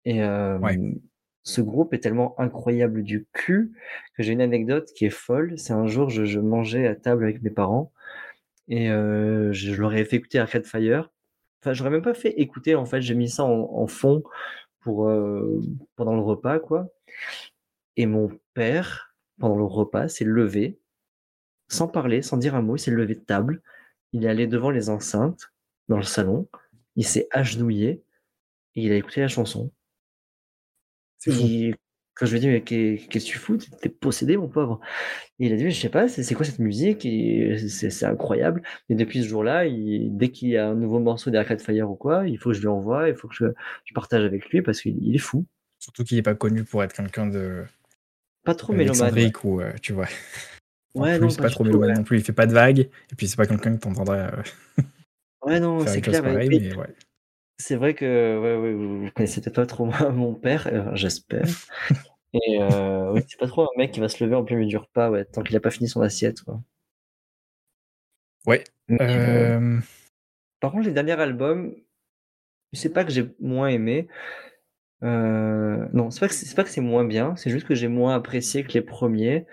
et 0.06 0.18
Ouais. 0.62 0.78
hem, 0.78 1.00
ce 1.44 1.62
groupe 1.62 1.94
est 1.96 2.00
tellement 2.02 2.40
incroyable 2.40 3.04
du 3.04 3.28
cul 3.34 3.74
que 4.16 4.24
j'ai 4.24 4.34
une 4.34 4.42
anecdote 4.42 4.90
qui 4.96 5.06
est 5.06 5.10
folle. 5.12 5.58
C'est 5.60 5.74
un 5.74 5.88
jour, 5.88 6.10
je 6.12 6.26
je 6.26 6.40
mangeais 6.42 6.88
à 6.88 6.96
table 6.96 7.24
avec 7.26 7.42
mes 7.44 7.52
parents 7.52 7.94
et 8.70 8.90
heu, 8.90 9.52
je 9.54 9.74
leur 9.76 9.94
ai 9.96 10.06
fait 10.06 10.18
écouter 10.18 10.40
Arcade 10.40 10.66
Fire. 10.66 11.12
Enfin, 11.64 11.74
j'aurais 11.74 11.92
même 11.92 12.02
pas 12.04 12.14
fait 12.16 12.32
écouter, 12.42 12.76
en 12.76 12.86
fait, 12.86 13.02
j'ai 13.02 13.16
mis 13.16 13.30
ça 13.30 13.44
en 13.46 13.70
en 13.74 13.88
fond 13.88 14.24
pour, 14.82 15.10
heu, 15.10 15.62
pendant 15.98 16.16
le 16.16 16.22
repas, 16.24 16.60
quoi 16.60 16.90
et 17.98 18.06
mon 18.06 18.30
père, 18.54 19.16
pendant 19.40 19.56
le 19.58 19.64
repas, 19.66 20.08
s'est 20.10 20.26
levé, 20.26 20.81
sans 21.74 21.88
parler, 21.88 22.22
sans 22.22 22.38
dire 22.38 22.56
un 22.56 22.62
mot, 22.62 22.76
il 22.76 22.80
s'est 22.80 22.92
levé 22.92 23.16
de 23.16 23.20
table. 23.22 23.62
Il 24.14 24.26
est 24.26 24.30
allé 24.30 24.48
devant 24.48 24.72
les 24.72 24.90
enceintes, 24.90 25.52
dans 25.88 25.98
le 25.98 26.04
salon, 26.04 26.48
il 26.96 27.06
s'est 27.06 27.28
agenouillé 27.32 28.04
et 28.76 28.84
il 28.86 28.92
a 28.92 28.96
écouté 28.96 29.22
la 29.22 29.28
chanson. 29.28 29.72
C'est 31.18 31.32
fou. 31.32 31.42
Et 31.46 31.76
quand 32.14 32.26
je 32.26 32.32
lui 32.32 32.38
ai 32.38 32.42
dit: 32.42 32.48
«Mais 32.50 32.62
qu'est 32.62 33.08
qu'est-ce 33.10 33.26
que 33.26 33.32
tu 33.32 33.38
fous? 33.38 33.58
Tu 33.58 33.70
es 33.84 33.90
possédé 33.90 34.38
mon 34.38 34.48
pauvre» 34.48 34.80
et 35.40 35.48
il 35.48 35.54
a 35.54 35.56
dit: 35.56 35.64
«Mais 35.64 35.72
je 35.72 35.80
sais 35.80 35.90
pas, 35.90 36.08
c'est 36.08 36.36
quoi 36.36 36.46
cette 36.46 36.60
musique? 36.60 37.08
C'est 37.58 38.06
incroyable» 38.06 38.64
et 38.90 38.96
depuis 38.96 39.24
ce 39.24 39.28
jour-là, 39.28 39.66
dès 39.66 40.30
qu'il 40.30 40.50
y 40.50 40.58
a 40.58 40.68
un 40.68 40.76
nouveau 40.76 41.00
morceau 41.00 41.30
d'Arcade 41.30 41.62
Fire 41.62 41.90
ou 41.90 41.96
quoi, 41.96 42.28
il 42.28 42.38
faut 42.38 42.50
que 42.50 42.56
je 42.56 42.62
lui 42.62 42.68
envoie, 42.68 43.10
il 43.10 43.16
faut 43.16 43.28
que 43.28 43.36
je 43.36 43.46
je 43.86 43.94
partage 43.94 44.24
avec 44.24 44.50
lui 44.50 44.62
parce 44.62 44.82
qu'il 44.82 44.98
il 45.02 45.16
est 45.16 45.20
fou. 45.20 45.46
Surtout 45.80 46.04
qu'il 46.04 46.18
est 46.18 46.22
pas 46.22 46.36
connu 46.36 46.64
pour 46.64 46.84
être 46.84 46.94
quelqu'un 46.94 47.28
de 47.28 47.64
Pas 48.44 48.56
trop 48.56 48.74
mélomane, 48.74 49.14
ouais. 49.14 49.32
ou 49.44 49.62
heu, 49.62 49.74
tu 49.82 49.94
vois? 49.94 50.08
Ouais, 50.96 51.18
non, 51.20 51.28
plus, 51.28 51.38
pas 51.38 51.44
pas 51.44 51.50
trop 51.50 51.64
ouais. 51.66 51.94
non 51.94 52.04
plus, 52.04 52.18
il 52.20 52.24
fait 52.24 52.34
pas 52.34 52.46
de 52.46 52.54
vagues 52.54 52.80
et 52.80 53.16
puis 53.16 53.28
c'est 53.28 53.38
pas 53.38 53.46
quelqu'un 53.46 53.76
que 53.76 53.82
tu 53.82 53.88
entendrais, 53.88 54.28
heu, 54.28 54.44
Ouais, 55.44 55.60
non, 55.60 55.86
c'est 55.86 56.02
clair, 56.02 56.22
pareil, 56.22 56.50
oui, 56.50 56.60
mais 56.60 56.76
ouais. 56.76 56.88
c'est 57.58 57.76
vrai 57.76 57.94
que, 57.96 58.40
ouais, 58.40 58.58
ouais, 58.58 58.74
vous 58.74 59.12
connaissez 59.12 59.42
peut-être 59.42 59.56
pas 59.56 59.66
trop 59.66 59.86
mon 59.86 59.92
mon 60.14 60.36
père, 60.36 60.68
heu, 60.72 60.86
j'espère 60.96 61.46
et 62.34 62.60
heu, 62.62 63.12
oui, 63.14 63.22
c'est 63.28 63.40
pas 63.40 63.48
trop 63.48 63.64
un 63.64 63.78
mec 63.78 63.92
qui 63.92 64.00
va 64.02 64.10
se 64.10 64.24
lever 64.24 64.36
en 64.36 64.44
plein 64.44 64.58
milieu 64.58 64.70
du 64.70 64.78
repas, 64.78 65.10
ouais, 65.12 65.26
tant 65.26 65.44
qu'il 65.44 65.56
a 65.58 65.60
pas 65.62 65.72
fini 65.72 65.90
son 65.90 66.02
assiette, 66.02 66.42
quoi. 66.44 66.62
Ouais, 68.46 68.64
heu, 68.90 68.96
hem, 69.00 69.82
par 70.60 70.72
contre, 70.72 70.86
les 70.88 70.94
derniers 70.94 71.20
albums, 71.20 71.76
c'est 72.74 72.94
pas 72.94 73.04
que 73.06 73.12
j'ai 73.12 73.30
moins 73.40 73.68
aimé, 73.70 74.08
heu, 75.04 75.88
non, 75.94 76.12
c'est 76.12 76.20
pas 76.20 76.28
que 76.28 76.34
c'est 76.34 76.46
c'est 76.46 76.56
pas 76.56 76.64
que 76.64 76.70
c'est 76.70 76.82
moins 76.82 77.06
bien, 77.06 77.36
c'est 77.36 77.50
juste 77.50 77.68
que 77.68 77.76
j'ai 77.76 77.88
moins 77.88 78.16
apprécié 78.16 78.64
que 78.64 78.74
les 78.74 78.82
premiers, 78.82 79.46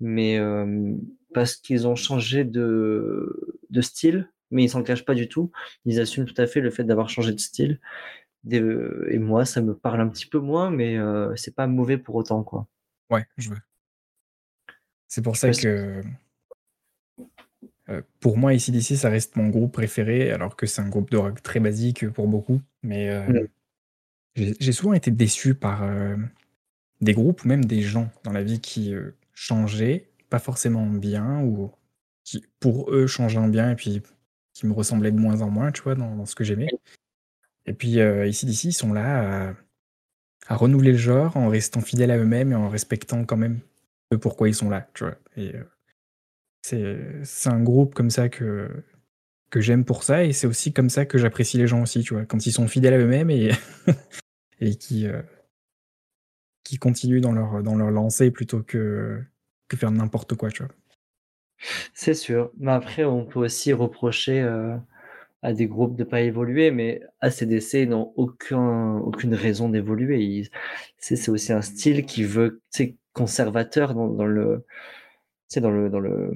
mais 0.00 0.34
hem, 0.34 1.00
parce 1.34 1.56
qu'ils 1.56 1.86
ont 1.88 1.96
changé 1.96 2.44
de 2.44 3.58
de 3.70 3.80
style, 3.82 4.30
mais 4.50 4.64
ils 4.64 4.70
s'en 4.70 4.82
cachent 4.82 5.04
pas 5.04 5.14
du 5.14 5.28
tout. 5.28 5.50
Ils 5.86 6.00
assument 6.00 6.26
tout 6.26 6.40
à 6.40 6.46
fait 6.46 6.60
le 6.60 6.70
fait 6.70 6.84
d'avoir 6.84 7.08
changé 7.10 7.32
de 7.32 7.40
style 7.40 7.80
des 8.44 8.62
et 9.10 9.18
moi, 9.18 9.44
ça 9.44 9.62
me 9.62 9.74
parle 9.76 10.00
un 10.00 10.08
petit 10.08 10.26
peu 10.26 10.38
moins, 10.38 10.70
mais 10.70 10.96
heu, 10.98 11.32
c'est 11.36 11.54
pas 11.54 11.66
mauvais 11.66 11.98
pour 11.98 12.14
autant, 12.16 12.42
quoi. 12.44 12.68
ouais, 13.10 13.26
je 13.36 13.48
vois. 13.48 13.58
C'est 15.08 15.22
pour 15.22 15.36
ça 15.36 15.50
que, 15.50 16.02
pour 18.20 18.38
moi, 18.38 18.50
AC/DC, 18.52 18.96
ça 18.96 19.08
reste 19.10 19.36
mon 19.36 19.48
groupe 19.48 19.72
préféré, 19.72 20.30
alors 20.30 20.56
que 20.56 20.66
c'est 20.66 20.80
un 20.82 20.88
groupe 20.88 21.10
de 21.10 21.16
rock 21.16 21.42
très 21.42 21.60
basique, 21.60 22.08
pour 22.10 22.28
beaucoup, 22.28 22.60
mais 22.82 23.06
hem, 23.06 23.48
j'ai 24.36 24.72
souvent 24.72 24.92
été 24.94 25.10
déçu 25.10 25.54
par, 25.54 25.84
hem, 25.84 26.30
des 27.00 27.14
groupes 27.14 27.44
ou 27.44 27.48
même 27.48 27.64
des 27.64 27.82
gens 27.82 28.10
dans 28.24 28.32
la 28.32 28.42
vie 28.44 28.60
qui, 28.60 28.92
heu, 28.94 29.16
changeaient, 29.34 30.08
pas 30.30 30.38
forcément 30.40 30.86
bien 30.88 31.40
ou 31.42 31.72
qui, 32.24 32.44
pour 32.60 32.92
eux, 32.92 33.06
changeaient 33.06 33.38
en 33.38 33.48
bien 33.48 33.70
et 33.72 33.76
puis 33.76 34.02
qui 34.54 34.66
me 34.66 34.72
ressemblaient 34.74 35.12
de 35.12 35.18
moins 35.20 35.42
en 35.42 35.50
moins, 35.50 35.72
tu 35.72 35.82
vois, 35.82 35.94
dans 35.96 36.26
ce 36.26 36.34
que 36.36 36.44
j'aimais 36.44 36.68
et 37.66 37.72
puis, 37.74 37.98
heu, 38.00 38.22
AC/DC, 38.22 38.68
ils 38.68 38.72
sont 38.72 38.92
là 38.92 39.54
à 40.48 40.56
renouveler 40.56 40.92
le 40.92 40.98
genre 40.98 41.36
en 41.36 41.48
restant 41.48 41.80
fidèles 41.82 42.10
à 42.10 42.18
eux-mêmes 42.18 42.52
et 42.52 42.54
en 42.54 42.68
respectant 42.70 43.24
quand 43.26 43.36
même 43.36 43.60
ce 44.12 44.16
pourquoi 44.16 44.48
ils 44.48 44.54
sont 44.54 44.70
là, 44.70 44.88
tu 44.94 45.04
vois? 45.04 45.16
Et 45.36 45.52
c'est 46.62 46.98
c'est 47.24 47.50
un 47.50 47.62
groupe 47.62 47.94
comme 47.94 48.10
ça 48.10 48.28
que 48.28 48.68
que 49.50 49.60
j'aime 49.60 49.84
pour 49.84 50.04
ça 50.04 50.24
et 50.24 50.32
c'est 50.32 50.46
aussi 50.48 50.72
comme 50.72 50.90
ça 50.90 51.06
que 51.06 51.18
j'apprécie 51.18 51.58
les 51.58 51.66
gens 51.68 51.82
aussi, 51.82 52.02
tu 52.02 52.14
vois? 52.14 52.26
Quand 52.26 52.46
ils 52.46 52.52
sont 52.52 52.68
fidèles 52.68 52.94
à 52.94 52.98
eux-mêmes 52.98 53.30
et 53.30 53.52
et 54.64 54.76
qui, 54.76 55.06
heu, 55.06 55.24
qui 56.62 56.76
continuent 56.78 57.20
dans 57.20 57.32
leur 57.32 57.62
dans 57.62 57.74
leur 57.76 57.90
lancée 57.90 58.30
plutôt 58.30 58.62
que 58.62 59.22
que 59.68 59.76
faire 59.76 59.90
n'importe 59.90 60.34
quoi, 60.34 60.50
tu 60.50 60.62
vois? 60.62 60.72
c'est 61.94 62.14
sûr. 62.14 62.50
Mais 62.58 62.72
après, 62.72 63.04
on 63.04 63.24
peut 63.26 63.40
aussi 63.40 63.72
reprocher, 63.72 64.40
heu, 64.42 64.74
à 65.42 65.52
des 65.54 65.66
groupes 65.68 65.96
de 65.96 66.04
pas 66.04 66.22
évoluer, 66.22 66.70
mais 66.72 67.02
AC/DC 67.20 67.86
n'ont 67.86 68.12
aucun 68.16 68.98
aucune 68.98 69.34
raison 69.34 69.68
d'évoluer. 69.70 70.44
C'est 70.98 71.16
c'est 71.16 71.30
aussi 71.30 71.52
un 71.52 71.62
style 71.62 72.06
qui 72.06 72.24
veut, 72.24 72.62
sais, 72.70 72.96
conservateur 73.14 73.94
dans 73.94 74.08
dans 74.08 74.26
le 74.26 74.64
dans 75.56 75.70
le 75.70 75.90
dans 75.90 76.00
le 76.00 76.32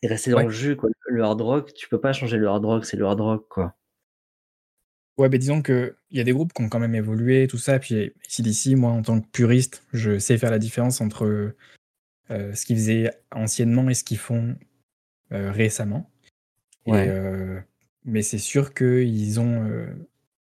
et 0.00 0.06
rester 0.08 0.30
dans 0.30 0.38
Ouais. 0.38 0.46
le 0.46 0.48
jus, 0.48 0.74
quoi. 0.76 0.88
Le 1.06 1.22
hard 1.22 1.40
rock, 1.42 1.74
tu 1.74 1.86
peux 1.90 2.00
pas 2.00 2.14
changer 2.14 2.38
le 2.38 2.48
hard 2.48 2.64
rock, 2.64 2.86
c'est 2.86 2.96
le 2.96 3.04
hard 3.04 3.20
rock, 3.20 3.46
quoi. 3.50 3.74
Ouais, 5.18 5.28
beh, 5.30 5.38
disons 5.38 5.62
qu'il 5.62 5.94
y 6.10 6.20
a 6.20 6.24
des 6.24 6.32
groupes 6.32 6.52
qui 6.52 6.62
ont 6.62 6.68
quand 6.68 6.78
même 6.78 6.94
évolué, 6.94 7.46
tout 7.48 7.56
ça, 7.56 7.78
puis 7.78 7.94
AC/DC, 7.94 8.74
moi, 8.76 8.90
en 8.90 9.00
tant 9.02 9.18
que 9.20 9.26
puriste, 9.28 9.82
je 9.94 10.18
sais 10.18 10.36
faire 10.36 10.50
la 10.50 10.58
différence 10.58 11.00
entre, 11.00 11.24
heu, 11.26 12.54
ce 12.54 12.66
qu'ils 12.66 12.76
faisaient 12.76 13.10
anciennement 13.32 13.88
et 13.90 13.94
ce 13.94 14.04
qu'ils 14.04 14.18
font, 14.18 14.56
heu, 15.32 15.50
récemment 15.50 16.10
et 16.86 17.06
Ouais, 17.06 17.08
heu, 17.08 17.62
mais 18.04 18.22
c'est 18.22 18.38
sûr 18.38 18.74
qu'ils 18.74 19.40
ont, 19.40 19.86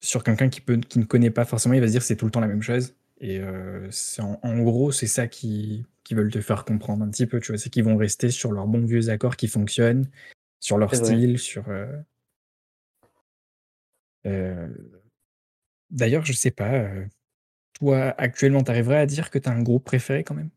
sur 0.00 0.24
quelqu'un 0.24 0.48
qui 0.48 0.60
peut 0.60 0.76
qui 0.78 0.98
ne 1.00 1.04
connaît 1.04 1.30
pas 1.30 1.44
forcément, 1.44 1.74
il 1.74 1.80
va 1.80 1.86
se 1.88 1.92
dire: 1.92 2.02
«C'est 2.02 2.16
tout 2.16 2.26
le 2.26 2.30
temps 2.32 2.40
la 2.40 2.48
même 2.48 2.62
chose» 2.62 2.94
et 3.20 3.40
en 4.18 4.38
en 4.42 4.58
gros, 4.62 4.92
c'est 4.92 5.06
ça 5.06 5.26
qui 5.28 5.86
qu'ils 6.04 6.16
veulent 6.16 6.30
te 6.32 6.40
faire 6.40 6.64
comprendre 6.64 7.04
un 7.04 7.10
petit 7.10 7.26
peu, 7.26 7.40
tu 7.40 7.52
vois? 7.52 7.58
C'est 7.58 7.70
qu'ils 7.70 7.84
vont 7.84 7.96
rester 7.96 8.30
sur 8.30 8.52
leurs 8.52 8.66
bons 8.68 8.84
vieux 8.86 9.08
accords 9.10 9.36
qui 9.36 9.48
fonctionnent, 9.48 10.08
sur 10.60 10.78
leur 10.78 10.94
vrai. 10.94 10.96
style, 10.96 11.38
sur, 11.38 11.64
d'ailleurs, 15.90 16.24
je 16.24 16.32
sais 16.32 16.50
pas, 16.52 16.84
Toi, 17.74 18.14
actuellement, 18.18 18.62
tu 18.64 18.70
arriverais 18.72 18.98
à 18.98 19.06
dire 19.06 19.30
que 19.30 19.38
tu 19.38 19.48
as 19.48 19.52
un 19.52 19.62
groupe 19.62 19.84
préféré 19.84 20.24
quand 20.24 20.34
même? 20.34 20.50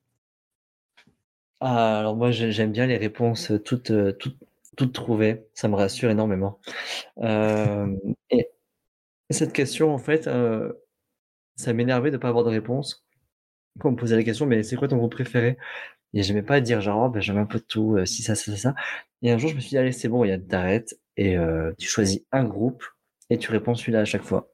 Ah, 1.61 1.99
alors 1.99 2.15
moi, 2.15 2.31
j'ai 2.31 2.51
j'aime 2.51 2.71
bien 2.71 2.85
les 2.87 2.97
réponses, 2.97 3.51
toutes, 3.65 3.91
toutes 4.17 4.37
toutes 4.77 4.93
trouvées, 4.93 5.45
ça 5.53 5.67
me 5.67 5.75
rassure 5.75 6.09
énormément. 6.09 6.59
Et 8.31 8.47
cette 9.31 9.53
question, 9.53 9.93
en 9.93 9.97
fait, 9.97 10.29
ça 11.55 11.73
m'énervait 11.73 12.11
de 12.11 12.17
pas 12.17 12.29
avoir 12.29 12.43
de 12.45 12.49
réponse. 12.49 13.05
Quand 13.79 13.89
on 13.89 13.93
me 13.93 13.97
posait 13.97 14.15
la 14.17 14.23
question: 14.23 14.45
«Mais 14.45 14.63
c'est 14.63 14.75
quoi 14.77 14.87
ton 14.89 14.97
groupe 14.97 15.13
préféré?» 15.13 15.57
et 16.13 16.23
j'aimais 16.23 16.43
pas 16.43 16.61
dire 16.61 16.81
genre: 16.81 17.05
«Oh, 17.07 17.09
bah, 17.09 17.21
j'aime 17.21 17.37
un 17.37 17.45
peu 17.45 17.59
de 17.59 17.65
tout, 17.65 17.97
ci, 18.05 18.23
ça, 18.23 18.35
ça, 18.35 18.51
ça, 18.53 18.57
ça» 18.57 18.75
et 19.23 19.31
un 19.31 19.37
jour, 19.39 19.49
je 19.51 19.55
me 19.55 19.61
suis 19.61 19.71
dit: 19.71 19.79
«Allez, 19.79 19.91
c'est 19.93 20.09
bon, 20.09 20.25
Yann, 20.25 20.45
tu 20.47 20.55
arrêtes 20.55 20.99
et 21.17 21.37
heu, 21.37 21.75
tu 21.79 21.87
choisis 21.89 22.21
un 22.33 22.45
groupe 22.45 22.83
et 23.29 23.37
tu 23.37 23.51
réponds 23.51 23.75
celui-là 23.75 24.01
à 24.01 24.05
chaque 24.05 24.23
fois» 24.23 24.51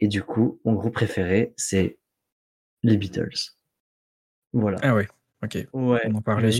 et 0.00 0.08
du 0.08 0.22
coup, 0.22 0.60
mon 0.64 0.72
groupe 0.72 0.94
préféré, 0.94 1.52
c'est 1.56 1.98
les 2.82 2.96
Beatles. 2.96 3.52
Voilà. 4.52 4.78
Ah 4.82 4.94
ouais, 4.94 5.06
OK. 5.42 5.58
Ouais, 5.72 6.00
On 6.06 6.14
en 6.16 6.22
parlait. 6.22 6.50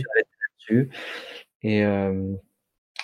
et 1.63 1.77
hem 1.79 2.37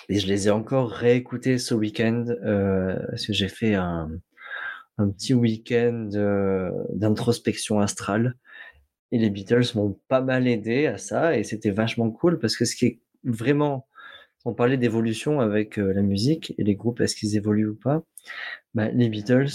Et 0.08 0.18
je 0.18 0.26
les 0.26 0.48
ai 0.48 0.50
encore 0.50 0.90
réécoutés 0.90 1.58
ce 1.58 1.74
week-end, 1.74 2.24
heu, 2.28 2.98
parce 3.10 3.26
que 3.26 3.32
j'ai 3.32 3.48
fait 3.48 3.74
un 3.74 4.10
un 5.00 5.10
petit 5.10 5.32
week-end, 5.34 6.10
heu, 6.14 6.72
d'introspection 6.92 7.80
astrale 7.80 8.34
et 9.12 9.18
les 9.18 9.30
Beatles 9.30 9.64
m'ont 9.76 9.98
pas 10.08 10.20
mal 10.20 10.48
aidé 10.48 10.86
à 10.86 10.98
ça 10.98 11.36
et 11.36 11.44
c'était 11.44 11.70
vachement 11.70 12.10
cool 12.10 12.38
parce 12.38 12.56
que 12.56 12.64
ce 12.64 12.74
qui 12.76 12.86
est 12.86 13.00
vraiment 13.24 13.86
on 14.44 14.54
parlait 14.54 14.76
d'évolution 14.76 15.40
avec, 15.40 15.78
heu, 15.78 15.92
la 15.92 16.02
musique 16.02 16.54
et 16.58 16.64
les 16.64 16.74
groupes, 16.74 17.00
est-ce 17.00 17.16
qu'ils 17.16 17.36
évoluent 17.36 17.68
ou 17.70 17.76
pas? 17.76 18.02
Bah, 18.74 18.88
les 18.90 19.08
Beatles, 19.08 19.48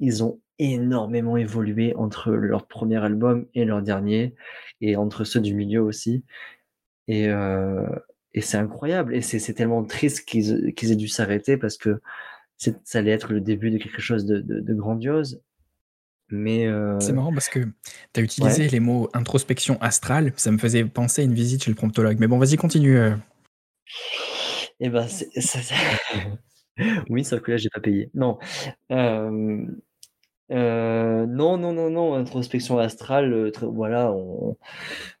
ils 0.00 0.24
ont 0.24 0.40
énormément 0.58 1.36
évolué 1.36 1.94
entre 1.96 2.32
leur 2.32 2.66
premier 2.68 2.98
album 3.04 3.46
et 3.54 3.64
leur 3.64 3.82
dernier 3.82 4.34
et 4.80 4.96
entre 4.96 5.24
ceux 5.24 5.40
du 5.40 5.54
milieu 5.54 5.82
aussi 5.82 6.24
et 7.08 7.28
et 8.34 8.40
c'est 8.40 8.56
incroyable 8.56 9.14
et 9.14 9.22
c'est 9.22 9.38
c'est 9.38 9.54
tellement 9.54 9.84
triste 9.84 10.24
qu'ils 10.24 10.92
aient 10.92 10.96
dû 10.96 11.08
s'arrêter 11.08 11.56
parce 11.56 11.76
que 11.76 12.00
c'est 12.58 12.76
ça 12.84 12.98
allait 13.00 13.12
être 13.12 13.32
le 13.32 13.40
début 13.40 13.70
de 13.70 13.78
quelque 13.78 14.02
chose 14.02 14.26
de 14.26 14.40
de 14.40 14.60
de 14.60 14.74
grandiose, 14.74 15.42
mais 16.30 16.66
C'est 16.98 17.12
heu, 17.12 17.12
marrant 17.12 17.32
parce 17.32 17.48
que 17.48 17.60
tu 18.12 18.20
as 18.20 18.22
ouais 18.40 18.54
utilisé 18.54 18.68
les 18.68 18.80
mots 18.80 19.08
introspection 19.12 19.80
astrale, 19.80 20.32
ça 20.36 20.50
me 20.50 20.58
faisait 20.58 20.84
penser 20.84 21.22
à 21.22 21.24
une 21.24 21.34
visite 21.34 21.62
chez 21.64 21.70
le 21.70 21.76
promptologue. 21.76 22.18
Mais 22.18 22.26
bon, 22.26 22.38
vas-y, 22.38 22.56
continue. 22.56 22.98
Et 24.80 24.88
ben, 24.90 25.06
c'est 25.08 25.30
ça 25.40 25.60
ça 25.60 25.74
oui, 27.10 27.24
sauf 27.24 27.40
que 27.40 27.52
là, 27.52 27.56
j'ai 27.56 27.70
pas 27.70 27.80
payé. 27.80 28.10
Non, 28.14 28.38
hem, 28.90 29.80
Euh, 30.50 31.24
non, 31.26 31.56
non, 31.56 31.72
non, 31.72 31.88
non, 31.90 32.14
introspection 32.14 32.78
astrale, 32.78 33.32
euh, 33.32 33.50
très, 33.50 33.66
voilà, 33.66 34.12
on, 34.12 34.58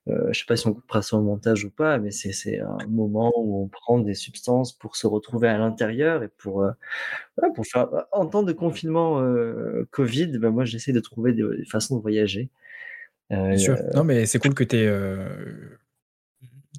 euh, 0.08 0.28
je 0.32 0.38
sais 0.40 0.44
pas 0.46 0.54
si 0.56 0.66
on 0.66 0.74
coupera 0.74 1.00
ça 1.00 1.16
au 1.16 1.22
montage 1.22 1.64
ou 1.64 1.70
pas, 1.70 1.98
mais 1.98 2.10
c'est, 2.10 2.32
c'est 2.32 2.60
un 2.60 2.86
moment 2.88 3.32
où 3.36 3.62
on 3.64 3.68
prend 3.68 3.98
des 3.98 4.12
substances 4.14 4.74
pour 4.74 4.96
se 4.96 5.06
retrouver 5.06 5.48
à 5.48 5.56
l'intérieur 5.56 6.22
et 6.22 6.28
pour, 6.28 6.62
euh, 6.62 6.72
voilà, 7.38 7.54
pour 7.54 7.66
faire. 7.66 7.88
En 8.12 8.26
temps 8.26 8.42
de 8.42 8.52
confinement 8.52 9.20
euh, 9.22 9.88
Covid, 9.92 10.38
ben 10.38 10.50
moi 10.50 10.66
j'essaie 10.66 10.92
de 10.92 11.00
trouver 11.00 11.32
des, 11.32 11.42
des 11.42 11.64
façons 11.64 11.96
de 11.96 12.02
voyager. 12.02 12.50
Euh, 13.32 13.48
Bien 13.48 13.56
sûr. 13.58 13.76
Non, 13.94 14.04
mais 14.04 14.26
c'est 14.26 14.38
cool 14.38 14.52
que 14.54 14.64
tu 14.64 14.76
aies 14.76 14.92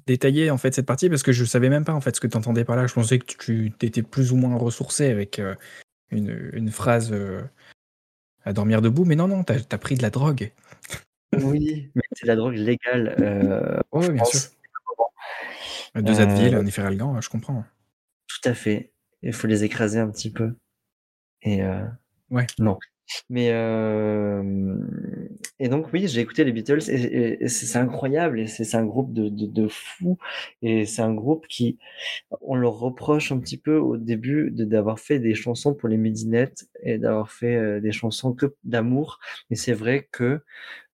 détaillé 0.06 0.50
en 0.50 0.58
fait 0.58 0.74
cette 0.74 0.86
partie 0.86 1.08
parce 1.08 1.22
que 1.22 1.32
je 1.32 1.44
savais 1.44 1.68
même 1.68 1.84
pas 1.84 1.94
en 1.94 2.00
fait 2.00 2.14
ce 2.14 2.20
que 2.20 2.26
tu 2.26 2.36
entendais 2.36 2.64
par 2.64 2.76
là. 2.76 2.86
Je 2.86 2.94
pensais 2.94 3.18
que 3.18 3.34
tu 3.36 3.72
étais 3.80 4.02
plus 4.02 4.32
ou 4.32 4.36
moins 4.36 4.56
ressourcé 4.56 5.10
avec 5.10 5.40
une, 6.10 6.50
une, 6.52 6.70
phrase 6.70 7.14
à 8.44 8.52
dormir 8.52 8.80
debout, 8.80 9.04
mais 9.04 9.16
non, 9.16 9.28
non, 9.28 9.42
t'as 9.42 9.56
as 9.70 9.78
pris 9.78 9.96
de 9.96 10.02
la 10.02 10.10
drogue. 10.10 10.52
Oui, 11.42 11.90
mais 11.94 12.02
c'est 12.12 12.24
de 12.24 12.28
la 12.28 12.36
drogue 12.36 12.54
légale. 12.54 13.16
Euh, 13.20 13.80
oui, 13.92 14.10
bien 14.10 14.24
sûr. 14.24 14.40
Deux 15.96 16.20
Advil, 16.20 16.54
euh, 16.54 16.60
un 16.60 16.66
Efferalgan, 16.66 17.20
je 17.20 17.28
comprends. 17.28 17.64
Tout 18.28 18.48
à 18.48 18.54
fait. 18.54 18.92
Il 19.22 19.32
faut 19.32 19.46
les 19.46 19.64
écraser 19.64 19.98
un 19.98 20.10
petit 20.10 20.30
peu. 20.30 20.54
Et 21.42 21.62
euh, 21.62 21.84
ouais. 22.30 22.46
Non. 22.58 22.78
Mais 23.30 23.48
et 25.58 25.68
donc 25.68 25.92
oui, 25.92 26.08
j'ai 26.08 26.20
écouté 26.20 26.44
les 26.44 26.52
Beatles 26.52 26.90
et, 26.90 27.48
c'est 27.48 27.78
incroyable 27.78 28.40
et 28.40 28.46
c'est 28.46 28.76
un 28.76 28.84
groupe 28.84 29.12
de, 29.12 29.28
de, 29.28 29.46
de 29.46 29.68
fous 29.68 30.18
et 30.62 30.84
c'est 30.86 31.02
un 31.02 31.14
groupe 31.14 31.46
qui 31.48 31.78
on 32.40 32.56
leur 32.56 32.78
reproche 32.78 33.32
un 33.32 33.38
petit 33.38 33.58
peu 33.58 33.76
au 33.76 33.96
début 33.96 34.50
d'avoir 34.50 34.98
fait 34.98 35.18
des 35.18 35.34
chansons 35.34 35.74
pour 35.74 35.88
les 35.88 35.96
midinettes 35.96 36.68
et 36.82 36.98
d'avoir 36.98 37.30
fait 37.30 37.80
des 37.80 37.92
chansons 37.92 38.32
que 38.32 38.54
d'amour. 38.64 39.18
Et 39.50 39.56
c'est 39.56 39.72
vrai 39.72 40.08
que 40.12 40.40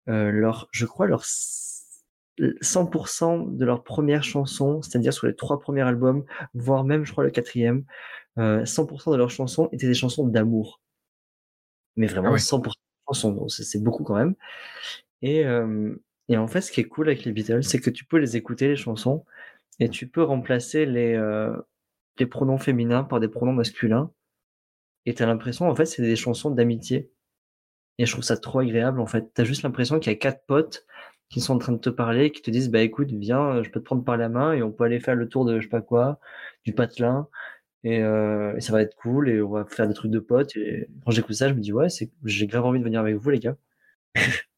leur, 0.08 0.68
je 0.72 0.86
crois 0.86 1.08
leur 1.08 1.24
100% 2.62 3.56
de 3.56 3.66
leurs 3.66 3.84
premières 3.84 4.24
chansons, 4.24 4.82
c'est-à-dire 4.82 5.14
sur 5.14 5.28
les 5.28 5.36
trois 5.36 5.60
premiers 5.60 5.82
albums, 5.82 6.24
voire 6.54 6.84
même 6.84 7.06
je 7.06 7.12
crois 7.12 7.24
le 7.24 7.32
quatrième, 7.32 7.84
euh, 8.38 8.64
100% 8.64 9.12
de 9.12 9.18
leurs 9.18 9.30
chansons 9.30 9.70
étaient 9.72 9.88
des 9.88 9.94
chansons 9.94 10.26
d'amour 10.28 10.82
mais 11.96 12.08
vraiment 12.08 12.36
100% 12.38 12.70
de 12.70 13.14
chansons, 13.14 13.48
c'est 13.50 13.84
beaucoup 13.84 14.04
quand 14.04 14.16
même. 14.16 14.36
Et, 15.22 15.46
euh, 15.46 15.96
et 16.30 16.38
en 16.38 16.48
fait, 16.48 16.62
ce 16.62 16.72
qui 16.72 16.82
est 16.82 16.88
cool 16.88 17.10
avec 17.10 17.26
les 17.26 17.32
Beatles, 17.32 17.64
c'est 17.64 17.80
que 17.80 17.90
tu 17.90 18.06
peux 18.06 18.18
les 18.18 18.38
écouter, 18.38 18.70
les 18.70 18.76
chansons, 18.76 19.26
et 19.80 19.90
tu 19.90 20.08
peux 20.08 20.24
remplacer 20.24 20.86
les, 20.86 21.16
euh, 21.16 21.56
les 22.20 22.26
pronoms 22.26 22.58
féminins 22.58 23.04
par 23.04 23.20
des 23.20 23.28
pronoms 23.28 23.54
masculins. 23.54 24.12
Et 25.06 25.14
tu 25.14 25.24
as 25.24 25.26
l'impression, 25.26 25.70
en 25.70 25.76
fait, 25.76 25.86
c'est 25.86 26.02
des 26.04 26.16
chansons 26.16 26.52
d'amitié. 26.52 27.12
Et 27.98 28.06
je 28.06 28.12
trouve 28.12 28.24
ça 28.24 28.38
trop 28.38 28.60
agréable, 28.60 29.00
en 29.00 29.08
fait. 29.08 29.34
Tu 29.34 29.42
as 29.42 29.46
juste 29.46 29.64
l'impression 29.64 30.00
qu'il 30.00 30.12
y 30.12 30.16
a 30.16 30.20
quatre 30.20 30.46
potes 30.48 30.86
qui 31.30 31.40
sont 31.42 31.56
en 31.56 31.58
train 31.60 31.72
de 31.74 31.78
te 31.80 31.90
parler, 31.90 32.32
qui 32.32 32.42
te 32.42 32.52
disent, 32.52 32.70
bah 32.70 32.82
écoute, 32.82 33.12
viens, 33.12 33.64
je 33.64 33.70
peux 33.70 33.80
te 33.80 33.86
prendre 33.86 34.04
par 34.04 34.18
la 34.18 34.30
main 34.30 34.54
et 34.54 34.62
on 34.64 34.72
peut 34.72 34.84
aller 34.84 35.00
faire 35.00 35.16
le 35.16 35.30
tour 35.30 35.46
de, 35.46 35.60
je 35.60 35.64
sais 35.64 35.70
pas 35.70 35.82
quoi, 35.82 36.20
du 36.66 36.74
patelin. 36.74 37.28
Euh, 37.86 38.56
et, 38.56 38.62
ça 38.62 38.74
va 38.74 38.82
être 38.82 38.96
cool 38.96 39.30
et 39.30 39.42
on 39.42 39.50
va 39.50 39.66
faire 39.66 39.88
des 39.88 39.94
trucs 39.94 40.12
de 40.12 40.20
potes. 40.20 40.56
Et 40.56 40.88
quand 41.04 41.12
j'écoute 41.12 41.36
ça, 41.36 41.50
je 41.50 41.54
me 41.54 41.60
dis 41.60 41.74
ouais, 41.74 41.90
c'est, 41.90 42.12
j'ai 42.24 42.48
grave 42.48 42.66
envie 42.66 42.80
de 42.80 42.84
venir 42.84 43.00
avec 43.00 43.16
vous 43.16 43.30
les 43.30 43.40
gars. 43.40 43.58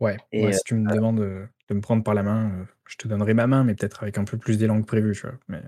ouais, 0.00 0.16
et 0.32 0.52
si 0.52 0.62
tu 0.64 0.74
me 0.74 0.90
euh, 0.90 0.94
demandes 0.94 1.20
de, 1.20 1.74
me 1.74 1.80
prendre 1.80 2.04
par 2.04 2.14
la 2.14 2.22
main, 2.22 2.52
euh, 2.52 2.64
je 2.86 2.96
te 2.96 3.08
donnerai 3.08 3.34
ma 3.34 3.46
main, 3.46 3.64
mais 3.64 3.74
peut-être 3.74 4.02
avec 4.02 4.18
un 4.18 4.24
peu 4.24 4.38
plus 4.38 4.58
d'élan 4.58 4.80
que 4.80 4.86
prévu, 4.86 5.14
tu 5.14 5.22
vois. 5.22 5.38
Mais... 5.48 5.62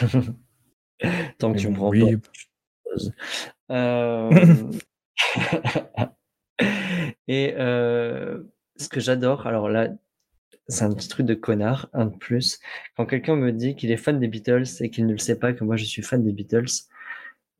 Tant 1.38 1.52
que 1.52 1.58
tu 1.58 1.68
me 1.68 1.74
prends 1.74 1.88
oui. 1.88 2.18
et 7.28 7.54
ce 7.56 8.88
que 8.88 9.00
j'adore, 9.00 9.46
alors 9.46 9.68
là, 9.68 9.88
c'est 10.68 10.84
un 10.84 10.92
petit 10.94 11.08
truc 11.08 11.26
de 11.26 11.34
connard, 11.34 11.88
un 11.92 12.06
de 12.06 12.16
plus. 12.16 12.60
Quand 12.96 13.06
quelqu'un 13.06 13.36
me 13.36 13.52
dit 13.52 13.76
qu'il 13.76 13.90
est 13.90 13.96
fan 13.96 14.18
des 14.18 14.28
Beatles 14.28 14.64
et 14.80 14.90
qu'il 14.90 15.06
ne 15.06 15.12
le 15.12 15.18
sait 15.18 15.38
pas 15.38 15.52
que 15.52 15.64
moi 15.64 15.76
je 15.76 15.84
suis 15.84 16.02
fan 16.02 16.24
des 16.24 16.32
Beatles, 16.32 16.88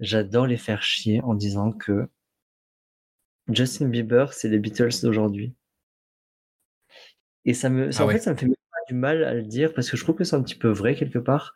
j'adore 0.00 0.46
les 0.46 0.56
faire 0.56 0.82
chier 0.82 1.20
en 1.22 1.34
disant 1.34 1.72
que 1.72 2.08
Justin 3.48 3.88
Bieber, 3.88 4.32
c'est 4.32 4.48
les 4.48 4.58
Beatles 4.58 4.90
d'aujourd'hui. 5.02 5.54
Et 7.44 7.54
ça 7.54 7.68
me, 7.70 7.90
ah 7.98 8.04
en 8.04 8.08
fait, 8.08 8.20
ça 8.20 8.32
me 8.32 8.36
fait 8.36 8.46
du 8.88 8.94
mal 8.94 9.24
à 9.24 9.34
le 9.34 9.42
dire 9.42 9.72
parce 9.74 9.90
que 9.90 9.96
je 9.96 10.02
trouve 10.02 10.16
que 10.16 10.24
c'est 10.24 10.36
un 10.36 10.42
petit 10.42 10.54
peu 10.54 10.68
vrai 10.68 10.94
quelque 10.94 11.18
part. 11.18 11.54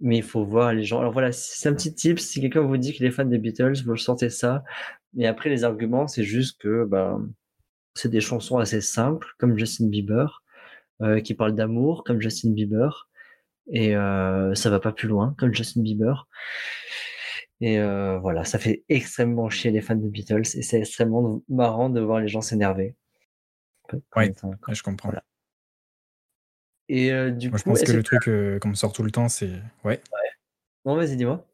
Mais 0.00 0.18
il 0.18 0.22
faut 0.22 0.44
voir 0.44 0.72
les 0.72 0.84
gens. 0.84 1.00
Alors 1.00 1.12
voilà, 1.12 1.32
c'est 1.32 1.68
un 1.68 1.74
petit 1.74 1.94
tip. 1.94 2.20
Si 2.20 2.40
quelqu'un 2.40 2.60
vous 2.60 2.76
dit 2.76 2.92
qu'il 2.92 3.04
est 3.06 3.10
fan 3.10 3.28
des 3.28 3.38
Beatles, 3.38 3.82
vous 3.84 3.96
sortez 3.96 4.30
ça. 4.30 4.62
Et 5.16 5.26
après, 5.26 5.50
les 5.50 5.64
arguments, 5.64 6.06
c'est 6.06 6.22
juste 6.22 6.60
que 6.60 6.84
ben, 6.84 7.28
c'est 7.94 8.08
des 8.08 8.20
chansons 8.20 8.58
assez 8.58 8.80
simples, 8.80 9.28
comme 9.38 9.58
Justin 9.58 9.88
Bieber. 9.88 10.42
Euh, 11.00 11.20
qui 11.20 11.34
parle 11.34 11.54
d'amour 11.54 12.02
comme 12.02 12.20
Justin 12.20 12.50
Bieber 12.50 13.08
et 13.70 13.94
euh, 13.94 14.52
ça 14.56 14.68
va 14.68 14.80
pas 14.80 14.90
plus 14.90 15.06
loin 15.06 15.32
comme 15.38 15.54
Justin 15.54 15.82
Bieber. 15.82 16.26
Et 17.60 17.78
euh, 17.78 18.18
voilà, 18.18 18.42
ça 18.42 18.58
fait 18.58 18.82
extrêmement 18.88 19.48
chier 19.48 19.70
les 19.70 19.80
fans 19.80 19.94
des 19.94 20.08
Beatles 20.08 20.42
et 20.54 20.62
c'est 20.62 20.80
extrêmement 20.80 21.40
marrant 21.48 21.88
de 21.88 22.00
voir 22.00 22.18
les 22.18 22.26
gens 22.26 22.40
s'énerver. 22.40 22.96
Oui, 24.16 24.32
je 24.70 24.82
comprends. 24.82 25.12
Et 26.88 27.10
du 27.30 27.50
Moi, 27.50 27.58
je 27.58 27.62
pense 27.62 27.82
que 27.82 27.92
le 27.92 28.02
truc 28.02 28.24
qu'on 28.60 28.68
me 28.68 28.74
sort 28.74 28.92
tout 28.92 29.04
le 29.04 29.12
temps, 29.12 29.28
c'est. 29.28 29.52
Ouais. 29.84 30.00
ouais. 30.00 30.30
Non, 30.84 30.96
vas-y, 30.96 31.16
dis-moi. 31.16 31.46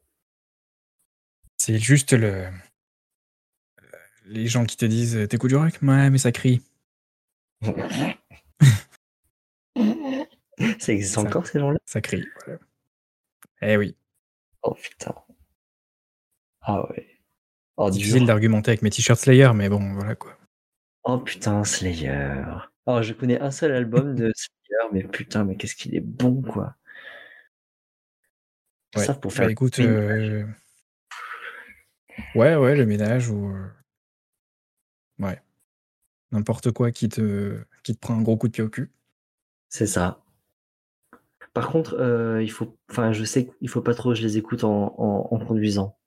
C'est 1.57 1.77
juste 1.77 2.13
le. 2.13 2.47
Les 4.25 4.47
gens 4.47 4.65
qui 4.65 4.75
te 4.75 4.85
disent 4.85 5.27
T'écoutes 5.29 5.51
du 5.51 5.55
rock? 5.55 5.77
Ouais, 5.83 6.09
mais 6.09 6.17
ça 6.17 6.31
crie. 6.31 6.63
Ça 10.79 10.93
existe 10.93 11.17
encore 11.17 11.47
ces 11.47 11.59
gens-là? 11.59 11.79
Ça 11.85 12.01
crie, 12.01 12.25
voilà. 12.45 12.59
Eh 13.61 13.77
oui. 13.77 13.95
Oh 14.63 14.73
putain. 14.73 15.13
Ah 16.61 16.89
ouais. 16.89 17.19
Oh, 17.77 17.89
difficile 17.89 18.25
d'argumenter 18.25 18.71
avec 18.71 18.81
mes 18.81 18.89
t-shirts 18.89 19.19
Slayer, 19.19 19.51
mais 19.53 19.69
bon, 19.69 19.93
voilà 19.93 20.15
quoi. 20.15 20.37
Oh 21.03 21.19
putain, 21.19 21.63
Slayer. 21.63 22.43
Alors 22.87 23.03
je 23.03 23.13
connais 23.13 23.39
un 23.39 23.51
seul 23.51 23.73
album 23.73 24.15
de 24.15 24.31
Slayer, 24.35 24.89
mais 24.93 25.03
putain, 25.03 25.43
mais 25.43 25.55
qu'est-ce 25.55 25.75
qu'il 25.75 25.95
est 25.95 26.01
bon 26.01 26.41
quoi. 26.41 26.75
Ouais. 28.95 29.03
Ça 29.03 29.13
pour 29.13 29.33
faire. 29.33 29.45
Bah, 29.45 29.51
écoute, 29.51 29.79
euh... 29.79 30.45
ouais, 32.35 32.55
ouais, 32.55 32.75
le 32.75 32.85
ménage 32.85 33.29
ou. 33.29 33.49
Euh, 33.49 33.67
ouais. 35.19 35.41
N'importe 36.31 36.71
quoi 36.71 36.91
qui 36.91 37.09
te... 37.09 37.61
qui 37.83 37.93
te 37.93 37.99
prend 37.99 38.17
un 38.17 38.21
gros 38.21 38.37
coup 38.37 38.47
de 38.47 38.53
pied 38.53 38.63
au 38.63 38.69
cul. 38.69 38.89
C'est 39.69 39.87
ça. 39.87 40.25
Par 41.55 41.69
contre, 41.69 41.95
euh, 41.99 42.43
il 42.43 42.51
faut, 42.51 42.77
enfin, 42.91 43.13
je 43.13 43.23
sais 43.23 43.47
qu'il 43.47 43.69
faut 43.69 43.81
pas 43.81 43.93
trop 43.93 44.09
que 44.09 44.15
je 44.15 44.23
les 44.23 44.37
écoute 44.37 44.65
en, 44.65 45.39
conduisant. 45.47 45.97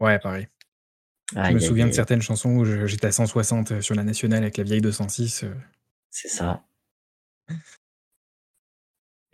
Ouais, 0.00 0.18
pareil. 0.18 0.48
je 1.34 1.52
me 1.52 1.58
souviens 1.58 1.86
de 1.86 1.92
certaines 1.92 2.22
chansons 2.22 2.56
où 2.56 2.64
j'étais 2.86 3.08
à 3.08 3.12
160 3.12 3.82
sur 3.82 3.94
la 3.94 4.04
nationale 4.04 4.42
avec 4.42 4.56
la 4.56 4.64
vieille 4.64 4.80
206. 4.80 5.44
Euh. 5.44 5.54
C'est 6.08 6.28
ça. 6.28 6.64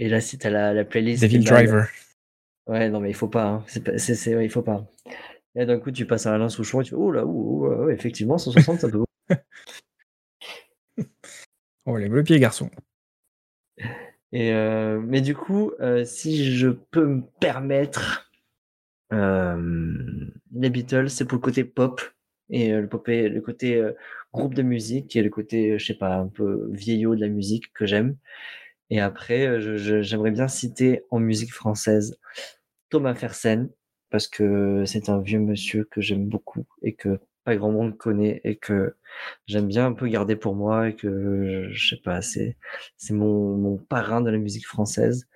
Et 0.00 0.08
là, 0.08 0.20
si 0.20 0.36
tu 0.36 0.48
as 0.48 0.50
la, 0.50 0.74
la 0.74 0.84
playlist. 0.84 1.22
Devil 1.22 1.44
Driver. 1.44 1.88
Ouais, 2.66 2.90
non, 2.90 2.98
mais 2.98 3.10
il 3.10 3.14
faut 3.14 3.28
pas. 3.28 3.46
Hein. 3.46 3.64
C'est, 3.68 4.44
il 4.44 4.50
faut 4.50 4.62
pas. 4.62 4.84
Et 5.54 5.64
d'un 5.64 5.78
coup, 5.78 5.92
tu 5.92 6.06
passes 6.06 6.26
à 6.26 6.34
Alain 6.34 6.48
Souchon 6.48 6.80
et 6.80 6.84
tu 6.84 6.90
fais 6.90 6.96
Oh 6.96 7.12
là, 7.12 7.24
ouh, 7.24 7.88
effectivement, 7.90 8.36
160, 8.36 8.80
ça 8.80 8.88
peut. 8.88 9.04
oh, 11.86 11.96
lève 11.96 12.14
le 12.14 12.24
pied, 12.24 12.40
garçon. 12.40 12.68
Et 14.32 14.52
euh, 14.52 15.00
mais 15.00 15.20
du 15.20 15.34
coup, 15.34 15.72
euh, 15.80 16.04
si 16.04 16.54
je 16.56 16.68
peux 16.68 17.06
me 17.06 17.22
permettre, 17.40 18.30
euh, 19.12 20.26
les 20.52 20.70
Beatles, 20.70 21.08
c'est 21.08 21.24
pour 21.24 21.36
le 21.36 21.42
côté 21.42 21.64
pop 21.64 22.00
et 22.50 22.72
le, 22.72 22.88
pop 22.88 23.06
le 23.08 23.40
côté 23.40 23.82
groupe 24.32 24.54
de 24.54 24.62
musique 24.62 25.16
et 25.16 25.22
le 25.22 25.30
côté, 25.30 25.78
je 25.78 25.86
sais 25.86 25.98
pas, 25.98 26.16
un 26.16 26.28
peu 26.28 26.68
vieillot 26.72 27.14
de 27.14 27.20
la 27.20 27.28
musique 27.28 27.72
que 27.72 27.86
j'aime. 27.86 28.16
Et 28.90 29.00
après, 29.00 29.60
j'aimerais 29.60 30.30
bien 30.30 30.48
citer 30.48 31.04
en 31.10 31.20
musique 31.20 31.52
française 31.52 32.18
Thomas 32.90 33.14
Fersen 33.14 33.70
parce 34.10 34.28
que 34.28 34.84
c'est 34.86 35.10
un 35.10 35.20
vieux 35.20 35.40
monsieur 35.40 35.84
que 35.84 36.00
j'aime 36.00 36.26
beaucoup 36.26 36.66
et 36.82 36.94
que 36.94 37.20
pas 37.48 37.56
grand 37.56 37.72
monde 37.72 37.96
connaît 37.96 38.42
et 38.44 38.56
que 38.56 38.94
j'aime 39.46 39.68
bien 39.68 39.86
un 39.86 39.94
peu 39.94 40.06
garder 40.06 40.36
pour 40.36 40.54
moi 40.54 40.90
et 40.90 40.94
que 40.94 41.68
je 41.70 41.88
sais 41.88 42.00
pas, 42.02 42.20
c'est 42.20 42.58
c'est 42.98 43.14
mon, 43.14 43.56
mon 43.56 43.78
parrain 43.78 44.20
de 44.20 44.30
la 44.30 44.36
musique 44.36 44.66
française. 44.66 45.26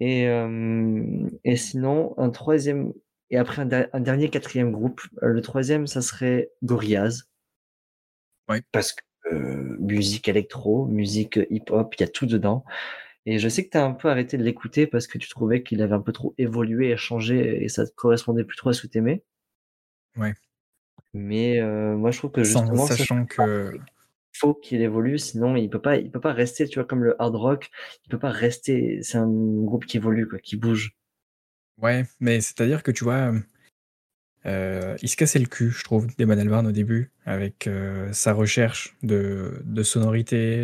Et 0.00 0.28
euh, 0.28 1.26
et 1.44 1.56
sinon 1.56 2.14
un 2.18 2.28
troisième 2.28 2.92
et 3.30 3.38
après 3.38 3.62
un, 3.62 4.00
dernier 4.00 4.28
quatrième 4.28 4.70
groupe, 4.70 5.00
euh, 5.22 5.28
le 5.28 5.40
troisième 5.40 5.86
ça 5.86 6.02
serait 6.02 6.50
Gorillaz. 6.62 7.24
Oui. 8.50 8.58
Parce 8.70 8.92
que 8.92 9.02
euh, 9.32 9.76
musique 9.80 10.28
électro, 10.28 10.84
musique 10.86 11.40
hip-hop, 11.50 11.94
il 11.96 12.00
y 12.02 12.04
a 12.04 12.08
tout 12.08 12.26
dedans. 12.26 12.64
Et 13.24 13.38
je 13.38 13.48
sais 13.48 13.64
que 13.64 13.70
tu 13.70 13.78
as 13.78 13.84
un 13.84 13.92
peu 13.94 14.10
arrêté 14.10 14.36
de 14.36 14.44
l'écouter 14.44 14.86
parce 14.86 15.06
que 15.06 15.16
tu 15.16 15.28
trouvais 15.28 15.62
qu'il 15.62 15.80
avait 15.80 15.94
un 15.94 16.00
peu 16.02 16.12
trop 16.12 16.34
évolué 16.36 16.90
et 16.90 16.96
changé 16.98 17.64
et 17.64 17.68
ça 17.68 17.84
correspondait 17.96 18.44
plus 18.44 18.58
trop 18.58 18.70
à 18.70 18.72
ce 18.74 18.82
que 18.82 18.88
tu 18.88 18.98
aimais. 18.98 19.24
Ouais. 20.16 20.34
Mais 21.14 21.58
heu, 21.60 21.96
moi 21.96 22.10
je 22.10 22.18
trouve 22.18 22.32
que 22.32 22.44
Sans 22.44 22.74
justement 22.74 22.88
ça 22.88 22.96
sachant 22.96 23.24
que 23.26 23.80
faut 24.34 24.54
qu'il 24.54 24.82
évolue, 24.82 25.18
sinon 25.18 25.56
il 25.56 25.68
peut 25.70 25.80
pas 25.82 25.96
il 25.98 26.10
peut 26.10 26.20
pas 26.20 26.32
rester, 26.32 26.68
tu 26.68 26.78
vois? 26.78 26.86
Comme 26.88 27.04
le 27.04 27.20
hard 27.22 27.34
rock, 27.36 27.70
il 28.04 28.08
peut 28.10 28.18
pas 28.18 28.30
rester 28.30 29.00
c'est 29.02 29.18
un 29.18 29.28
groupe 29.30 29.86
qui 29.86 29.96
évolue 29.98 30.28
quoi, 30.28 30.38
qui 30.38 30.56
bouge. 30.56 30.94
Ouais, 31.80 32.04
mais 32.18 32.40
c'est-à-dire 32.40 32.82
que 32.82 32.90
tu 32.90 33.04
vois, 33.04 33.18
hem, 33.28 33.44
heu, 34.46 34.96
il 35.02 35.08
se 35.08 35.16
cassait 35.16 35.38
le 35.40 35.46
cul, 35.46 35.70
je 35.70 35.84
trouve, 35.84 36.08
Damon 36.18 36.38
Albarn 36.38 36.66
au 36.66 36.72
début 36.72 37.12
avec, 37.26 37.68
heu, 37.68 38.08
sa 38.12 38.32
recherche 38.34 38.96
de 39.02 39.62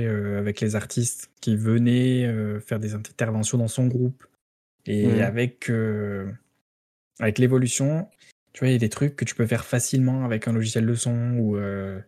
heu, 0.07 0.39
avec 0.39 0.61
les 0.61 0.77
artistes 0.77 1.31
qui 1.41 1.57
venaient, 1.57 2.27
faire 2.61 2.81
des 2.81 2.95
interventions 2.95 3.59
dans 3.59 3.69
son 3.69 3.87
groupe 3.89 4.25
et 4.87 5.23
Mmh. 5.23 5.25
avec, 5.25 5.71
avec 7.21 7.39
l'évolution, 7.39 8.09
tu 8.55 8.61
vois, 8.61 8.69
il 8.69 8.73
y 8.73 8.77
a 8.77 8.79
des 8.79 8.89
trucs 8.89 9.17
que 9.17 9.27
tu 9.27 9.35
peux 9.35 9.47
faire 9.47 9.67
facilement 9.67 10.25
avec 10.25 10.49
un 10.49 10.53
logiciel 10.55 10.87
de 10.87 10.95
son 10.95 11.37
ou, 11.39 11.57
heu 11.59 12.03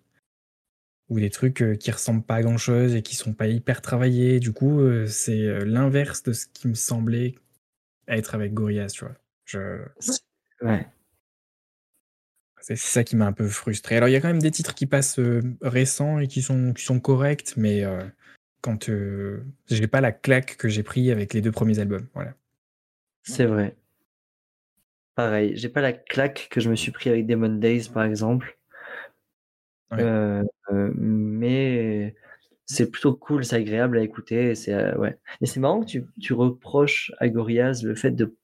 ou 1.08 1.20
des 1.20 1.30
trucs, 1.30 1.62
heu, 1.62 1.74
qui 1.76 1.90
ressemblent 1.90 2.22
pas 2.24 2.36
à 2.36 2.42
grand 2.42 2.58
chose 2.58 2.94
et 2.96 3.02
qui 3.02 3.14
sont 3.14 3.32
pas 3.32 3.46
hyper 3.46 3.80
travaillés. 3.80 4.40
Du 4.40 4.52
coup, 4.52 4.80
heu, 4.80 5.06
c'est, 5.06 5.64
l'inverse 5.64 6.22
de 6.24 6.32
ce 6.32 6.46
qui 6.46 6.68
me 6.68 6.74
semblait 6.74 7.34
être 8.08 8.34
avec 8.34 8.54
Gorillaz, 8.54 8.88
tu 8.92 9.04
vois? 9.04 9.14
Je 9.44 9.80
ouais. 10.62 10.86
c'est 12.60 12.76
ça 12.76 13.04
qui 13.04 13.14
m'a 13.16 13.26
un 13.26 13.32
peu 13.32 13.46
frustré. 13.48 13.96
Alors 13.96 14.08
il 14.08 14.12
y 14.12 14.16
a 14.16 14.20
quand 14.20 14.28
même 14.28 14.42
des 14.42 14.50
titres 14.50 14.74
qui 14.74 14.86
passent, 14.86 15.20
récents 15.62 16.18
et 16.18 16.26
qui 16.26 16.42
sont 16.42 16.72
qui 16.72 16.84
sont 16.84 16.98
corrects, 17.00 17.54
mais, 17.56 17.84
quand, 18.60 18.88
heu, 18.88 19.44
j'ai 19.68 19.86
pas 19.86 20.00
la 20.00 20.12
claque 20.12 20.56
que 20.56 20.68
j'ai 20.68 20.82
pris 20.82 21.10
avec 21.12 21.34
les 21.34 21.40
2 21.40 21.52
premiers 21.52 21.78
albums, 21.78 22.08
voilà. 22.14 22.34
C'est 23.22 23.46
vrai. 23.46 23.76
Pareil, 25.16 25.56
j'ai 25.56 25.70
pas 25.70 25.80
la 25.80 25.94
claque 25.94 26.48
que 26.50 26.60
je 26.60 26.68
me 26.68 26.76
suis 26.76 26.92
pris 26.92 27.08
avec 27.08 27.26
Demon 27.26 27.48
Days, 27.56 27.88
par 27.88 28.04
exemple. 28.04 28.58
Ouais. 29.90 29.98
Heu, 30.04 30.44
mais 30.96 32.14
c'est 32.66 32.90
plutôt 32.90 33.14
cool, 33.14 33.44
c'est 33.44 33.56
agréable 33.56 33.98
à 33.98 34.02
écouter 34.02 34.50
et 34.50 34.54
c'est, 34.56 34.74
heu, 34.74 34.98
ouais 34.98 35.18
et 35.40 35.46
c'est 35.46 35.60
marrant 35.60 35.80
que 35.80 35.86
tu 35.86 36.04
tu 36.20 36.32
reproches 36.34 37.12
à 37.18 37.28
Gorillaz 37.28 37.82
le 37.84 37.94
fait 37.94 38.10
de 38.10 38.36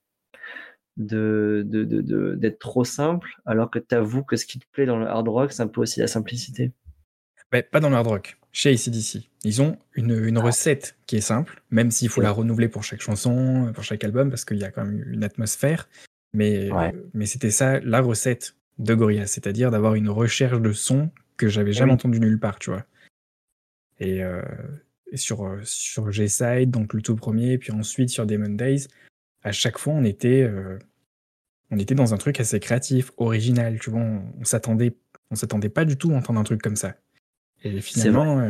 de 0.98 1.62
de 1.66 1.84
de 1.84 2.02
de 2.02 2.34
d'être 2.34 2.58
trop 2.58 2.84
simple, 2.84 3.30
alors 3.46 3.70
que 3.70 3.78
tu 3.78 3.94
avoues 3.94 4.24
que 4.24 4.36
ce 4.36 4.44
qui 4.44 4.58
te 4.58 4.66
plaît 4.72 4.84
dans 4.84 4.98
le 4.98 5.06
hard 5.06 5.26
rock, 5.28 5.52
c'est 5.52 5.62
un 5.62 5.66
peu 5.68 5.80
aussi 5.80 6.00
la 6.00 6.06
simplicité. 6.06 6.72
Beh, 7.50 7.62
pas 7.62 7.80
dans 7.80 7.90
le 7.90 7.96
hard 7.96 8.06
rock, 8.06 8.36
chez 8.52 8.70
AC/DC. 8.72 9.28
Ils 9.44 9.62
ont 9.62 9.78
une, 9.94 10.12
une 10.24 10.38
Ah. 10.38 10.42
recette 10.42 10.96
qui 11.06 11.16
est 11.16 11.20
simple, 11.22 11.62
même 11.70 11.90
s'il 11.90 12.08
faut 12.08 12.20
la 12.20 12.30
renouveler 12.30 12.68
pour 12.68 12.84
chaque 12.84 13.00
chanson, 13.02 13.70
pour 13.74 13.84
chaque 13.84 14.04
album, 14.04 14.30
parce 14.30 14.44
qu'il 14.44 14.58
y 14.58 14.64
a 14.64 14.70
quand 14.70 14.84
même 14.84 15.02
une 15.12 15.24
atmosphère. 15.24 15.88
Mais, 16.34 16.70
Ouais. 16.70 16.92
mais 17.14 17.26
c'était 17.26 17.50
ça 17.50 17.80
la 17.80 18.00
recette 18.00 18.56
de 18.78 18.94
Gorillaz, 18.94 19.26
c'est-à-dire 19.26 19.70
d'avoir 19.70 19.94
une 19.94 20.08
recherche 20.08 20.60
de 20.60 20.72
son 20.72 21.10
que 21.36 21.48
j'avais 21.48 21.72
jamais 21.72 21.90
oui. 21.90 21.94
entendu 21.94 22.20
nulle 22.20 22.38
part, 22.40 22.58
tu 22.58 22.70
vois? 22.70 22.84
Et 24.00 24.20
et 25.14 25.16
sur, 25.18 25.44
heu, 25.44 25.60
sur 25.64 26.10
G-Side, 26.10 26.70
donc 26.70 26.94
le 26.94 27.02
tout 27.02 27.14
1er, 27.16 27.58
puis 27.58 27.70
ensuite 27.72 28.08
sur 28.08 28.24
Demon 28.26 28.48
Days, 28.54 28.86
à 29.42 29.52
chaque 29.52 29.78
fois 29.78 29.92
on 29.94 30.04
était, 30.04 30.42
heu, 30.42 30.78
on 31.70 31.78
était 31.78 31.94
dans 31.94 32.14
un 32.14 32.18
truc 32.18 32.40
assez 32.40 32.60
créatif, 32.60 33.12
original, 33.18 33.78
tu 33.80 33.90
vois? 33.90 34.00
On 34.00 34.24
on 34.40 34.44
s'attendait 34.44 34.96
on 35.30 35.34
s'attendait 35.36 35.68
pas 35.70 35.84
du 35.84 35.96
tout 35.98 36.12
à 36.12 36.16
entendre 36.16 36.40
un 36.40 36.44
truc 36.44 36.62
comme 36.62 36.76
ça. 36.76 36.96
Et 37.64 37.80
finalement, 37.80 38.40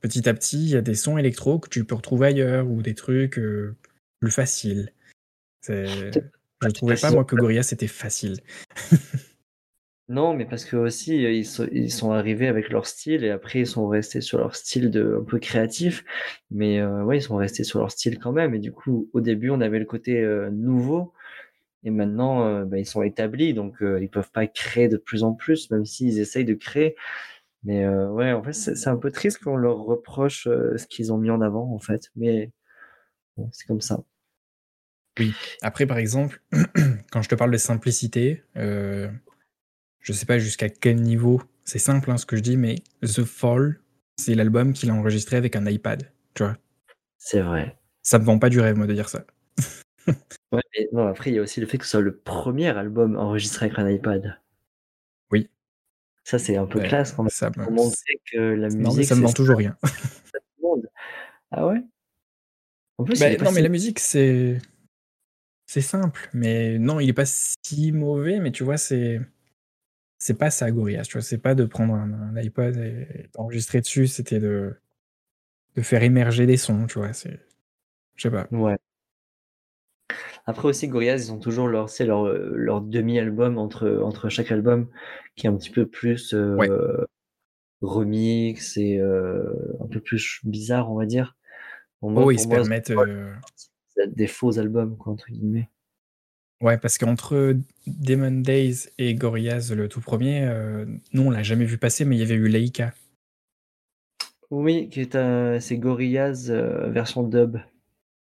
petit 0.00 0.28
à 0.28 0.34
petit, 0.34 0.64
il 0.64 0.70
y 0.70 0.76
a 0.76 0.82
des 0.82 0.94
sons 0.94 1.18
électro 1.18 1.58
que 1.60 1.68
tu 1.68 1.84
peux 1.84 1.94
retrouver 1.96 2.28
ailleurs 2.28 2.68
ou 2.70 2.82
des 2.82 2.94
trucs, 2.94 3.40
plus 4.20 4.30
faciles. 4.30 4.92
C'est 5.62 6.10
je 6.62 6.66
peut-être 6.66 6.74
trouvais 6.76 6.96
pas 6.96 7.10
moi 7.10 7.24
que 7.24 7.36
Gorillaz 7.36 7.64
c'était 7.68 7.86
facile. 7.86 8.36
Non, 10.08 10.34
mais 10.34 10.44
parce 10.44 10.70
heu, 11.24 11.32
ils 11.32 11.46
sont 11.46 11.66
ils 11.72 11.90
sont 11.90 12.10
arrivés 12.12 12.46
avec 12.48 12.68
leur 12.68 12.86
style 12.86 13.24
et 13.24 13.30
après 13.30 13.60
ils 13.60 13.66
sont 13.66 13.88
restés 13.88 14.20
sur 14.20 14.36
leur 14.38 14.54
style 14.54 14.90
de 14.90 15.18
un 15.20 15.24
peu 15.24 15.38
créatif. 15.38 16.04
Mais, 16.50 16.78
heu, 16.80 17.02
ouais, 17.04 17.18
ils 17.18 17.22
sont 17.22 17.36
restés 17.36 17.64
sur 17.64 17.78
leur 17.78 17.90
style 17.90 18.18
quand 18.18 18.32
même 18.32 18.54
et 18.54 18.58
du 18.58 18.70
coup, 18.70 19.08
au 19.14 19.20
début, 19.22 19.48
on 19.50 19.60
avait 19.62 19.78
le 19.78 19.86
côté, 19.86 20.20
heu, 20.20 20.50
nouveau 20.50 21.14
et 21.84 21.90
maintenant, 21.90 22.46
heu, 22.48 22.64
bah, 22.66 22.78
ils 22.78 22.86
sont 22.86 23.02
établis 23.02 23.54
donc, 23.54 23.76
ils 23.82 24.10
peuvent 24.10 24.30
pas 24.32 24.46
créer 24.46 24.88
de 24.88 24.96
plus 24.98 25.24
en 25.24 25.34
plus, 25.34 25.70
même 25.70 25.84
s'ils 25.86 26.18
essayent 26.20 26.44
de 26.46 26.54
créer. 26.54 26.96
Mais, 27.64 27.86
ouais, 27.88 28.32
en 28.32 28.42
fait, 28.44 28.52
c'est 28.54 28.88
un 28.90 28.96
peu 28.98 29.10
triste 29.12 29.38
qu'on 29.42 29.56
leur 29.56 29.78
reproche, 29.78 30.44
ce 30.44 30.86
qu'ils 30.88 31.12
ont 31.12 31.18
mis 31.18 31.30
en 31.30 31.40
avant, 31.42 31.72
en 31.74 31.78
fait, 31.80 32.10
mais 32.16 32.52
bon, 33.36 33.48
c'est 33.52 33.66
comme 33.66 33.80
ça. 33.82 34.04
Oui. 35.18 35.32
Après, 35.62 35.86
par 35.86 35.98
exemple, 35.98 36.40
quand 37.12 37.22
je 37.22 37.28
te 37.28 37.34
parle 37.34 37.50
de 37.50 37.56
simplicité, 37.56 38.42
heu, 38.56 39.10
je 40.00 40.12
sais 40.12 40.26
pas 40.26 40.38
jusqu'à 40.38 40.68
quel 40.68 41.00
niveau 41.02 41.42
c'est 41.64 41.78
simple, 41.78 42.10
hein, 42.10 42.18
ce 42.18 42.26
que 42.26 42.36
je 42.36 42.42
dis, 42.42 42.56
mais 42.56 42.76
The 43.02 43.24
Fall, 43.24 43.80
c'est 44.18 44.34
l'album 44.34 44.72
qu'il 44.72 44.90
a 44.90 44.94
enregistré 44.94 45.36
avec 45.36 45.56
un 45.56 45.66
iPad, 45.66 46.10
tu 46.34 46.42
vois? 46.42 46.56
C'est 47.18 47.40
vrai. 47.40 47.78
Ça 48.02 48.18
me 48.18 48.24
vend 48.24 48.38
pas 48.38 48.50
du 48.50 48.60
rêve, 48.60 48.76
moi, 48.76 48.86
de 48.86 48.92
dire 48.92 49.08
ça. 49.08 49.24
Ouais, 50.52 50.62
mais 50.76 50.88
non, 50.92 51.06
après, 51.06 51.30
il 51.30 51.36
y 51.36 51.38
a 51.38 51.42
aussi 51.42 51.60
le 51.60 51.66
fait 51.66 51.78
que 51.78 51.84
ce 51.84 51.92
soit 51.92 52.00
le 52.00 52.16
1er 52.18 52.68
album 52.68 53.16
enregistré 53.16 53.66
avec 53.66 53.78
un 53.78 53.88
iPad. 53.88 54.38
Oui. 55.32 55.48
Ça, 56.24 56.38
c'est 56.38 56.56
un 56.56 56.66
peu 56.66 56.80
classe 56.80 57.12
quand 57.12 57.22
même, 57.22 57.30
ça 57.30 57.50
me 57.50 57.64
que 58.32 58.38
la 58.38 58.68
non, 58.68 58.94
mais 58.94 59.04
ça 59.04 59.14
me 59.14 59.22
vend 59.22 59.32
toujours 59.32 59.58
rien. 59.58 59.76
Ah 61.50 61.66
ouais? 61.66 61.82
En 62.98 63.04
plus, 63.04 63.20
non, 63.20 63.52
mais 63.52 63.62
la 63.62 63.68
musique, 63.68 63.98
c'est 63.98 64.58
c'est 65.66 65.80
simple, 65.80 66.28
mais 66.34 66.78
non, 66.78 67.00
il 67.00 67.08
est 67.08 67.12
pas 67.12 67.24
si 67.26 67.92
mauvais, 67.92 68.40
mais 68.40 68.52
tu 68.52 68.64
vois, 68.64 68.76
c'est 68.76 69.20
c'est 70.18 70.38
pas 70.38 70.50
ça 70.50 70.70
Gorillaz, 70.70 71.04
tu 71.04 71.14
vois? 71.14 71.22
C'est 71.22 71.38
pas 71.38 71.54
de 71.54 71.64
prendre 71.64 71.94
un 71.94 72.12
un 72.12 72.36
iPod 72.36 72.76
et 72.76 73.30
d'enregistrer 73.34 73.80
dessus, 73.80 74.06
c'était 74.08 74.40
de 74.40 74.76
de 75.76 75.82
faire 75.82 76.02
émerger 76.02 76.46
des 76.46 76.56
sons, 76.56 76.86
tu 76.86 76.98
vois? 76.98 77.12
C'est 77.12 77.40
je 78.16 78.22
sais 78.24 78.30
pas. 78.30 78.48
Ouais. 78.50 78.78
Après 80.46 80.68
aussi, 80.68 80.88
Gorillaz, 80.88 81.16
ils 81.26 81.32
ont 81.32 81.38
toujours 81.38 81.68
leur 81.68 81.88
sais, 81.88 82.04
leur, 82.04 82.80
demi-album 82.82 83.58
entre 83.58 84.00
entre 84.02 84.28
chaque 84.28 84.52
album 84.52 84.88
qui 85.36 85.46
est 85.46 85.50
un 85.50 85.56
petit 85.56 85.70
peu 85.70 85.86
plus, 85.86 86.34
Ouais. 86.34 86.68
heu, 86.68 87.06
remix 87.82 88.76
et 88.76 88.98
heu, 88.98 89.76
un 89.80 89.86
peu 89.88 90.00
plus 90.00 90.40
bizarre, 90.44 90.90
on 90.90 90.96
va 90.96 91.06
dire. 91.06 91.36
Oh, 92.02 92.30
ils 92.30 92.38
se 92.38 92.46
moi, 92.46 92.58
permettent, 92.58 92.86
c'est 92.88 92.94
«des 94.06 94.26
faux 94.26 94.58
albums» 94.58 94.96
quoi, 94.96 95.12
entre 95.12 95.26
guillemets. 95.30 95.68
Ouais, 96.62 96.78
parce 96.78 96.98
qu'entre 96.98 97.56
Demon 97.86 98.40
Days 98.40 98.88
et 98.98 99.14
Gorillaz, 99.14 99.72
le 99.74 99.88
tout 99.88 100.00
1er, 100.00 100.44
heu, 100.44 100.86
nous, 101.12 101.22
on 101.22 101.30
l'a 101.30 101.42
jamais 101.42 101.64
vu 101.64 101.78
passer, 101.78 102.04
mais 102.04 102.16
il 102.16 102.20
y 102.20 102.22
avait 102.22 102.34
eu 102.36 102.48
Laïka. 102.48 102.94
Oui, 104.50 104.88
qui 104.90 105.00
est 105.00 105.16
un 105.16 105.58
c'est 105.60 105.78
Gorillaz, 105.78 106.50
heu, 106.50 106.90
version 106.90 107.22
dub. 107.22 107.56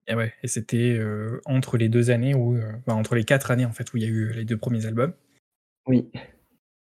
Et 0.08 0.16
ouais 0.16 0.34
et 0.44 0.48
c'était, 0.48 0.98
heu, 1.00 1.40
entre 1.46 1.78
les 1.78 1.88
2 1.88 2.10
années 2.12 2.36
où, 2.36 2.56
heu, 2.58 2.74
bah, 2.86 2.94
entre 2.94 3.16
les 3.16 3.24
4 3.24 3.52
années, 3.52 3.66
en 3.66 3.72
fait, 3.72 3.94
où 3.94 3.98
il 3.98 4.04
y 4.04 4.06
a 4.06 4.10
eu 4.10 4.34
les 4.34 4.44
2 4.46 4.58
premiers 4.58 4.86
albums. 4.86 5.14
Oui. 5.88 6.10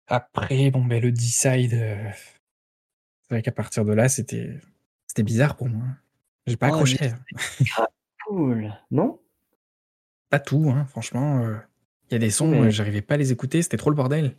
Après, 0.09 0.71
bon, 0.71 0.85
beh, 0.85 1.01
le 1.01 1.13
D-Side, 1.13 1.73
heu, 1.75 1.97
c'est 3.23 3.35
vrai 3.35 3.43
qu'à 3.43 3.53
partir 3.53 3.85
de 3.85 3.93
là, 3.93 4.09
c'était 4.09 4.61
c'était 5.09 5.23
bizarre 5.25 5.57
pour 5.57 5.69
moi. 5.69 5.85
J'ai 6.47 6.57
pas 6.57 6.67
Oh, 6.67 6.83
le 6.85 6.85
accroché, 6.85 6.97
D-Side, 6.97 7.15
hein. 7.79 7.87
Cool, 8.27 8.73
non? 8.91 9.19
Pas 10.33 10.39
tout, 10.41 10.71
hein, 10.71 10.87
franchement, 10.87 11.45
heu, 11.45 11.59
il 12.11 12.15
y 12.15 12.17
a 12.17 12.19
des 12.19 12.31
sons, 12.31 12.69
Mais 12.69 12.71
j'arrivais 12.71 13.03
pas 13.03 13.15
à 13.15 13.17
les 13.17 13.33
écouter, 13.33 13.63
c'était 13.63 13.77
trop 13.77 13.91
le 13.91 13.97
bordel. 13.97 14.35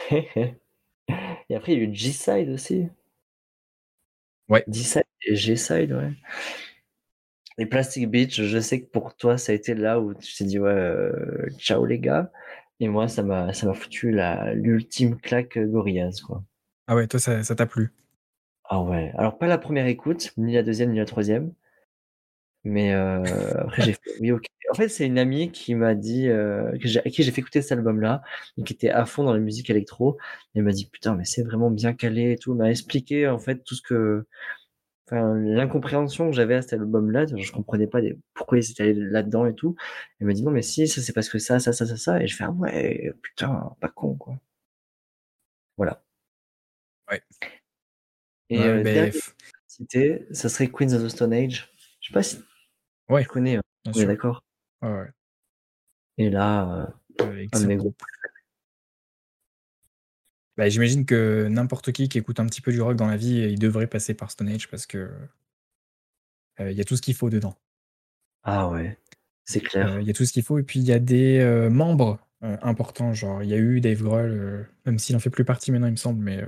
et 1.50 1.56
après, 1.56 1.74
il 1.74 1.78
y 1.78 1.82
a 1.82 1.84
eu 1.84 1.94
G-Side 1.94 2.50
aussi. 2.50 2.88
Ouais. 4.48 4.64
D-Side 4.66 5.04
et 5.26 5.36
G-Side, 5.36 5.92
ouais. 5.92 6.12
Et 7.58 7.66
Plastic 7.66 8.08
Beach, 8.08 8.40
je 8.42 8.58
sais 8.60 8.80
que 8.82 8.86
pour 8.90 9.16
toi, 9.16 9.36
ça 9.38 9.50
a 9.52 9.54
été 9.54 9.74
là 9.74 10.00
où 10.00 10.14
tu 10.14 10.34
t'es 10.36 10.44
dit: 10.44 10.58
«Ouais, 10.60 10.70
heu, 10.72 11.48
ciao 11.58 11.84
les 11.84 11.98
gars» 11.98 12.30
et 12.80 12.86
moi, 12.88 13.08
ça 13.08 13.22
m'a 13.24 13.52
foutu 13.74 14.12
l'ultime 14.54 15.16
claque, 15.20 15.58
Gorillaz, 15.58 16.20
quoi. 16.24 16.44
Ah 16.90 16.94
ouais, 16.96 17.06
toi, 17.06 17.20
ça 17.20 17.44
ça 17.44 17.54
t'a 17.54 17.66
plu? 17.66 17.90
Ah 18.64 18.80
ouais, 18.82 19.12
alors 19.16 19.38
pas 19.38 19.46
la 19.46 19.58
1re 19.58 19.86
écoute, 19.86 20.32
ni 20.36 20.52
la 20.54 20.62
2e, 20.62 20.90
ni 20.92 20.98
la 20.98 21.04
3e. 21.04 21.52
Mais, 22.64 22.92
heu, 22.94 23.24
après 23.60 23.82
j'ai 23.82 23.92
fait: 23.94 24.00
«Oui, 24.20 24.32
OK». 24.32 24.44
En 24.70 24.74
fait, 24.74 24.88
c'est 24.88 25.06
une 25.06 25.18
amie 25.18 25.50
qui 25.50 25.74
m'a 25.74 25.94
dit, 25.94 26.24
que 26.26 26.78
j'ai 26.88 27.00
à 27.00 27.02
qui 27.10 27.22
j'ai 27.22 27.30
fait 27.32 27.40
écouter 27.40 27.62
cet 27.62 27.72
album-là 27.72 28.22
et 28.58 28.64
qui 28.64 28.74
était 28.74 28.90
à 28.90 29.06
fond 29.06 29.24
dans 29.24 29.32
la 29.32 29.38
musique 29.40 29.70
électro. 29.70 30.18
Elle 30.54 30.64
m'a 30.64 30.72
dit: 30.72 30.86
«Putain, 30.90 31.14
mais 31.16 31.24
c'est 31.24 31.42
vraiment 31.42 31.70
bien 31.70 31.94
calé 31.94 32.32
et 32.32 32.36
tout». 32.38 32.52
Elle 32.52 32.58
m'a 32.58 32.70
expliqué, 32.70 33.28
en 33.28 33.38
fait, 33.38 33.64
tout 33.64 33.74
ce 33.76 33.82
que 33.82 34.26
enfin, 35.08 35.34
l'incompréhension 35.36 36.30
que 36.30 36.36
j'avais 36.36 36.56
à 36.56 36.62
cet 36.62 36.74
album-là, 36.74 37.26
je 37.36 37.52
comprenais 37.52 37.86
pas 37.88 38.00
pourquoi 38.34 38.58
ils 38.58 38.70
étaient 38.72 38.84
allés 38.84 38.94
là-dedans 38.94 39.46
et 39.46 39.54
tout. 39.54 39.76
Elle 40.20 40.28
m'a 40.28 40.34
dit: 40.34 40.42
«Non, 40.44 40.52
mais 40.52 40.62
si, 40.62 40.88
ça, 40.88 41.02
c'est 41.02 41.12
parce 41.14 41.28
que 41.30 41.38
ça, 41.40 41.60
ça, 41.60 41.72
ça, 41.74 41.86
ça, 41.86 41.96
ça» 41.96 42.22
et 42.22 42.26
je 42.28 42.36
fais: 42.36 42.44
«Ah 42.44 42.52
ouais, 42.52 43.12
putain, 43.22 43.72
pas 43.80 43.88
con, 43.90 44.16
quoi». 44.16 44.40
Voilà. 45.78 46.02
Ouais. 47.10 47.22
Et 48.50 48.58
Ouais, 48.58 49.10
f 49.12 49.34
citer, 49.66 50.26
ça 50.32 50.48
serait 50.48 50.68
Queens 50.68 50.92
of 50.94 51.02
the 51.04 51.08
Stone 51.08 51.32
Age. 51.34 51.70
Je 52.08 52.12
sais 52.12 52.14
pas 52.14 52.22
si 52.22 52.38
Ouais, 53.10 53.22
tu 53.22 53.28
connais, 53.28 53.56
hein? 53.56 53.62
On 53.86 53.92
est 53.92 54.06
d'accord? 54.06 54.42
Ouais, 54.80 54.88
ouais. 54.88 55.10
Et 56.16 56.30
là, 56.30 56.90
Heu, 57.20 57.46
un 57.52 57.60
de 57.60 57.66
mes 57.66 57.76
groupes. 57.76 58.02
Bah, 60.56 60.68
j'imagine 60.70 61.04
que 61.04 61.48
n'importe 61.48 61.92
qui 61.92 62.08
qui 62.08 62.16
écoute 62.16 62.40
un 62.40 62.46
petit 62.46 62.62
peu 62.62 62.72
du 62.72 62.80
rock 62.80 62.96
dans 62.96 63.06
la 63.06 63.18
vie, 63.18 63.40
il 63.50 63.58
devrait 63.58 63.86
passer 63.86 64.14
par 64.14 64.30
Stone 64.30 64.48
Age 64.48 64.68
parce 64.70 64.86
que 64.86 65.10
il 66.58 66.72
y 66.72 66.80
a 66.80 66.84
tout 66.84 66.96
ce 66.96 67.02
qu'il 67.02 67.14
faut 67.14 67.30
dedans. 67.30 67.54
Ah 68.42 68.70
ouais, 68.70 68.98
c'est 69.44 69.60
clair. 69.60 70.00
Il 70.00 70.06
y 70.06 70.10
a 70.10 70.14
tout 70.14 70.24
ce 70.24 70.32
qu'il 70.32 70.42
faut 70.42 70.58
et 70.58 70.62
puis 70.62 70.80
il 70.80 70.86
y 70.86 70.92
a 70.92 70.98
des, 70.98 71.68
membres, 71.70 72.26
importants, 72.40 73.12
genre 73.12 73.42
il 73.42 73.50
y 73.50 73.54
a 73.54 73.58
eu 73.58 73.80
Dave 73.80 74.02
Grohl, 74.02 74.66
même 74.86 74.98
s'il 74.98 75.14
en 75.14 75.20
fait 75.20 75.30
plus 75.30 75.44
partie 75.44 75.70
maintenant 75.70 75.88
il 75.88 75.92
me 75.92 75.96
semble, 75.96 76.24
mais 76.24 76.42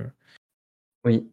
Oui. 1.05 1.31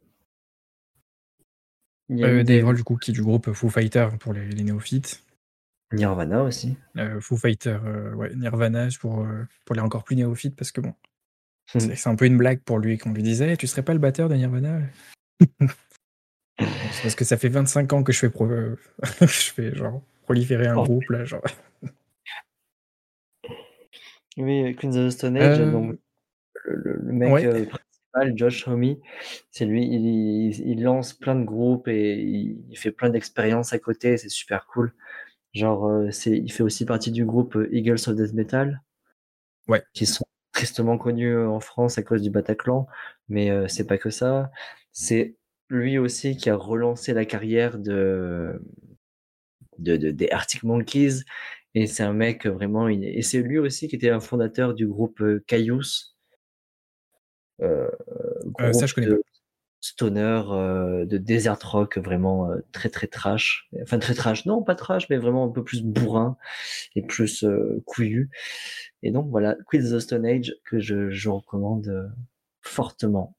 Dave 2.10 2.60
Grohl 2.62 2.76
du 2.76 2.84
coup 2.84 2.96
qui 2.96 3.10
est 3.10 3.14
du 3.14 3.22
groupe 3.22 3.52
Foo 3.52 3.68
Fighters 3.68 4.16
pour 4.18 4.32
les 4.32 4.46
les 4.48 4.64
néophytes. 4.64 5.22
Nirvana 5.92 6.42
aussi. 6.42 6.76
Foo 7.20 7.36
Fighters, 7.36 7.82
ouais, 8.16 8.34
Nirvana 8.34 8.88
pour, 9.00 9.26
pour 9.64 9.74
les 9.74 9.80
encore 9.80 10.04
plus 10.04 10.16
néophytes 10.16 10.54
parce 10.56 10.70
que 10.72 10.80
bon, 10.82 10.94
c'est 11.66 12.06
un 12.08 12.14
peu 12.16 12.26
une 12.26 12.36
blague 12.38 12.60
pour 12.60 12.78
lui 12.78 12.98
qu'on 12.98 13.12
lui 13.12 13.22
disait: 13.22 13.56
«Tu 13.56 13.66
serais 13.66 13.82
pas 13.82 13.92
le 13.94 13.98
batteur 13.98 14.28
de 14.28 14.34
Nirvana?» 14.34 14.80
c'est 16.58 17.02
parce 17.02 17.14
que 17.14 17.24
ça 17.24 17.36
fait 17.36 17.48
25 17.48 17.92
ans 17.92 18.02
que 18.02 18.12
je 18.12 18.18
fais 18.18 18.30
pro 18.30 18.48
je 19.20 19.26
fais 19.26 19.74
genre 19.74 20.02
proliférer 20.24 20.66
un 20.66 20.76
Oh. 20.76 20.82
groupe 20.84 21.08
là, 21.10 21.24
genre. 21.24 21.42
Oui, 24.36 24.76
Queens 24.76 24.96
of 24.96 25.08
the 25.08 25.10
Stone 25.10 25.36
Age, 25.36 25.58
donc 25.58 25.98
le 26.64 26.96
le 26.96 27.12
mec, 27.12 27.32
Ouais. 27.32 27.68
Josh 28.34 28.66
Homme, 28.68 28.96
c'est 29.50 29.64
lui, 29.66 29.84
il 29.86 30.04
il 30.06 30.60
il 30.68 30.82
lance 30.82 31.12
plein 31.14 31.34
de 31.36 31.44
groupes 31.44 31.88
et 31.88 32.14
il 32.20 32.64
il 32.70 32.76
fait 32.78 32.90
plein 32.92 33.10
d'expériences 33.10 33.72
à 33.72 33.78
côté, 33.78 34.16
c'est 34.16 34.28
super 34.28 34.66
cool. 34.66 34.92
Genre, 35.54 35.88
heu, 35.88 36.10
c'est 36.12 36.36
il 36.38 36.52
fait 36.52 36.62
aussi 36.64 36.86
partie 36.86 37.12
du 37.12 37.24
groupe, 37.26 37.56
heu, 37.56 37.68
Eagles 37.74 37.98
of 38.08 38.16
Death 38.16 38.34
Metal 38.34 38.82
Ouais. 39.68 39.84
qui 39.92 40.06
sont 40.06 40.24
tristement 40.52 40.98
connus, 40.98 41.28
heu, 41.34 41.48
en 41.48 41.60
France 41.60 41.98
à 41.98 42.02
cause 42.02 42.22
du 42.22 42.30
Bataclan, 42.30 42.86
mais 43.28 43.50
c'est 43.68 43.86
pas 43.86 43.98
que 43.98 44.10
ça. 44.10 44.50
C'est 44.92 45.36
lui 45.70 45.98
aussi 45.98 46.36
qui 46.36 46.50
a 46.50 46.56
relancé 46.56 47.12
la 47.14 47.24
carrière 47.24 47.78
de 47.78 48.60
de 49.78 49.96
de 49.96 50.10
des 50.10 50.30
Arctic 50.30 50.62
Monkeys 50.62 51.22
et 51.74 51.86
c'est 51.86 52.02
un 52.02 52.12
mec 52.12 52.46
vraiment 52.46 52.88
et 52.88 53.22
c'est 53.22 53.42
lui 53.42 53.58
aussi 53.58 53.88
qui 53.88 53.96
était 53.96 54.10
un 54.10 54.20
fondateur 54.20 54.74
du 54.74 54.86
groupe, 54.86 55.20
Heu, 55.20 55.42
ça 57.60 57.90
groupe 58.46 58.86
je 58.86 58.94
connais 58.94 59.06
de 59.06 59.08
pas. 59.08 59.22
stoner, 59.82 60.42
heu, 60.50 61.06
de 61.06 61.18
desert 61.18 61.58
rock 61.64 61.98
vraiment, 61.98 62.50
heu, 62.52 62.64
très, 62.72 62.90
très 62.90 63.06
trash. 63.08 63.68
Enfin 63.82 63.98
très 64.00 64.14
trash, 64.14 64.46
non 64.46 64.62
pas 64.64 64.74
trash, 64.76 65.08
mais 65.10 65.18
vraiment 65.18 65.44
un 65.46 65.50
peu 65.50 65.64
plus 65.64 65.82
bourrin 65.84 66.36
et 66.96 67.02
plus, 67.02 67.44
couillu 67.86 68.30
et 69.02 69.10
donc 69.12 69.30
voilà, 69.30 69.56
of 69.84 69.92
the 69.92 70.00
Stone 70.00 70.26
Age 70.26 70.54
que 70.64 70.80
je 70.80 71.10
je 71.10 71.28
recommande, 71.30 72.12
fortement. 72.62 73.36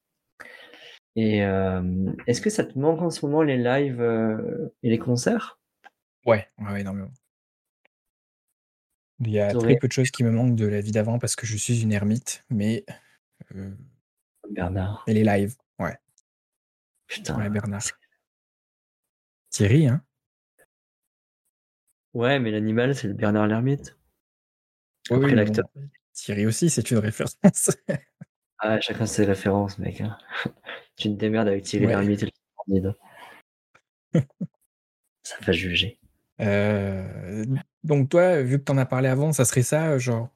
Et 1.15 1.39
est-ce 2.27 2.41
que 2.41 2.49
ça 2.49 2.63
te 2.63 2.77
manque 2.79 3.01
en 3.01 3.09
ce 3.09 3.25
moment 3.25 3.41
les 3.43 3.57
lives, 3.57 4.01
et 4.83 4.89
les 4.89 4.99
concerts? 4.99 5.59
Ouais, 6.25 6.47
énormément. 6.79 7.11
Il 9.21 9.29
y 9.31 9.39
a 9.39 9.55
très 9.55 9.77
peu 9.77 9.87
de 9.87 9.93
choses 9.93 10.11
qui 10.11 10.25
me 10.25 10.31
manquent 10.31 10.57
de 10.57 10.65
la 10.65 10.81
vie 10.81 10.91
d'avant 10.91 11.19
parce 11.19 11.37
que 11.37 11.45
je 11.45 11.55
suis 11.55 11.81
une 11.81 11.93
ermite, 11.93 12.43
mais 12.49 12.83
Bernard. 14.49 15.03
et 15.07 15.13
les 15.13 15.23
lives, 15.23 15.55
ouais. 15.79 15.97
Putain, 17.07 17.37
Ouais, 17.37 17.49
Bernard. 17.49 17.83
Thierry, 19.49 19.87
hein? 19.87 20.03
Ouais, 22.13 22.39
mais 22.39 22.51
l'animal, 22.51 22.95
c'est 22.95 23.07
le 23.07 23.13
Bernard 23.13 23.47
l'ermite. 23.47 23.95
Oui, 25.11 25.33
l'acteur. 25.33 25.65
bon, 25.75 25.89
Thierry 26.13 26.45
aussi, 26.45 26.69
c'est 26.69 26.89
une 26.91 26.97
référence. 26.99 27.37
Ah, 28.61 28.77
chacun 28.81 29.05
ses 29.05 29.23
références, 29.23 29.79
mec, 29.79 30.01
hein. 30.01 30.17
Tu 30.97 31.07
te 31.07 31.13
démerdes 31.13 31.47
avec 31.47 31.63
Thierry 31.63 31.85
Ouais. 31.85 31.91
Lhermitte 31.93 32.23
et 32.23 32.33
le. 32.67 32.93
Ça 35.23 35.37
va 35.41 35.53
juger. 35.53 35.97
Heu, 36.41 37.45
donc 37.85 38.09
toi, 38.09 38.41
vu 38.41 38.59
que 38.59 38.65
tu 38.65 38.71
en 38.73 38.77
as 38.77 38.85
parlé 38.85 39.07
avant, 39.07 39.31
ça 39.31 39.45
serait 39.45 39.61
ça, 39.63 39.97
genre 39.97 40.29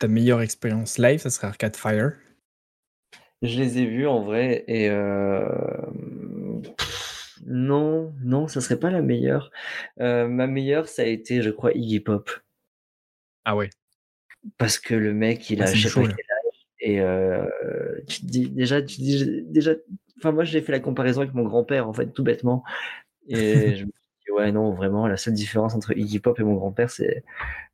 ta 0.00 0.08
meilleure 0.08 0.40
expérience 0.42 0.98
live, 0.98 1.20
ça 1.20 1.30
serait 1.30 1.46
Arcade 1.46 1.76
Fire? 1.76 2.12
Je 3.42 3.56
les 3.60 3.78
ai 3.78 3.86
vus 3.86 4.06
en 4.08 4.24
vrai 4.24 4.64
et 4.66 4.84
hem, 4.86 6.60
non, 7.46 8.12
non, 8.24 8.48
ça 8.48 8.60
serait 8.60 8.80
pas 8.80 8.90
la 8.90 9.00
meilleure. 9.00 9.52
Heu, 10.00 10.26
ma 10.26 10.48
meilleure, 10.48 10.88
ça 10.88 11.02
a 11.02 11.04
été, 11.06 11.40
je 11.42 11.50
crois, 11.50 11.70
Iggy 11.72 12.00
Pop. 12.00 12.30
Ah 13.44 13.54
ouais. 13.56 13.70
Parce 14.58 14.78
que 14.78 14.94
le 14.94 15.14
mec, 15.14 15.50
il 15.50 15.62
Ah, 15.62 15.66
a 15.66 15.72
je 15.72 15.88
sais 15.88 15.90
pas 15.90 16.02
et 16.80 17.00
heu, 17.00 17.50
tu 18.08 18.20
te 18.20 18.26
dis 18.26 18.50
déjà 18.50 18.82
tu 18.82 19.00
dis 19.00 19.42
déjà 19.46 19.72
enfin 20.18 20.32
moi 20.32 20.44
j'ai 20.44 20.62
fait 20.62 20.72
la 20.72 20.80
comparaison 20.80 21.22
avec 21.22 21.34
mon 21.34 21.42
grand-père 21.44 21.88
en 21.88 21.92
fait, 21.94 22.12
tout 22.12 22.22
bêtement 22.24 22.64
et 23.28 23.74
je 23.76 23.84
me 23.86 23.90
suis 23.92 24.26
dit: 24.26 24.32
«Ouais, 24.32 24.52
non, 24.52 24.72
vraiment 24.74 25.06
la 25.08 25.16
seule 25.18 25.34
différence 25.34 25.74
entre 25.74 25.96
Iggy 25.98 26.20
Pop 26.20 26.40
et 26.40 26.44
mon 26.44 26.54
grand-père, 26.56 26.90
c'est 26.90 27.24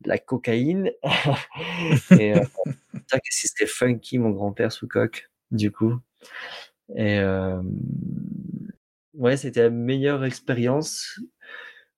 la 0.06 0.18
cocaïne» 0.18 0.92
et 2.10 2.34
qu'il 3.32 3.50
serait 3.50 3.66
funky 3.66 4.18
mon 4.18 4.30
grand-père 4.30 4.72
sous 4.72 4.88
coke, 4.88 5.30
du 5.50 5.70
coup. 5.70 5.94
Et 6.96 7.16
hem, 7.16 7.70
ouais, 9.14 9.36
c'était 9.36 9.62
la 9.62 9.70
meilleure 9.70 10.24
expérience 10.24 11.20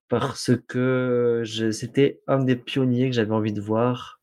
parce 0.08 0.52
que 0.68 1.42
c'était 1.72 2.20
un 2.28 2.44
des 2.44 2.56
pionniers 2.56 3.10
que 3.10 3.16
j'avais 3.16 3.32
envie 3.32 3.52
de 3.52 3.60
voir. 3.60 4.20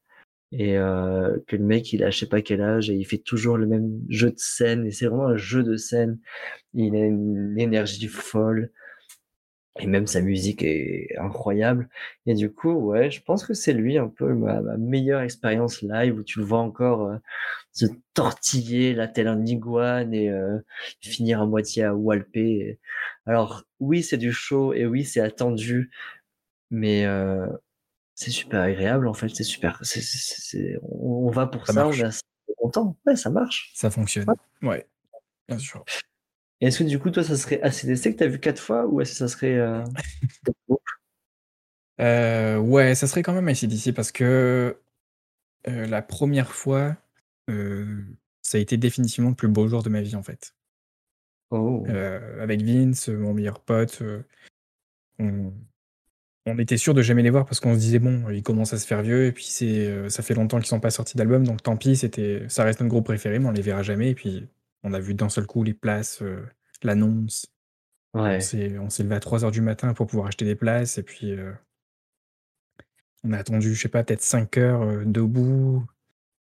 Et 0.53 0.77
heu, 0.77 1.43
que 1.47 1.55
le 1.57 1.65
mec, 1.65 1.93
il 1.93 2.03
a 2.03 2.11
je 2.11 2.19
sais 2.19 2.29
pas 2.29 2.41
quel 2.41 2.61
âge 2.61 2.89
et 2.89 2.95
il 2.95 3.05
fait 3.05 3.19
toujours 3.19 3.57
le 3.57 3.67
même 3.67 4.01
jeu 4.09 4.31
de 4.31 4.39
scène 4.39 4.85
et 4.87 4.91
c'est 4.91 5.07
vraiment 5.07 5.27
un 5.27 5.37
jeu 5.37 5.63
de 5.63 5.77
scène. 5.77 6.19
Il 6.75 6.95
a 6.95 6.99
une 6.99 7.55
énergie 7.59 8.07
folle 8.07 8.71
et 9.79 9.87
même 9.87 10.05
sa 10.07 10.21
musique 10.21 10.61
est 10.63 11.15
incroyable 11.19 11.89
et 12.27 12.35
du 12.35 12.51
coup, 12.53 12.71
ouais, 12.73 13.09
je 13.11 13.21
pense 13.23 13.45
que 13.45 13.53
c'est 13.55 13.73
lui 13.73 13.97
un 13.97 14.07
peu 14.07 14.33
ma 14.33 14.61
ma 14.61 14.77
meilleure 14.77 15.21
expérience 15.21 15.81
live 15.81 16.17
où 16.19 16.23
tu 16.23 16.39
le 16.39 16.45
vois 16.45 16.59
encore, 16.59 17.07
heu, 17.09 17.19
se 17.73 17.85
tortiller 18.13 18.93
là 18.93 19.07
tel 19.07 19.27
un 19.27 19.45
iguane 19.45 20.13
et 20.13 20.29
heu, 20.29 20.63
finir 21.01 21.41
à 21.41 21.45
moitié 21.47 21.83
à 21.83 21.95
walper. 21.95 22.79
Alors 23.25 23.63
oui, 23.79 24.03
c'est 24.03 24.17
du 24.17 24.31
show 24.31 24.73
et 24.73 24.85
oui, 24.85 25.05
c'est 25.05 25.21
attendu, 25.21 25.91
mais 26.71 27.05
heu, 27.05 27.47
c'est 28.15 28.31
super 28.31 28.61
agréable 28.61 29.07
en 29.07 29.13
fait, 29.13 29.29
c'est 29.29 29.43
super 29.43 29.81
on 30.83 31.27
on 31.27 31.31
va 31.31 31.47
pour 31.47 31.67
Ça 31.67 31.73
ça, 31.73 31.87
on 31.87 31.93
est 31.93 32.55
content. 32.57 32.97
Ouais, 33.07 33.15
ça 33.15 33.29
marche. 33.29 33.71
Ça 33.75 33.89
fonctionne. 33.89 34.27
Ouais. 34.61 34.69
Ouais, 34.69 34.87
bien 35.49 35.57
sûr. 35.57 35.83
Et 36.63 36.67
est-ce 36.67 36.79
que 36.79 36.85
du 36.85 36.97
coup, 36.97 37.09
toi, 37.11 37.25
ça 37.25 37.35
serait 37.35 37.61
AC/DC 37.61 38.13
que 38.13 38.17
tu 38.19 38.23
as 38.23 38.27
vu 38.27 38.39
4 38.39 38.61
fois 38.61 38.85
ou 38.87 39.01
est-ce 39.01 39.11
que 39.11 39.17
ça 39.17 39.27
serait, 39.27 39.57
groupes? 40.69 40.81
Heu, 41.99 42.57
ouais, 42.59 42.95
ça 42.95 43.07
serait 43.07 43.21
quand 43.21 43.33
même 43.33 43.47
AC/DC 43.47 43.93
parce 43.93 44.11
que, 44.11 44.77
heu, 45.67 45.85
la 45.87 46.01
1re 46.01 46.53
fois, 46.53 46.97
ça 48.41 48.57
a 48.57 48.61
été 48.61 48.77
définitivement 48.77 49.29
le 49.31 49.35
plus 49.35 49.47
beau 49.49 49.67
jour 49.67 49.83
de 49.83 49.89
ma 49.89 50.01
vie, 50.01 50.15
en 50.15 50.23
fait. 50.23 50.55
Oh! 51.51 51.85
Avec 52.41 52.61
Vince, 52.63 53.09
mon 53.09 53.33
meilleur 53.33 53.59
pote, 53.61 54.03
on 55.19 55.53
on 56.47 56.59
était 56.59 56.77
sûr 56.77 56.93
de 56.95 57.01
jamais 57.03 57.23
les 57.23 57.29
voir 57.31 57.45
parce 57.45 57.59
qu'on 57.61 57.75
se 57.75 57.79
disait: 57.79 57.99
«Bon, 57.99 58.29
ils 58.31 58.43
commencent 58.43 58.73
à 58.73 58.79
se 58.79 58.87
faire 58.87 59.01
vieux 59.03 59.25
et 59.27 59.31
puis 59.33 59.45
c'est, 59.45 60.09
ça 60.09 60.23
fait 60.23 60.33
longtemps 60.35 60.59
qu'ils 60.61 60.75
ont 60.75 60.79
pas 60.81 60.91
sorti 60.91 61.17
d'album 61.17 61.45
donc 61.45 61.63
tant 61.63 61.77
pis, 61.77 61.95
c'était 61.97 62.45
ça 62.49 62.63
reste 62.65 62.81
notre 62.81 62.89
groupe 62.91 63.05
préféré 63.05 63.39
mais 63.39 63.47
on 63.47 63.51
les 63.51 63.61
verra 63.63 63.83
jamais» 63.83 64.11
et 64.11 64.15
puis 64.15 64.47
on 64.83 64.93
a 64.93 64.99
vu 64.99 65.13
d'un 65.15 65.29
seul 65.29 65.47
coup 65.47 65.63
les 65.63 65.73
places, 65.73 66.21
heu, 66.21 66.47
l'annonce. 66.83 67.45
On 68.35 68.39
Ouais. 68.39 68.43
s'est 68.43 68.79
on 68.79 68.89
s'est 68.89 69.03
levé 69.03 69.15
à 69.15 69.21
3:00 69.21 69.51
du 69.51 69.61
matin 69.61 69.93
pour 69.95 70.07
pouvoir 70.07 70.27
acheter 70.27 70.45
des 70.45 70.55
places 70.55 70.97
et 70.99 71.03
puis, 71.03 71.31
heu 71.33 71.55
on 73.23 73.31
a 73.33 73.37
attendu, 73.37 73.73
je 73.73 73.81
sais 73.81 73.87
pas, 73.89 74.03
peut-être 74.03 74.21
5 74.21 74.57
heures, 74.57 74.83
heu, 74.83 75.05
debout. 75.05 75.85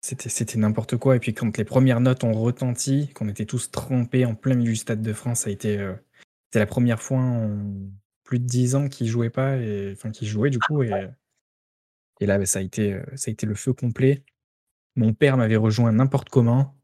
C'était 0.02 0.60
n'importe 0.60 0.98
quoi 0.98 1.16
et 1.18 1.20
puis 1.20 1.34
quand 1.34 1.58
les 1.58 1.66
1res 1.66 2.00
notes 2.02 2.24
ont 2.26 2.34
retenti, 2.34 3.10
qu'on 3.16 3.30
était 3.30 3.46
tous 3.46 3.72
trempés 3.72 4.26
en 4.26 4.36
plein 4.36 4.56
milieu 4.56 4.72
du 4.72 4.78
Stade 4.78 5.02
de 5.02 5.14
France, 5.14 5.42
ça 5.42 5.50
a 5.50 5.54
été, 5.54 5.78
heu, 5.80 5.98
c'était 6.48 6.60
la 6.60 6.68
1re 6.68 7.02
fois 7.02 7.20
en 7.20 7.72
plus 8.24 8.40
de 8.40 8.46
10 8.46 8.76
ans 8.76 8.90
qu'ils 8.90 9.08
jouaient 9.10 9.30
pas 9.32 9.58
et 9.58 9.92
enfin 9.94 10.12
qu'ils 10.12 10.28
jouaient 10.30 10.52
du 10.52 10.60
coup 10.62 10.84
et 10.84 11.10
et 12.20 12.26
là, 12.26 12.38
bah, 12.38 12.46
ça 12.46 12.60
a 12.60 12.62
été, 12.62 13.00
ça 13.16 13.30
a 13.30 13.32
été 13.32 13.46
le 13.46 13.56
feu 13.56 13.74
complet. 13.74 14.24
Mon 14.96 15.14
père 15.14 15.38
m'avait 15.38 15.58
rejoint 15.58 15.92
n'importe 15.94 16.30
comment, 16.30 16.76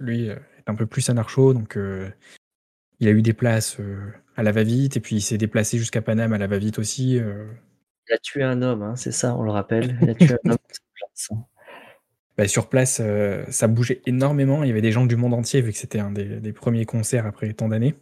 lui, 0.00 0.30
est 0.66 0.70
un 0.70 0.74
peu 0.74 0.86
plus 0.86 1.08
anarcho 1.10 1.54
donc 1.54 1.76
heu, 1.76 2.12
il 3.00 3.08
a 3.08 3.12
eu 3.12 3.22
des 3.22 3.34
places, 3.34 3.80
heu, 3.80 3.98
à 4.36 4.42
la 4.44 4.52
va-vite 4.52 4.96
et 4.96 5.00
puis 5.00 5.16
il 5.16 5.22
s'est 5.22 5.38
déplacé 5.38 5.78
jusqu'à 5.78 6.02
Paname 6.02 6.32
à 6.34 6.38
la 6.38 6.46
va-vite 6.48 6.78
aussi, 6.80 7.18
heu 7.18 7.48
Il 8.08 8.14
a 8.14 8.18
tué 8.18 8.42
un 8.42 8.62
homme, 8.62 8.82
hein, 8.82 8.96
c'est 8.96 9.12
ça, 9.12 9.36
on 9.36 9.42
le 9.42 9.50
rappelle. 9.50 9.96
Il 10.02 10.10
a 10.10 10.14
tué 10.14 10.34
un 10.44 10.50
homme 10.52 10.58
sur 10.72 10.82
place, 10.94 11.28
hein. 11.32 11.44
Bah, 12.38 12.48
sur 12.48 12.68
place, 12.70 13.00
heu, 13.00 13.44
ça 13.50 13.68
bougeait 13.68 14.02
énormément. 14.06 14.64
Il 14.64 14.68
y 14.68 14.70
avait 14.72 14.82
des 14.82 14.92
gens 14.92 15.06
du 15.06 15.16
monde 15.16 15.34
entier 15.34 15.60
vu 15.62 15.72
que 15.72 15.78
c'était 15.78 16.00
un 16.00 16.10
des 16.12 16.40
des 16.40 16.52
1ers 16.54 16.86
concerts 16.86 17.26
après 17.26 17.52
tant 17.54 17.68
d'années. 17.68 17.94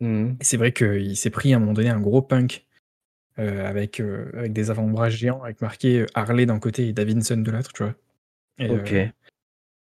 Mmh 0.00 0.36
c'est 0.40 0.56
vrai 0.56 0.72
qu'il 0.72 1.16
s'est 1.16 1.30
pris 1.30 1.52
à 1.52 1.56
un 1.58 1.60
moment 1.60 1.74
donné 1.74 1.90
un 1.90 2.00
gros 2.00 2.22
punk, 2.22 2.66
avec, 3.38 4.00
avec 4.00 4.52
des 4.52 4.70
avant-bras 4.70 5.10
géants 5.10 5.42
avec 5.44 5.60
marqué, 5.62 6.06
Harley 6.14 6.46
d'un 6.46 6.58
côté 6.60 6.88
et 6.88 6.92
Davidson 6.94 7.38
de 7.38 7.50
l'autre, 7.50 7.72
tu 7.74 7.84
vois? 7.84 7.94
Et 8.58 8.68
OK. 8.70 8.94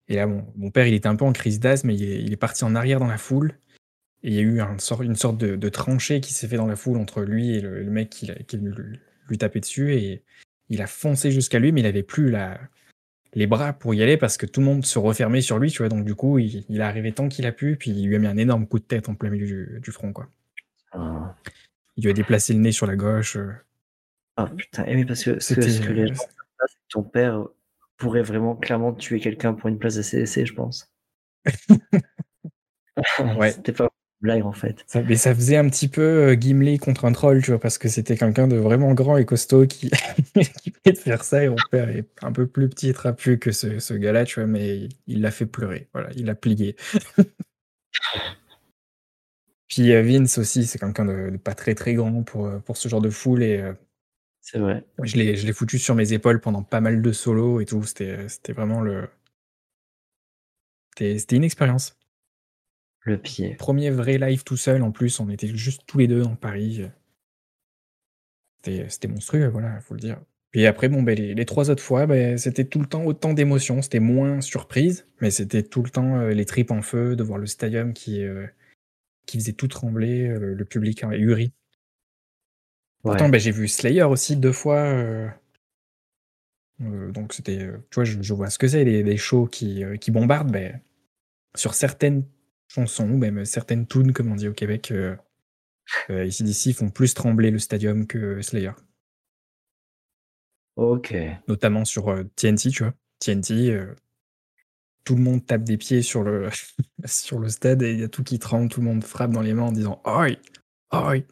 Et 0.09 0.17
là, 0.17 0.27
mon, 0.27 0.47
mon 0.57 0.71
père, 0.71 0.87
il 0.87 0.95
était 0.95 1.09
un 1.09 1.17
peu 1.17 1.25
en 1.25 1.33
crise 1.33 1.61
d'asthme, 1.61 1.89
mais 1.89 1.95
il 1.97 2.03
est, 2.05 2.23
il 2.23 2.33
est 2.33 2.37
parti 2.37 2.65
en 2.65 2.75
arrière 2.75 2.99
dans 3.01 3.07
la 3.07 3.19
foule. 3.19 3.55
Et 4.23 4.29
il 4.29 4.35
y 4.35 4.39
a 4.39 4.43
eu 4.43 4.61
un 4.61 4.79
sort, 4.79 5.03
une 5.03 5.17
sorte 5.17 5.39
de, 5.39 5.57
de 5.57 5.69
tranchée 5.69 6.21
qui 6.21 6.33
s'est 6.33 6.49
fait 6.49 6.57
dans 6.57 6.67
la 6.67 6.77
foule 6.77 6.97
entre 6.99 7.23
lui 7.23 7.57
et 7.57 7.61
le, 7.61 7.83
le 7.83 7.91
mec 7.91 8.11
qui, 8.11 8.31
qui 8.47 8.57
lui, 8.59 8.73
lui 9.29 9.39
tapait 9.39 9.61
dessus. 9.61 9.95
Et 9.95 10.23
il 10.71 10.81
a 10.83 10.87
foncé 10.87 11.31
jusqu'à 11.31 11.59
lui, 11.59 11.73
mais 11.73 11.81
il 11.81 11.87
avait 11.87 12.03
plus 12.03 12.31
la, 12.31 12.59
les 13.35 13.47
bras 13.47 13.73
pour 13.73 13.95
y 13.95 14.03
aller 14.03 14.17
parce 14.17 14.37
que 14.37 14.47
tout 14.47 14.61
le 14.61 14.67
monde 14.67 14.85
se 14.87 14.99
refermait 14.99 15.41
sur 15.43 15.59
lui, 15.59 15.71
tu 15.71 15.79
vois. 15.79 15.89
Donc, 15.89 16.05
du 16.05 16.15
coup, 16.15 16.39
il, 16.39 16.65
il 16.69 16.81
est 16.81 16.83
arrivé 16.83 17.13
tant 17.13 17.29
qu'il 17.29 17.45
a 17.47 17.53
pu, 17.53 17.77
puis 17.77 17.91
il 17.91 18.07
lui 18.07 18.17
a 18.17 18.19
mis 18.19 18.27
un 18.27 18.37
énorme 18.37 18.67
coup 18.67 18.79
de 18.79 18.85
tête 18.85 19.09
en 19.09 19.15
plein 19.15 19.31
milieu 19.31 19.47
du, 19.47 19.81
du 19.81 19.91
front, 19.91 20.13
quoi. 20.13 20.29
Ah, 20.93 21.35
Il 21.97 22.05
lui 22.05 22.11
a 22.11 22.15
déplacé 22.15 22.53
le 22.55 22.61
nez 22.61 22.73
sur 22.73 22.87
la 22.87 22.97
gauche. 22.97 23.37
euh. 23.37 23.53
Ah, 24.37 24.47
putain, 24.47 24.85
eh 24.87 24.97
oui, 24.97 25.05
parce 25.05 25.23
que 25.23 25.39
ce 25.39 25.55
que, 25.55 25.61
C'était. 25.63 25.71
ce 25.71 25.81
que 25.81 25.93
les 25.93 26.09
gens 26.09 26.25
ton 26.89 27.03
père 27.03 27.47
pourrait 27.97 28.23
vraiment 28.23 28.57
clairement 28.57 28.93
tuer 28.93 29.21
quelqu'un 29.21 29.55
pour 29.55 29.69
une 29.69 29.79
place 29.79 29.97
de 29.97 30.03
CDC, 30.03 30.47
je 30.47 30.55
pense. 30.55 30.93
Ouais. 33.39 33.53
C'était 33.53 33.73
pas 33.73 33.85
une 33.85 33.91
blague 34.21 34.45
en 34.45 34.53
fait. 34.53 34.85
Ça, 34.87 35.03
mais 35.03 35.17
ça 35.17 35.35
faisait 35.35 35.57
un 35.57 35.69
petit 35.69 35.89
peu 35.89 36.03
euh, 36.03 36.37
Gimli 36.41 36.79
contre 36.79 37.05
un 37.05 37.13
troll, 37.13 37.43
tu 37.43 37.51
vois, 37.51 37.61
parce 37.61 37.79
que 37.79 37.89
c'était 37.89 38.17
quelqu'un 38.17 38.49
de 38.49 38.57
vraiment 38.57 38.93
grand 38.95 39.17
et 39.17 39.25
costaud 39.25 39.67
qui, 39.67 39.91
qui 40.63 40.73
te 40.73 40.99
faire 40.99 41.25
ça. 41.25 41.45
Et 41.45 41.49
mon 41.49 41.57
père 41.71 41.89
est 41.89 42.07
un 42.23 42.33
peu 42.33 42.47
plus 42.47 42.69
petit 42.69 42.89
et 42.91 42.95
trapu 42.95 43.39
que 43.39 43.53
ce, 43.53 43.79
ce 43.79 43.95
gars-là, 43.95 44.25
tu 44.25 44.41
vois, 44.41 44.47
mais 44.47 44.89
il 45.07 45.21
l'a 45.23 45.31
fait 45.31 45.47
pleurer. 45.47 45.89
Voilà, 45.93 46.11
il 46.17 46.27
l'a 46.27 46.35
plié. 46.35 46.77
Puis 49.69 49.93
euh, 49.93 50.03
Vince 50.03 50.39
aussi, 50.39 50.67
c'est 50.67 50.79
quelqu'un 50.79 51.05
de, 51.05 51.31
de 51.31 51.37
pas 51.37 51.55
très 51.55 51.75
très 51.75 51.95
grand 51.95 52.23
pour, 52.23 52.47
euh, 52.47 52.59
pour 52.59 52.77
ce 52.77 52.89
genre 52.89 53.01
de 53.01 53.11
foule. 53.11 53.43
Et 53.43 53.61
C'est 54.47 54.59
vrai. 54.59 54.85
je 55.03 55.17
l'ai 55.17 55.37
je 55.37 55.47
l'ai 55.47 55.55
foutu 55.55 55.79
sur 55.79 55.95
mes 55.95 56.13
épaules 56.13 56.39
pendant 56.39 56.63
pas 56.63 56.83
mal 56.83 57.01
de 57.01 57.13
solos 57.13 57.61
et 57.61 57.65
tout. 57.65 57.83
C'était 57.85 58.29
c'était 58.29 58.53
vraiment 58.53 58.83
le. 58.83 59.09
C'était 60.91 61.19
c'était 61.19 61.37
une 61.37 61.45
expérience. 61.45 61.99
Le 63.01 63.17
pied. 63.17 63.55
Premier 63.55 63.89
vrai 63.91 64.19
live 64.19 64.45
tout 64.45 64.59
seul 64.59 64.83
en 64.83 64.93
plus, 64.93 65.19
on 65.19 65.31
était 65.31 65.49
juste 65.49 65.85
tous 65.87 65.97
les 65.97 66.09
deux 66.09 66.21
dans 66.21 66.37
Paris. 66.37 66.83
C'était 68.63 68.89
c'était 68.91 69.09
monstrueux, 69.09 69.49
voilà, 69.49 69.81
faut 69.81 69.95
le 69.95 70.01
dire. 70.01 70.21
Puis 70.51 70.67
après, 70.67 70.89
bon, 70.89 71.03
ben, 71.03 71.17
les, 71.19 71.35
les 71.35 71.45
trois 71.47 71.71
autres 71.71 71.83
fois, 71.83 72.07
ben, 72.07 72.37
c'était 72.37 72.65
tout 72.67 72.81
le 72.81 72.87
temps 72.87 73.05
autant 73.05 73.33
d'émotions. 73.33 73.81
C'était 73.81 73.99
moins 73.99 74.43
surprise, 74.43 75.07
mais 75.23 75.31
c'était 75.31 75.63
tout 75.63 75.83
le 75.83 75.91
temps 75.91 76.21
euh, 76.21 76.31
les 76.33 76.45
tripes 76.45 76.71
en 76.71 76.83
feu, 76.83 77.17
de 77.17 77.23
voir 77.25 77.39
le 77.39 77.47
stadium 77.47 77.95
qui, 77.95 78.23
euh, 78.25 78.47
qui 79.27 79.39
faisait 79.39 79.55
tout 79.55 79.69
trembler, 79.69 80.29
euh, 80.29 80.55
le 80.55 80.65
public 80.67 81.05
ahuri. 81.05 81.53
Pourtant, 83.05 83.27
Ouais. 83.27 83.31
ben, 83.31 83.39
j'ai 83.41 83.53
vu 83.53 83.69
Slayer 83.69 84.03
aussi 84.03 84.37
deux 84.37 84.53
fois. 84.53 84.77
euh, 84.79 85.29
euh, 86.83 87.13
donc 87.13 87.33
c'était, 87.33 87.63
euh, 87.63 87.79
tu 87.91 87.97
vois, 87.97 88.05
je, 88.05 88.21
je 88.21 88.35
vois 88.35 88.51
ce 88.51 88.59
que 88.59 88.67
c'est, 88.69 88.85
les, 88.85 89.03
les 89.03 89.17
shows 89.17 89.47
qui, 89.47 89.83
qui 90.01 90.11
bombardent. 90.11 90.51
Ben, 90.53 90.81
sur 91.57 91.75
certaines 91.75 92.25
chansons, 92.69 93.11
ou 93.11 93.19
même 93.19 93.45
certaines 93.45 93.87
tunes, 93.87 94.13
comme 94.13 94.33
on 94.33 94.37
dit 94.37 94.49
au 94.49 94.55
Québec, 94.55 94.93
ici 96.09 96.73
font 96.73 96.89
plus 96.91 97.15
trembler 97.15 97.51
le 97.51 97.59
stadium 97.59 98.07
que 98.07 98.41
Slayer. 98.43 98.73
Ok. 100.77 101.15
Notamment 101.49 101.85
sur 101.85 102.15
TNT, 102.37 102.71
tu 102.71 102.83
vois. 102.85 102.95
TNT, 103.21 103.79
tout 105.05 105.17
le 105.17 105.23
monde 105.23 105.45
tape 105.45 105.65
des 105.65 105.77
pieds 105.77 106.03
sur 106.03 106.23
le, 106.23 106.49
sur 107.05 107.39
le 107.39 107.49
stade 107.49 107.83
et 107.83 107.93
il 107.93 108.01
y 108.01 108.05
a 108.05 108.09
tout 108.09 108.25
qui 108.25 108.39
tremble, 108.39 108.69
tout 108.71 108.81
le 108.81 108.87
monde 108.87 109.05
frappe 109.05 109.31
dans 109.33 109.43
les 109.43 109.55
mains 109.55 109.65
en 109.65 109.73
disant 109.73 110.01
Oi! 110.05 110.37
Oi! 110.93 111.25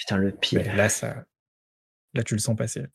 Putain, 0.00 0.16
le 0.16 0.30
pied. 0.32 0.62
Là, 0.62 0.88
ça, 0.88 1.26
là, 2.14 2.22
tu 2.22 2.32
le 2.34 2.40
sens 2.40 2.56
passer. 2.56 2.86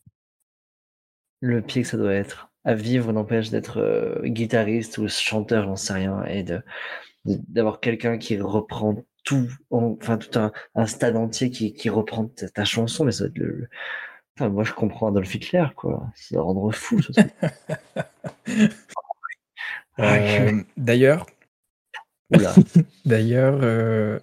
Le 1.41 1.61
pied 1.61 1.83
que 1.83 1.87
ça 1.87 1.97
doit 1.97 2.13
être. 2.15 2.49
À 2.63 2.73
vivre 2.73 3.13
n'empêche 3.13 3.51
d'être 3.51 3.77
euh, 3.79 4.19
guitariste 4.23 4.97
ou 4.97 5.07
chanteur, 5.07 5.65
j'en 5.65 5.75
sais 5.75 5.93
rien, 5.93 6.25
et 6.25 6.41
de 6.41 6.63
d'avoir 7.25 7.79
quelqu'un 7.79 8.17
qui 8.17 8.39
reprend 8.39 9.03
tout, 9.23 9.49
en- 9.69 9.95
enfin 10.01 10.17
tout 10.17 10.37
un, 10.39 10.51
un 10.73 10.85
stade 10.87 11.15
entier 11.15 11.51
qui, 11.51 11.73
qui 11.73 11.89
reprend 11.89 12.25
ta, 12.27 12.49
ta 12.49 12.65
chanson, 12.65 13.05
mais 13.05 13.11
ça 13.11 13.25
doit 13.25 13.29
être 13.29 13.37
le, 13.37 13.47
le- 13.55 13.69
Enfin, 14.37 14.49
moi 14.49 14.63
je 14.63 14.73
comprends 14.73 15.07
Adolf 15.09 15.33
Hitler, 15.35 15.65
quoi. 15.75 16.07
Ça 16.15 16.35
doit 16.35 16.43
rendre 16.43 16.71
fou, 16.73 16.99
ce 17.03 17.11
truc. 17.11 17.27
Euh, 19.99 20.61
D'ailleurs. 20.75 21.25
D'ailleurs, 23.05 23.59
euh, 23.61 24.19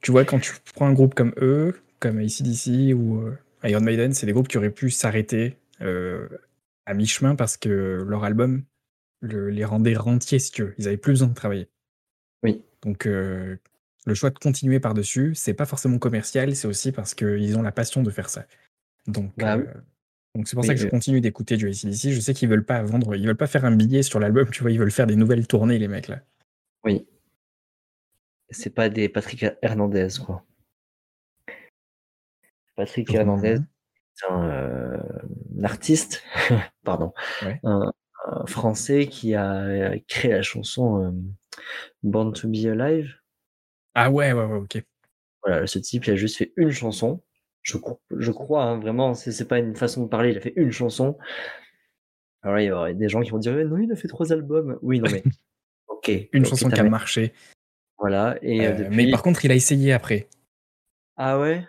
tu 0.00 0.12
vois, 0.12 0.24
quand 0.24 0.38
tu 0.38 0.52
prends 0.74 0.86
un 0.86 0.92
groupe 0.92 1.14
comme 1.14 1.34
eux, 1.38 1.80
comme 2.02 2.18
ACDC 2.18 2.92
ou 2.94 3.20
euh, 3.20 3.36
Iron 3.64 3.80
Maiden, 3.80 4.12
c'est 4.12 4.26
des 4.26 4.32
groupes 4.32 4.48
qui 4.48 4.58
auraient 4.58 4.70
pu 4.74 4.90
s'arrêter 4.90 5.56
euh, 5.80 6.28
à 6.84 6.94
mi-chemin 6.94 7.36
parce 7.36 7.56
que 7.56 8.04
leur 8.06 8.24
album 8.24 8.64
le- 9.20 9.50
les 9.50 9.64
rendait 9.64 9.94
rentiers, 9.96 10.40
si 10.40 10.50
tu 10.50 10.64
veux. 10.64 10.74
Ils 10.78 10.88
avaient 10.88 10.96
plus 10.96 11.12
besoin 11.12 11.28
de 11.28 11.34
travailler. 11.34 11.68
Oui. 12.42 12.62
Donc, 12.82 13.06
euh, 13.06 13.56
le 14.04 14.14
choix 14.14 14.30
de 14.30 14.38
continuer 14.38 14.80
par-dessus, 14.80 15.34
c'est 15.36 15.54
pas 15.54 15.66
forcément 15.66 15.98
commercial, 15.98 16.56
c'est 16.56 16.66
aussi 16.66 16.90
parce 16.90 17.14
qu'ils 17.14 17.56
ont 17.56 17.62
la 17.62 17.70
passion 17.72 18.02
de 18.02 18.10
faire 18.10 18.28
ça. 18.28 18.46
Donc, 19.06 19.32
Bah 19.36 19.56
euh, 19.56 19.64
donc 20.34 20.48
c'est 20.48 20.56
pour 20.56 20.62
Oui, 20.62 20.68
ça 20.68 20.74
que 20.74 20.80
je 20.80 20.88
continue 20.88 21.20
d'écouter 21.20 21.56
du 21.56 21.68
ACDC. 21.68 22.10
Je 22.10 22.20
sais 22.20 22.34
qu'ils 22.34 22.48
veulent 22.48 22.64
pas 22.64 22.82
vendre, 22.82 23.14
ils 23.14 23.26
veulent 23.26 23.36
pas 23.36 23.46
faire 23.46 23.64
un 23.64 23.76
billet 23.76 24.02
sur 24.02 24.18
l'album, 24.18 24.50
tu 24.50 24.62
vois, 24.62 24.72
ils 24.72 24.78
veulent 24.78 24.90
faire 24.90 25.06
des 25.06 25.16
nouvelles 25.16 25.46
tournées, 25.46 25.78
les 25.78 25.88
mecs 25.88 26.08
là. 26.08 26.20
Oui. 26.84 27.06
C'est 28.50 28.70
pas 28.70 28.88
des 28.88 29.08
Patrick 29.08 29.46
Hernandez, 29.62 30.08
quoi. 30.24 30.44
Patrick 32.76 33.12
Hernandez, 33.14 33.58
c'est 34.14 34.26
un, 34.30 34.48
euh, 34.48 34.98
un 35.58 35.64
artiste, 35.64 36.22
pardon, 36.84 37.12
Ouais. 37.42 37.60
un, 37.64 37.92
un 38.26 38.46
français 38.46 39.06
qui 39.06 39.34
a 39.34 39.92
créé 40.08 40.32
la 40.32 40.42
chanson 40.42 41.04
euh, 41.04 41.10
Born 42.02 42.32
to 42.32 42.48
Be 42.48 42.66
Alive. 42.66 43.14
Ah 43.94 44.10
ouais, 44.10 44.32
ouais, 44.32 44.44
ouais, 44.44 44.58
ok. 44.58 44.82
Voilà, 45.44 45.66
ce 45.66 45.78
type, 45.78 46.06
il 46.06 46.12
a 46.12 46.16
juste 46.16 46.36
fait 46.36 46.52
une 46.56 46.70
chanson. 46.70 47.22
Je, 47.62 47.76
cro- 47.76 48.00
je 48.16 48.30
crois, 48.32 48.64
hein, 48.64 48.78
vraiment, 48.78 49.14
c'est 49.14 49.46
pas 49.46 49.58
une 49.58 49.76
façon 49.76 50.04
de 50.04 50.08
parler, 50.08 50.30
il 50.30 50.36
a 50.36 50.40
fait 50.40 50.54
une 50.56 50.72
chanson. 50.72 51.18
Alors 52.42 52.56
là, 52.56 52.62
il 52.62 52.66
y 52.66 52.70
aura 52.72 52.92
des 52.92 53.08
gens 53.08 53.20
qui 53.22 53.30
vont 53.30 53.38
dire 53.38 53.56
Eh, 53.58 53.64
non, 53.64 53.78
il 53.78 53.92
a 53.92 53.96
fait 53.96 54.08
trois 54.08 54.32
albums. 54.32 54.78
Oui, 54.82 54.98
non, 55.00 55.10
mais. 55.10 55.22
Ok. 55.88 56.10
Une 56.32 56.44
chanson 56.44 56.68
qui 56.68 56.80
a 56.80 56.82
marché. 56.84 57.32
Voilà, 57.98 58.36
et 58.42 58.66
euh, 58.66 58.70
Euh, 58.70 58.74
depuis. 58.74 58.96
Mais 58.96 59.10
par 59.12 59.22
contre, 59.22 59.44
il 59.44 59.52
a 59.52 59.54
essayé 59.54 59.92
après. 59.92 60.28
Ah 61.16 61.38
ouais? 61.38 61.64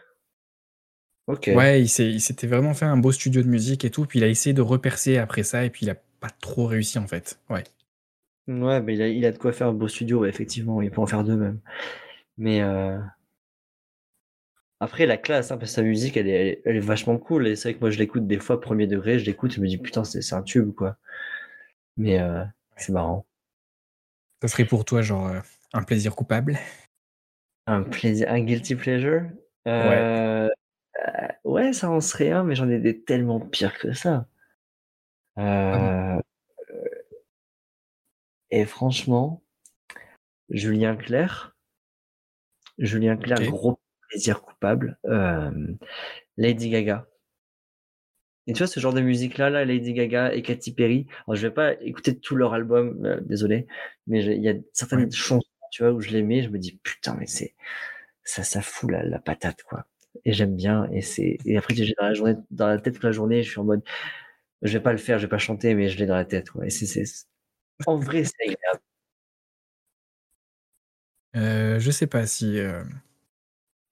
Ok. 1.25 1.47
Ouais, 1.47 1.81
il 1.81 1.87
s'est- 1.87 2.09
il 2.11 2.19
s'était 2.21 2.47
vraiment 2.47 2.73
fait 2.73 2.83
un 2.85 2.97
beau 2.97 3.11
studio 3.13 3.41
de 3.43 3.47
musique 3.47 3.85
et 3.85 3.91
tout, 3.91 4.05
puis 4.05 4.19
il 4.19 4.23
a 4.25 4.27
essayé 4.27 4.53
de 4.53 4.61
repercer 4.61 5.17
après 5.17 5.43
ça, 5.43 5.63
et 5.63 5.69
puis 5.69 5.85
il 5.85 5.89
a 5.89 5.95
pas 6.19 6.29
trop 6.29 6.65
réussi 6.67 6.99
en 6.99 7.07
fait. 7.07 7.39
Ouais. 7.49 7.63
Ouais, 8.47 8.81
mais 8.81 8.95
il 8.95 9.01
a, 9.01 9.07
il 9.07 9.25
a 9.25 9.31
de 9.31 9.37
quoi 9.37 9.53
faire 9.53 9.67
un 9.67 9.73
beau 9.73 9.87
studio, 9.87 10.19
ouais, 10.21 10.29
effectivement, 10.29 10.81
il 10.81 10.91
peut 10.91 10.99
en 11.01 11.07
faire 11.07 11.23
deux 11.23 11.35
même. 11.37 11.61
Mais 12.37 12.61
euh, 12.63 12.99
après, 14.79 15.07
la 15.07 15.17
classe, 15.17 15.49
hein, 15.51 15.57
parce 15.57 15.71
que 15.71 15.75
sa 15.77 15.81
musique, 15.81 16.15
elle 16.15 16.27
est, 16.27 16.31
elle 16.31 16.47
est- 16.47 16.61
elle 16.65 16.75
est 16.75 16.79
vachement 16.79 17.17
cool, 17.17 17.47
et 17.47 17.55
c'est 17.55 17.69
vrai 17.69 17.73
que 17.75 17.79
moi 17.79 17.89
je 17.89 17.97
l'écoute 17.97 18.27
des 18.27 18.37
fois, 18.39 18.61
premier 18.61 18.85
degré, 18.87 19.17
je 19.17 19.25
l'écoute, 19.25 19.51
je 19.53 19.59
me 19.61 19.67
dis 19.67 19.77
putain, 19.79 20.03
c'est 20.03 20.21
c'est 20.21 20.35
un 20.35 20.43
tube, 20.43 20.73
quoi. 20.75 20.97
Mais 21.97 22.19
euh, 22.19 22.43
c'est 22.77 22.91
marrant. 22.93 23.25
Ça 24.43 24.47
serait 24.47 24.65
pour 24.65 24.85
toi, 24.85 25.01
genre, 25.01 25.25
euh, 25.27 25.39
un 25.73 25.81
plaisir 25.83 26.15
coupable? 26.15 26.59
Un 27.67 27.83
plaisir, 27.83 28.29
un 28.29 28.41
guilty 28.41 28.75
pleasure? 28.75 29.23
Euh, 29.79 30.03
euh, 30.47 30.49
ouais, 31.53 31.73
ça 31.73 31.89
en 31.89 32.01
serait 32.01 32.31
un, 32.31 32.43
mais 32.43 32.55
j'en 32.55 32.69
ai 32.69 32.79
des 32.79 33.01
tellement 33.01 33.39
pires 33.39 33.77
que 33.77 33.93
ça. 33.93 34.27
Euh, 35.37 36.19
et 38.51 38.65
franchement, 38.65 39.43
Julien 40.49 40.95
Clerc, 40.95 41.55
Julien 42.77 43.17
Clerc, 43.17 43.41
Ok. 43.41 43.49
gros 43.49 43.79
plaisir 44.09 44.41
coupable. 44.41 44.99
Euh, 45.05 45.51
Lady 46.37 46.69
Gaga. 46.69 47.07
Et 48.45 48.53
tu 48.53 48.57
vois, 48.59 48.67
ce 48.67 48.79
genre 48.79 48.93
de 48.93 49.01
musique-là, 49.01 49.49
là, 49.49 49.63
Lady 49.63 49.93
Gaga 49.93 50.33
et 50.33 50.41
Katy 50.41 50.73
Perry, 50.73 51.07
alors 51.27 51.35
je 51.35 51.47
vais 51.47 51.53
pas 51.53 51.81
écouter 51.81 52.19
tout 52.19 52.35
leur 52.35 52.53
album, 52.53 53.05
euh, 53.05 53.21
désolé, 53.21 53.67
mais 54.05 54.23
il 54.25 54.41
y 54.43 54.49
a 54.49 54.55
certaines 54.73 55.09
chansons, 55.11 55.47
tu 55.71 55.83
vois, 55.83 55.93
où 55.93 56.01
je 56.01 56.09
les 56.09 56.23
mets, 56.23 56.43
je 56.43 56.49
me 56.49 56.59
dis, 56.59 56.77
putain, 56.83 57.15
mais 57.17 57.25
c'est, 57.25 57.55
ça, 58.25 58.43
ça 58.43 58.61
fout 58.61 58.91
la, 58.91 59.03
la 59.03 59.19
patate, 59.19 59.63
quoi. 59.63 59.85
Et 60.25 60.33
j'aime 60.33 60.55
bien, 60.55 60.89
et 60.91 61.01
c'est, 61.01 61.37
et 61.45 61.57
après, 61.57 61.73
j'ai 61.75 61.93
dans 61.99 62.05
la 62.05 62.13
journée, 62.13 62.35
dans 62.51 62.67
la 62.67 62.77
tête 62.77 62.93
toute 62.95 63.03
la 63.03 63.11
journée, 63.11 63.43
je 63.43 63.49
suis 63.49 63.59
en 63.59 63.63
mode, 63.63 63.81
je 64.61 64.73
vais 64.73 64.83
pas 64.83 64.91
le 64.91 64.97
faire, 64.97 65.17
je 65.19 65.25
vais 65.25 65.29
pas 65.29 65.37
chanter, 65.37 65.73
mais 65.75 65.89
je 65.89 65.97
l'ai 65.97 66.05
dans 66.05 66.15
la 66.15 66.25
tête, 66.25 66.51
quoi. 66.51 66.65
Et 66.65 66.69
c'est, 66.69 66.85
c'est, 66.85 67.03
en 67.85 67.97
vrai, 67.97 68.23
c'est 68.23 68.43
agréable. 68.43 68.81
Euh, 71.35 71.79
je 71.79 71.91
sais 71.91 72.07
pas 72.07 72.27
si, 72.27 72.59
euh, 72.59 72.83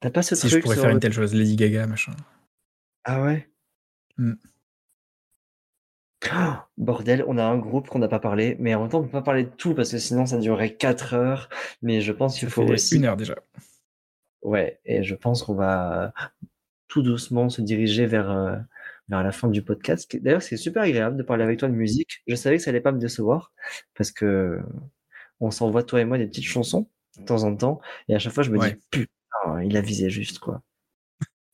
T'as 0.01 0.09
pas 0.09 0.23
ce 0.23 0.35
si 0.35 0.47
je 0.47 0.53
truc 0.53 0.63
pourrais 0.63 0.75
faire 0.75 0.89
une 0.89 0.99
telle 0.99 1.13
chose. 1.13 1.33
Lady 1.33 1.55
Gaga, 1.55 1.85
machin. 1.85 2.13
Ah 3.03 3.21
ouais? 3.23 3.47
Mm. 4.17 4.33
Oh, 6.33 6.53
bordel, 6.77 7.23
on 7.27 7.37
a 7.37 7.43
un 7.43 7.57
groupe 7.57 7.87
qu'on 7.87 7.99
n'a 7.99 8.07
pas 8.07 8.19
parlé, 8.19 8.55
mais 8.59 8.73
en 8.73 8.81
même 8.81 8.89
temps, 8.89 8.99
on 8.99 9.03
peut 9.03 9.09
pas 9.09 9.21
parler 9.21 9.43
de 9.43 9.49
tout 9.49 9.75
parce 9.75 9.91
que 9.91 9.97
sinon 9.97 10.25
ça 10.25 10.37
durerait 10.37 10.75
4 10.75 11.13
heures. 11.13 11.49
Mais 11.81 12.01
je 12.01 12.11
pense 12.11 12.37
qu'il 12.37 12.49
faut 12.49 12.63
aussi. 12.63 12.97
une 12.97 13.05
heure 13.05 13.17
déjà. 13.17 13.35
Ouais, 14.41 14.79
et 14.85 15.03
je 15.03 15.15
pense 15.15 15.43
qu'on 15.43 15.55
va 15.55 16.13
tout 16.87 17.01
doucement 17.01 17.49
se 17.49 17.61
diriger 17.61 18.05
vers, 18.05 18.29
euh, 18.29 18.57
vers 19.07 19.23
la 19.23 19.31
fin 19.31 19.47
du 19.47 19.61
podcast. 19.61 20.13
D'ailleurs, 20.17 20.41
c'est 20.41 20.57
super 20.57 20.83
agréable 20.83 21.15
de 21.15 21.23
parler 21.23 21.43
avec 21.43 21.59
toi 21.59 21.69
de 21.69 21.73
musique. 21.73 22.21
Je 22.27 22.35
savais 22.35 22.57
que 22.57 22.63
ça 22.63 22.69
allait 22.69 22.81
pas 22.81 22.91
me 22.91 22.99
décevoir 22.99 23.53
parce 23.95 24.11
que 24.11 24.59
on 25.39 25.51
s'envoie 25.51 25.83
toi 25.83 26.01
et 26.01 26.05
moi 26.05 26.17
des 26.17 26.27
petites 26.27 26.45
chansons 26.45 26.87
de 27.17 27.25
temps 27.25 27.43
en 27.43 27.55
temps 27.55 27.81
et 28.07 28.15
à 28.15 28.19
chaque 28.19 28.33
fois 28.33 28.43
je 28.43 28.51
me 28.51 28.59
dis 28.59 28.75
putain, 28.89 29.63
il 29.63 29.75
a 29.75 29.81
visé 29.81 30.09
juste 30.09 30.39
quoi. 30.39 30.61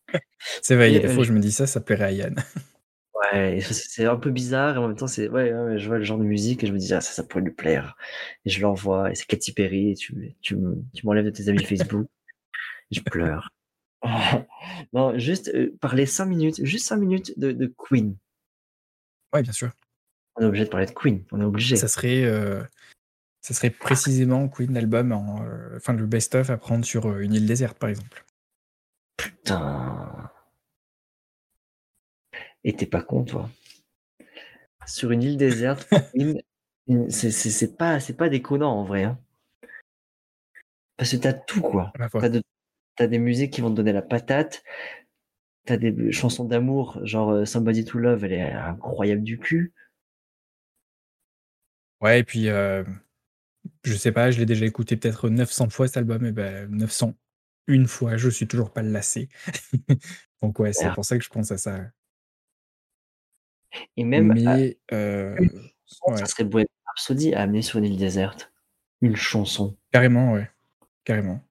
c'est 0.61 0.75
vrai, 0.75 0.91
il 0.91 0.95
y 0.95 0.97
a 0.97 0.99
des 0.99 1.07
fois 1.07 1.21
où 1.21 1.25
je 1.25 1.33
me 1.33 1.39
dis 1.39 1.51
ça, 1.51 1.67
ça 1.67 1.81
plairait 1.81 2.05
à 2.05 2.11
Yann. 2.11 2.35
Ouais, 3.33 3.59
c'est 3.61 4.05
un 4.05 4.15
peu 4.15 4.29
bizarre 4.29 4.75
et 4.75 4.77
en 4.77 4.87
même 4.87 4.95
temps 4.95 5.07
c'est 5.07 5.27
ouais, 5.27 5.49
je 5.77 5.87
vois 5.87 5.97
le 5.97 6.03
genre 6.03 6.19
de 6.19 6.23
musique 6.23 6.63
et 6.63 6.67
je 6.67 6.71
me 6.71 6.77
dis 6.77 6.93
ah 6.93 7.01
ça 7.01 7.11
ça 7.11 7.23
pourrait 7.23 7.43
lui 7.43 7.51
plaire 7.51 7.97
et 8.45 8.49
je 8.51 8.61
l'envoie 8.61 9.11
et 9.11 9.15
c'est 9.15 9.25
Katy 9.25 9.53
Perry 9.53 9.91
et 9.91 9.95
tu 9.95 10.35
tu 10.43 10.55
m'enlèves 11.03 11.25
de 11.25 11.31
tes 11.31 11.49
amis 11.49 11.63
Facebook. 11.63 12.07
Je 12.91 13.01
pleure. 13.01 13.49
non, 14.93 15.17
juste 15.17 15.49
euh, 15.49 15.75
parler 15.81 16.05
5 16.05 16.25
minutes, 16.25 16.63
juste 16.63 16.87
5 16.87 16.97
minutes 16.97 17.37
de, 17.37 17.51
de 17.51 17.73
Queen. 17.77 18.15
Ouais, 19.33 19.41
bien 19.41 19.51
sûr. 19.51 19.71
On 20.35 20.43
est 20.43 20.45
obligé 20.45 20.65
de 20.65 20.69
parler 20.69 20.85
de 20.85 20.91
Queen, 20.91 21.23
on 21.31 21.41
est 21.41 21.45
obligé. 21.45 21.75
Ça 21.75 21.87
serait, 21.87 22.23
euh, 22.23 22.63
ça 23.41 23.53
serait 23.53 23.71
précisément 23.71 24.47
Queen 24.47 24.73
l'album, 24.73 25.11
en, 25.11 25.43
euh, 25.43 25.77
enfin 25.77 25.93
le 25.93 26.05
best-of 26.05 26.49
à 26.49 26.57
prendre 26.57 26.85
sur 26.85 27.17
une 27.19 27.33
île 27.33 27.47
déserte, 27.47 27.77
par 27.79 27.89
exemple. 27.89 28.25
Putain. 29.17 30.31
Et 32.63 32.75
t'es 32.75 32.85
pas 32.85 33.01
con, 33.01 33.23
toi. 33.23 33.49
Sur 34.85 35.11
une 35.11 35.23
île 35.23 35.37
déserte, 35.37 35.87
Queen, 36.13 37.09
c'est 37.09 37.77
pas, 37.77 37.99
pas 38.17 38.29
déconnant 38.29 38.79
en 38.79 38.83
vrai. 38.85 39.03
Hein. 39.03 39.19
Parce 40.97 41.11
que 41.11 41.17
t'as 41.17 41.33
tout, 41.33 41.61
quoi. 41.61 41.91
T'as 42.11 42.29
de 42.29 42.41
t'as 42.97 43.07
des 43.07 43.19
musiques 43.19 43.53
qui 43.53 43.61
vont 43.61 43.69
te 43.69 43.75
donner 43.75 43.93
la 43.93 44.01
patate, 44.01 44.63
t'as 45.65 45.77
des 45.77 46.11
chansons 46.11 46.45
d'amour, 46.45 46.99
genre 47.03 47.29
euh, 47.29 47.45
Somebody 47.45 47.85
to 47.85 47.99
Love, 47.99 48.25
elle 48.25 48.33
est 48.33 48.51
incroyable 48.51 49.23
du 49.23 49.39
cul. 49.39 49.73
Ouais, 52.01 52.19
et 52.19 52.23
puis, 52.23 52.49
euh, 52.49 52.83
je 53.83 53.93
sais 53.93 54.11
pas, 54.11 54.31
je 54.31 54.39
l'ai 54.39 54.45
déjà 54.45 54.65
écouté 54.65 54.97
peut-être 54.97 55.29
900 55.29 55.69
fois 55.69 55.87
cet 55.87 55.97
album, 55.97 56.25
et 56.25 56.31
ben 56.31 56.69
900 56.69 57.13
une 57.67 57.87
fois, 57.87 58.17
je 58.17 58.29
suis 58.29 58.47
toujours 58.47 58.71
pas 58.71 58.81
lassé. 58.81 59.29
Donc 60.41 60.59
ouais, 60.59 60.73
c'est 60.73 60.91
pour 60.93 61.05
ça 61.05 61.17
que 61.17 61.23
je 61.23 61.29
pense 61.29 61.51
à 61.51 61.57
ça. 61.57 61.81
Et 63.97 64.03
même, 64.03 64.33
Mais, 64.33 64.77
euh, 64.93 65.35
ça 66.15 66.25
serait 66.25 66.45
Bohemian 66.45 66.67
Rhapsody 66.85 67.33
à 67.33 67.41
amener 67.41 67.61
sur 67.61 67.79
une 67.79 67.85
île 67.85 67.97
déserte. 67.97 68.51
Une 69.01 69.15
chanson. 69.15 69.75
Carrément, 69.91 70.33
ouais. 70.33 70.49
Carrément. 71.03 71.46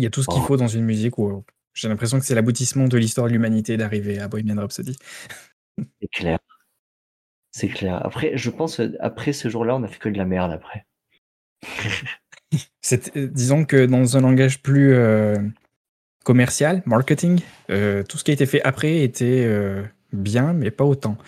Il 0.00 0.04
y 0.04 0.06
a 0.06 0.10
tout 0.10 0.22
ce 0.22 0.28
qu'il 0.28 0.40
oh. 0.40 0.46
faut 0.46 0.56
dans 0.56 0.66
une 0.66 0.84
musique 0.84 1.18
où 1.18 1.44
j'ai 1.74 1.88
l'impression 1.88 2.18
que 2.18 2.24
c'est 2.24 2.34
l'aboutissement 2.34 2.88
de 2.88 2.96
l'histoire 2.96 3.26
de 3.26 3.32
l'humanité 3.32 3.76
d'arriver 3.76 4.18
à 4.18 4.28
Bohemian 4.28 4.56
Rhapsody. 4.56 4.96
C'est 6.00 6.08
clair. 6.10 6.38
C'est 7.50 7.68
clair. 7.68 8.04
Après, 8.04 8.32
je 8.36 8.48
pense, 8.48 8.80
après 9.00 9.34
ce 9.34 9.50
jour-là, 9.50 9.76
on 9.76 9.82
a 9.82 9.88
fait 9.88 9.98
que 9.98 10.08
de 10.08 10.16
la 10.16 10.24
merde 10.24 10.52
après. 10.52 10.86
Euh, 12.92 13.28
disons 13.30 13.64
que 13.64 13.84
dans 13.84 14.16
un 14.16 14.22
langage 14.22 14.62
plus 14.62 14.94
euh, 14.94 15.36
commercial, 16.24 16.82
marketing, 16.86 17.40
euh, 17.70 18.02
tout 18.02 18.18
ce 18.18 18.24
qui 18.24 18.30
a 18.30 18.34
été 18.34 18.46
fait 18.46 18.62
après 18.62 19.02
était 19.02 19.46
bien, 20.12 20.54
mais 20.54 20.70
pas 20.70 20.84
autant. 20.84 21.18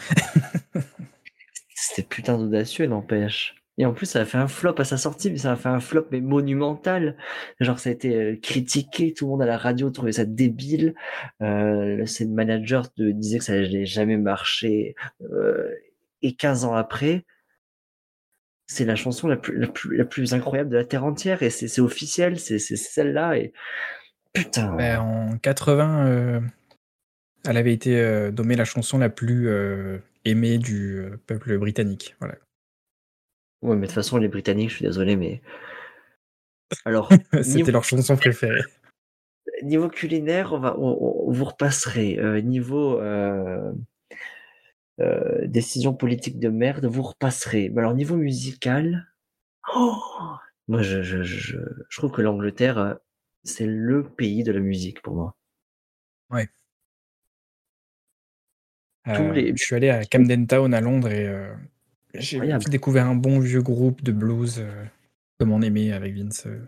C'était 1.75 2.03
putain 2.03 2.39
d'audacieux, 2.39 2.87
n'empêche. 2.87 3.62
Et 3.79 3.87
en 3.87 3.93
plus, 3.93 4.07
ça 4.07 4.20
a 4.20 4.25
fait 4.25 4.39
un 4.39 4.49
flop 4.49 4.75
à 4.79 4.85
sa 4.85 4.99
sortie, 4.99 5.31
mais 5.31 5.39
ça 5.39 5.53
a 5.53 5.57
fait 5.57 5.68
un 5.68 5.81
flop 5.81 6.07
mais 6.11 6.20
monumental. 6.20 7.16
Genre, 7.61 7.79
ça 7.79 7.89
a 7.89 7.93
été 7.93 8.14
euh, 8.14 8.37
critiqué, 8.37 9.14
tout 9.14 9.25
le 9.25 9.31
monde 9.31 9.43
à 9.43 9.47
la 9.47 9.57
radio 9.57 9.91
trouvait 9.91 10.12
ça 10.12 10.27
débile. 10.27 10.95
Euh, 11.41 12.05
ses 12.05 12.27
managers 12.27 12.83
disaient 12.99 13.39
que 13.39 13.45
ça 13.45 13.55
n'allait 13.55 13.87
jamais 13.87 14.18
marcher. 14.18 14.95
Euh, 15.23 15.70
et 16.20 16.35
15 16.35 16.66
ans 16.66 16.75
après, 16.75 17.25
c'est 18.66 18.85
la 18.85 18.95
chanson 18.95 19.27
la 19.27 19.37
plus, 19.37 19.59
la, 19.59 20.05
plus, 20.05 20.35
incroyable 20.35 20.70
de 20.70 20.77
la 20.77 20.85
Terre 20.85 21.05
entière. 21.05 21.43
Et 21.43 21.49
c'est 21.49 21.81
officiel, 21.81 22.39
c'est 22.39 22.59
celle-là. 22.59 23.39
Et 23.39 23.55
putain. 24.35 24.75
Ben, 24.77 25.01
en 25.01 25.39
80, 25.39 26.07
euh, 26.07 26.41
elle 27.49 27.57
avait 27.57 27.73
été 27.73 28.31
nommée 28.37 28.55
la 28.55 28.66
chanson 28.66 28.99
la 28.99 29.09
plus 29.09 29.49
aimée 30.27 30.59
du 30.59 31.03
peuple 31.27 31.57
britannique. 31.57 32.16
Voilà. 32.20 32.37
Ouais, 33.63 33.77
mais 33.77 33.83
de 33.83 33.87
toute 33.87 33.95
façon, 33.95 34.19
les 34.19 34.29
Britanniques, 34.29 34.71
je 34.71 34.77
suis 34.77 34.85
désolé, 34.85 35.17
mais. 35.17 35.41
Alors. 36.85 37.11
C'était 37.43 37.73
leur 37.73 37.85
chanson 37.85 38.17
préférée. 38.17 38.63
Niveau 39.63 39.89
culinaire, 39.89 40.53
on 40.53 40.59
va, 40.59 40.75
vous 40.77 41.45
repasserez. 41.45 42.19
Euh, 42.19 42.41
niveau 42.41 43.01
euh, 43.01 43.73
euh, 45.01 45.47
décision 45.47 45.95
politique 45.95 46.39
de 46.39 46.49
merde, 46.49 46.87
vous 46.87 47.03
repasserez. 47.03 47.69
Mais 47.69 47.81
alors, 47.81 47.95
niveau 47.95 48.17
musical, 48.17 49.07
oh 49.75 49.97
moi, 50.69 50.83
je, 50.83 51.03
je, 51.03 51.23
je, 51.23 51.59
je 51.89 51.99
trouve 51.99 52.11
que 52.13 52.23
l'Angleterre, 52.23 52.99
c'est 53.45 53.67
le 53.67 54.05
pays 54.05 54.43
de 54.43 54.53
la 54.53 54.61
musique 54.61 55.03
pour 55.03 55.15
moi. 55.15 55.37
Ouais. 56.31 56.49
Je 59.07 59.53
suis 59.57 59.75
allé 59.75 59.91
à 59.91 60.05
Camden 60.05 60.47
Town 60.47 60.73
à 60.73 60.81
Londres 60.81 61.11
et 61.11 61.29
j'ai 62.15 62.59
découvert 62.69 63.07
un 63.07 63.15
bon 63.15 63.39
vieux 63.39 63.63
groupe 63.63 64.03
de 64.03 64.13
blues 64.13 64.59
euh, 64.59 64.85
comme 65.39 65.53
on 65.53 65.63
aimait 65.63 65.93
avec 65.93 66.15
Vince. 66.15 66.47
Euh, 66.47 66.67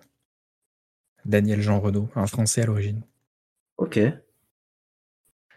Daniel 1.25 1.61
Jean 1.61 1.81
Renaud, 1.81 2.09
un 2.15 2.27
Français 2.27 2.63
à 2.63 2.67
l'origine. 2.67 3.03
Ok. 3.79 3.99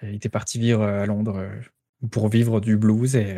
Il 0.01 0.15
était 0.15 0.29
parti 0.29 0.59
vivre 0.59 0.83
à 0.83 1.05
Londres 1.05 1.39
euh, 1.39 2.07
pour 2.09 2.29
vivre 2.29 2.61
du 2.61 2.77
blues 2.77 3.15
et 3.15 3.37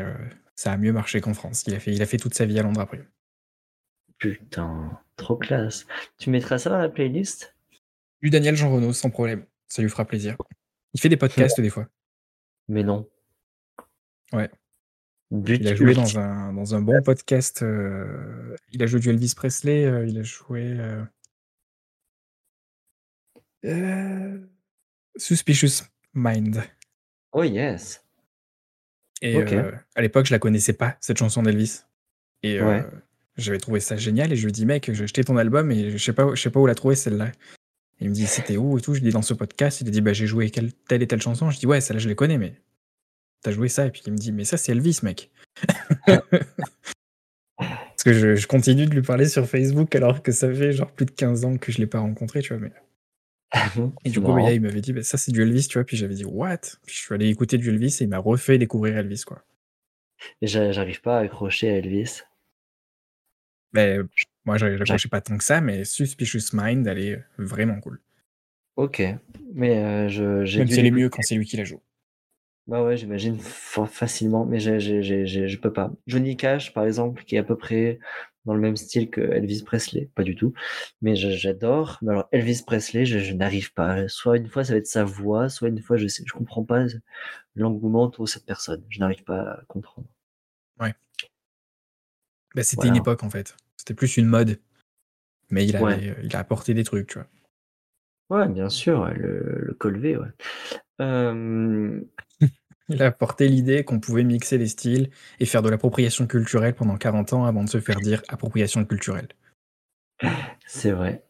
ça 0.55 0.73
a 0.73 0.77
mieux 0.77 0.93
marché 0.93 1.21
qu'en 1.21 1.33
France. 1.33 1.63
Il 1.65 1.73
a, 1.73 1.79
fait, 1.79 1.91
il 1.93 2.01
a 2.01 2.05
fait 2.05 2.17
toute 2.17 2.33
sa 2.33 2.45
vie 2.45 2.59
à 2.59 2.63
Londres 2.63 2.81
après. 2.81 3.03
Putain, 4.17 4.99
trop 5.15 5.37
classe. 5.37 5.87
Tu 6.17 6.29
mettras 6.29 6.59
ça 6.59 6.69
dans 6.69 6.77
la 6.77 6.89
playlist? 6.89 7.55
Du 8.21 8.29
Daniel 8.29 8.55
Jean 8.55 8.69
Renaud, 8.69 8.93
sans 8.93 9.09
problème. 9.09 9.45
Ça 9.67 9.81
lui 9.81 9.89
fera 9.89 10.05
plaisir. 10.05 10.35
Il 10.93 10.99
fait 10.99 11.09
des 11.09 11.17
podcasts 11.17 11.61
des 11.61 11.69
fois. 11.69 11.87
Mais 12.67 12.83
non. 12.83 13.09
Ouais 14.33 14.51
il 15.31 15.67
a 15.67 15.75
joué 15.75 15.93
dans 15.93 16.17
un, 16.17 16.53
dans 16.53 16.75
un 16.75 16.81
bon 16.81 17.01
podcast. 17.03 17.61
Euh, 17.61 18.55
il 18.71 18.81
a 18.81 18.87
joué 18.87 18.99
du 18.99 19.09
Elvis 19.09 19.33
Presley. 19.35 19.85
Euh, 19.85 20.05
il 20.07 20.17
a 20.17 20.23
joué. 20.23 20.77
Euh, 23.65 24.39
Suspicious 25.15 25.83
Mind. 26.13 26.63
Oh 27.31 27.43
yes. 27.43 28.03
Et 29.21 29.37
à 29.95 30.01
l'époque, 30.01 30.25
je 30.25 30.33
la 30.33 30.39
connaissais 30.39 30.73
pas, 30.73 30.97
cette 31.01 31.17
chanson 31.17 31.43
d'Elvis. 31.43 31.81
Et 32.41 32.59
j'avais 33.37 33.59
trouvé 33.59 33.79
ça 33.81 33.97
génial. 33.97 34.31
Et 34.31 34.35
je 34.35 34.45
lui 34.45 34.51
dis, 34.51 34.65
mec, 34.65 34.91
j'ai 34.91 35.03
acheté 35.03 35.23
ton 35.23 35.37
album 35.37 35.71
et 35.71 35.91
je 35.91 35.97
sais 35.97 36.13
pas, 36.13 36.33
je 36.33 36.41
sais 36.41 36.49
pas 36.49 36.59
où 36.59 36.65
la 36.65 36.75
trouver 36.75 36.95
celle-là. 36.95 37.31
Il 37.99 38.09
me 38.09 38.13
dit, 38.13 38.25
c'était 38.27 38.55
où 38.55 38.77
et 38.77 38.81
tout. 38.81 38.95
Je 38.95 39.01
dis, 39.01 39.11
dans 39.11 39.21
ce 39.21 39.33
podcast. 39.33 39.81
Il 39.81 39.87
a 39.89 39.91
dit, 39.91 40.01
bah, 40.01 40.13
j'ai 40.13 40.25
joué 40.25 40.49
telle 40.49 41.03
et 41.03 41.07
telle 41.07 41.21
chanson. 41.21 41.51
Je 41.51 41.59
dis, 41.59 41.67
ouais, 41.67 41.81
celle-là, 41.81 41.99
je 41.99 42.07
les 42.07 42.15
connais, 42.15 42.37
mais 42.37 42.55
t'as 43.41 43.51
joué 43.51 43.69
ça 43.69 43.85
Et 43.85 43.91
puis 43.91 44.01
il 44.05 44.13
me 44.13 44.17
dit, 44.17 44.31
mais 44.31 44.45
ça, 44.45 44.57
c'est 44.57 44.71
Elvis, 44.71 44.99
mec. 45.03 45.29
Parce 47.57 48.03
que 48.03 48.35
je, 48.35 48.47
continue 48.47 48.85
de 48.85 48.95
lui 48.95 49.01
parler 49.01 49.27
sur 49.27 49.45
Facebook 49.45 49.93
alors 49.93 50.23
que 50.23 50.31
ça 50.31 50.53
fait 50.53 50.71
genre 50.71 50.91
plus 50.91 51.05
de 51.05 51.11
15 51.11 51.43
ans 51.43 51.57
que 51.57 51.71
je 51.71 51.79
l'ai 51.79 51.87
pas 51.87 51.99
rencontré, 51.99 52.41
tu 52.41 52.55
vois. 52.55 52.61
Mais... 52.61 52.71
et 54.05 54.09
du 54.09 54.21
coup, 54.21 54.37
il 54.37 54.61
m'avait 54.61 54.81
dit, 54.81 54.93
bah, 54.93 55.03
ça, 55.03 55.17
c'est 55.17 55.33
du 55.33 55.41
Elvis, 55.41 55.67
tu 55.67 55.77
vois. 55.77 55.83
Puis 55.83 55.97
j'avais 55.97 56.15
dit, 56.15 56.23
what? 56.23 56.61
Puis 56.85 56.95
je 56.95 57.01
suis 57.01 57.13
allé 57.13 57.27
écouter 57.27 57.57
du 57.57 57.69
Elvis 57.69 57.97
et 57.99 58.05
il 58.05 58.09
m'a 58.09 58.19
refait 58.19 58.57
découvrir 58.57 58.97
Elvis, 58.97 59.23
quoi. 59.25 59.43
J'arrive 60.41 61.01
pas 61.01 61.17
à 61.17 61.21
accrocher 61.21 61.69
à 61.69 61.77
Elvis. 61.77 62.21
Ben, 63.73 64.07
moi, 64.45 64.57
j'accrochais 64.57 65.09
pas 65.09 65.21
tant 65.21 65.37
que 65.37 65.43
ça, 65.43 65.61
mais 65.61 65.83
Suspicious 65.83 66.53
Mind, 66.53 66.87
elle 66.87 66.99
est 66.99 67.23
vraiment 67.37 67.79
cool. 67.81 68.01
Ok, 68.75 69.03
mais 69.53 69.77
euh, 69.77 70.07
je, 70.07 70.57
Même 70.57 70.67
si 70.67 70.79
elle 70.79 70.85
est 70.85 70.91
mieux 70.91 71.09
quand 71.09 71.21
c'est 71.21 71.35
lui 71.35 71.45
qui 71.45 71.57
la 71.57 71.65
joue. 71.65 71.81
Bah 72.69 72.83
ouais, 72.83 72.97
j'imagine 72.97 73.39
facilement, 73.39 74.45
mais 74.45 74.59
j'ai, 74.59 74.79
j'ai, 74.79 75.01
j'ai, 75.01 75.47
je 75.47 75.59
peux 75.59 75.73
pas. 75.73 75.91
Johnny 76.05 76.37
Cash, 76.37 76.71
par 76.71 76.85
exemple, 76.85 77.23
qui 77.23 77.35
est 77.35 77.39
à 77.39 77.43
peu 77.43 77.57
près 77.57 77.97
dans 78.45 78.53
le 78.53 78.59
même 78.59 78.77
style 78.77 79.09
que 79.09 79.21
Elvis 79.21 79.63
Presley, 79.63 80.11
pas 80.13 80.21
du 80.21 80.35
tout, 80.35 80.53
mais 81.01 81.15
j'adore. 81.15 81.97
Mais 82.03 82.11
alors 82.11 82.29
Elvis 82.31 82.61
Presley, 82.63 83.05
je, 83.05 83.33
n'arrive 83.33 83.73
pas. 83.73 84.07
Soit 84.07 84.37
une 84.37 84.47
fois 84.47 84.63
ça 84.63 84.73
va 84.73 84.77
être 84.77 84.85
sa 84.85 85.03
voix, 85.03 85.49
soit 85.49 85.69
une 85.69 85.81
fois 85.81 85.97
je 85.97 86.05
sais, 86.05 86.21
je 86.27 86.31
comprends 86.31 86.63
pas 86.63 86.85
l'engouement 87.55 88.07
de 88.07 88.25
cette 88.27 88.45
personne. 88.45 88.85
Je 88.87 88.99
n'arrive 88.99 89.23
pas 89.23 89.41
à 89.41 89.63
comprendre. 89.67 90.07
Ouais. 90.79 90.93
Bah, 92.53 92.61
c'était 92.61 92.89
une 92.89 92.97
époque 92.97 93.23
en 93.23 93.31
fait. 93.31 93.57
C'était 93.77 93.95
plus 93.95 94.15
une 94.15 94.27
mode, 94.27 94.59
mais 95.49 95.65
il 95.65 95.75
a, 95.75 95.97
il 96.21 96.35
a 96.35 96.39
apporté 96.39 96.75
des 96.75 96.83
trucs, 96.83 97.07
tu 97.07 97.17
vois. 97.17 97.27
Ouais, 98.29 98.47
bien 98.47 98.69
sûr, 98.69 99.05
le, 99.05 99.57
le 99.59 99.73
Colvé, 99.73 100.15
ouais. 100.17 100.27
Euh, 101.01 101.99
il 102.89 103.01
a 103.03 103.07
apporté 103.07 103.47
l'idée 103.47 103.83
qu'on 103.83 103.99
pouvait 103.99 104.23
mixer 104.23 104.57
les 104.57 104.67
styles 104.67 105.09
et 105.39 105.45
faire 105.45 105.61
de 105.61 105.69
l'appropriation 105.69 106.27
culturelle 106.27 106.73
pendant 106.73 106.97
40 106.97 107.33
ans 107.33 107.45
avant 107.45 107.63
de 107.63 107.69
se 107.69 107.79
faire 107.79 107.99
dire 107.99 108.21
appropriation 108.27 108.83
culturelle. 108.85 109.27
C'est 110.67 110.91
vrai. 110.91 111.23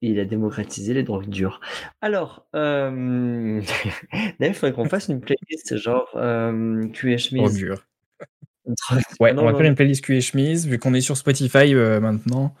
il 0.00 0.18
a 0.18 0.24
démocratisé 0.24 0.92
les 0.94 1.02
drogues 1.02 1.28
dures. 1.28 1.60
Alors, 2.00 2.46
euh... 2.54 3.60
il 4.40 4.54
faudrait 4.54 4.72
qu'on 4.72 4.88
fasse 4.88 5.08
une 5.08 5.20
playlist 5.20 5.76
genre 5.76 6.10
euh, 6.16 6.88
cul 6.88 7.12
et 7.12 7.18
chemise. 7.18 7.54
dur. 7.54 7.86
ouais, 9.20 9.34
on 9.36 9.44
va 9.44 9.54
faire 9.54 9.66
une 9.66 9.74
playlist 9.74 10.04
cul 10.04 10.16
et 10.16 10.20
chemise, 10.20 10.66
vu 10.66 10.78
qu'on 10.78 10.94
est 10.94 11.00
sur 11.00 11.16
Spotify 11.16 11.74
euh, 11.74 12.00
maintenant. 12.00 12.54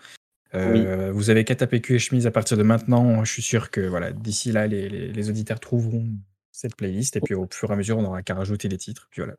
Euh, 0.54 1.10
vous 1.12 1.30
avez 1.30 1.44
qu'à 1.44 1.56
taper 1.56 1.80
cul 1.80 1.96
et 1.96 1.98
chemise 1.98 2.26
à 2.26 2.30
partir 2.30 2.56
de 2.56 2.62
maintenant. 2.62 3.24
Je 3.24 3.32
suis 3.32 3.42
sûr 3.42 3.70
que 3.70 3.80
voilà, 3.80 4.12
d'ici 4.12 4.52
là, 4.52 4.66
les, 4.66 4.88
les, 4.88 5.30
auditeurs 5.30 5.58
trouveront 5.58 6.06
cette 6.54 6.76
playlist 6.76 7.16
et 7.16 7.20
puis 7.20 7.34
au 7.34 7.48
fur 7.50 7.68
et 7.70 7.72
à 7.72 7.76
mesure, 7.76 7.98
on 7.98 8.02
n'aura 8.02 8.22
qu'à 8.22 8.36
rajouter 8.36 8.68
les 8.68 8.78
titres. 8.78 9.08
Puis 9.10 9.20
voilà. 9.20 9.34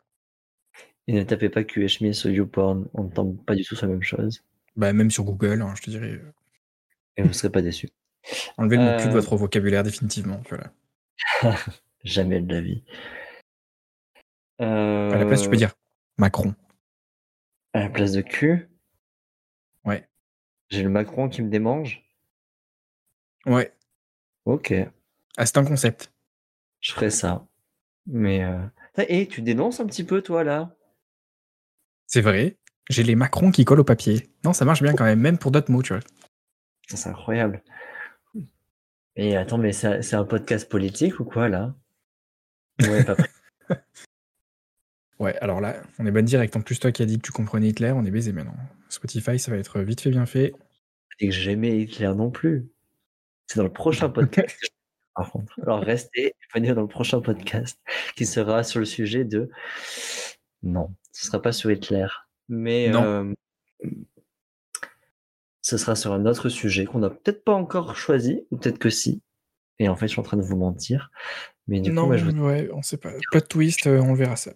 Et 1.07 1.13
ne 1.13 1.23
tapez 1.23 1.49
pas 1.49 1.63
chemise 1.65 2.17
sur 2.17 2.29
YouPorn, 2.29 2.89
on 2.93 3.03
ne 3.05 3.09
tombe 3.09 3.41
pas 3.45 3.55
du 3.55 3.63
tout 3.63 3.75
sur 3.75 3.87
la 3.87 3.93
même 3.93 4.03
chose. 4.03 4.43
Bah, 4.75 4.91
même 4.91 5.09
sur 5.09 5.23
Google, 5.23 5.61
hein, 5.61 5.73
je 5.77 5.81
te 5.81 5.89
dirais. 5.89 6.19
Et 7.15 7.21
vous 7.21 7.29
ne 7.29 7.33
serez 7.33 7.49
pas 7.49 7.61
déçu. 7.61 7.89
Enlevez 8.57 8.75
le 8.75 8.83
mot 8.83 8.97
cul 8.97 9.05
de 9.05 9.09
euh. 9.09 9.13
votre 9.13 9.37
vocabulaire 9.37 9.83
définitivement. 9.83 10.41
Voilà. 10.49 10.73
Jamais 12.03 12.41
de 12.41 12.53
la 12.53 12.61
vie. 12.61 12.83
À 14.59 15.17
la 15.17 15.25
place, 15.25 15.43
tu 15.43 15.47
peux 15.47 15.55
euh. 15.55 15.59
dire 15.59 15.73
Macron. 16.17 16.53
À 17.73 17.79
la 17.79 17.89
place 17.89 18.11
de 18.11 18.21
cul 18.21 18.67
Ouais. 19.85 20.05
J'ai 20.69 20.83
le 20.83 20.89
Macron 20.89 21.29
qui 21.29 21.41
me 21.41 21.49
démange 21.49 22.03
Ouais. 23.45 23.73
Ok. 24.43 24.73
Ah, 25.37 25.45
c'est 25.45 25.57
un 25.57 25.65
concept. 25.65 26.11
Je 26.85 26.91
ferai 26.91 27.09
ça. 27.09 27.47
Mais. 28.05 28.43
Euh... 28.43 28.61
Et 29.09 29.27
tu 29.27 29.41
dénonces 29.41 29.79
un 29.79 29.87
petit 29.87 30.03
peu, 30.03 30.21
toi, 30.21 30.43
là? 30.43 30.75
C'est 32.05 32.21
vrai. 32.21 32.57
J'ai 32.89 33.01
les 33.01 33.15
Macron 33.15 33.49
qui 33.49 33.65
collent 33.65 33.79
au 33.79 33.85
papier. 33.85 34.29
Non, 34.43 34.53
ça 34.53 34.65
marche 34.65 34.83
bien 34.83 34.93
quand 34.93 35.03
même, 35.03 35.19
même 35.19 35.39
pour 35.39 35.49
d'autres 35.49 35.71
mots, 35.71 35.81
tu 35.81 35.93
vois. 35.93 36.03
C'est 36.87 37.09
incroyable. 37.09 37.63
Et 39.15 39.35
attends, 39.35 39.57
mais 39.57 39.73
c'est 39.73 40.13
un 40.13 40.25
podcast 40.25 40.69
politique 40.69 41.19
ou 41.19 41.25
quoi, 41.25 41.49
là? 41.49 41.73
Ouais, 42.81 43.03
pas 43.03 43.15
Ouais, 45.19 45.35
alors 45.37 45.61
là, 45.61 45.81
on 45.97 46.05
est 46.05 46.11
bonne 46.11 46.25
direct. 46.25 46.55
En 46.55 46.61
plus, 46.61 46.79
toi 46.79 46.91
qui 46.91 47.01
as 47.01 47.07
dit 47.07 47.17
que 47.17 47.23
tu 47.25 47.31
comprenais 47.31 47.69
Hitler, 47.69 47.93
on 47.93 48.05
est 48.05 48.11
baisé 48.11 48.31
maintenant. 48.31 48.55
Spotify, 48.89 49.39
ça 49.39 49.49
va 49.49 49.57
être 49.57 49.79
vite 49.79 50.01
fait, 50.01 50.11
bien 50.11 50.27
fait. 50.27 50.53
Et 51.19 51.29
que 51.29 51.33
j'aimais 51.33 51.79
Hitler 51.79 52.13
non 52.15 52.29
plus. 52.29 52.69
C'est 53.47 53.57
dans 53.57 53.63
le 53.63 53.73
prochain 53.73 54.09
podcast. 54.09 54.55
par 55.15 55.31
contre. 55.31 55.59
Alors 55.61 55.79
restez 55.79 56.27
et 56.27 56.35
venez 56.53 56.73
dans 56.73 56.81
le 56.81 56.87
prochain 56.87 57.21
podcast 57.21 57.79
qui 58.15 58.25
sera 58.25 58.63
sur 58.63 58.79
le 58.79 58.85
sujet 58.85 59.23
de. 59.23 59.49
Non, 60.63 60.93
ce 61.11 61.25
sera 61.25 61.41
pas 61.41 61.51
sur 61.51 61.71
Hitler. 61.71 62.07
Mais 62.49 62.93
euh, 62.93 63.33
ce 65.61 65.77
sera 65.77 65.95
sur 65.95 66.13
un 66.13 66.25
autre 66.25 66.49
sujet 66.49 66.85
qu'on 66.85 66.99
n'a 66.99 67.09
peut-être 67.09 67.43
pas 67.43 67.53
encore 67.53 67.95
choisi, 67.95 68.45
ou 68.51 68.57
peut-être 68.57 68.77
que 68.77 68.89
si. 68.89 69.21
Et 69.79 69.89
en 69.89 69.95
fait, 69.95 70.07
je 70.07 70.11
suis 70.11 70.19
en 70.19 70.23
train 70.23 70.37
de 70.37 70.43
vous 70.43 70.55
mentir. 70.55 71.09
Mais 71.67 71.79
du 71.79 71.91
non, 71.91 72.07
coup, 72.07 72.17
je 72.17 72.25
ouais, 72.25 72.69
on 72.71 72.81
sait 72.81 72.97
pas. 72.97 73.11
Pas 73.31 73.39
de 73.39 73.45
twist, 73.45 73.87
euh, 73.87 73.99
on 73.99 74.13
verra 74.13 74.35
ça. 74.35 74.53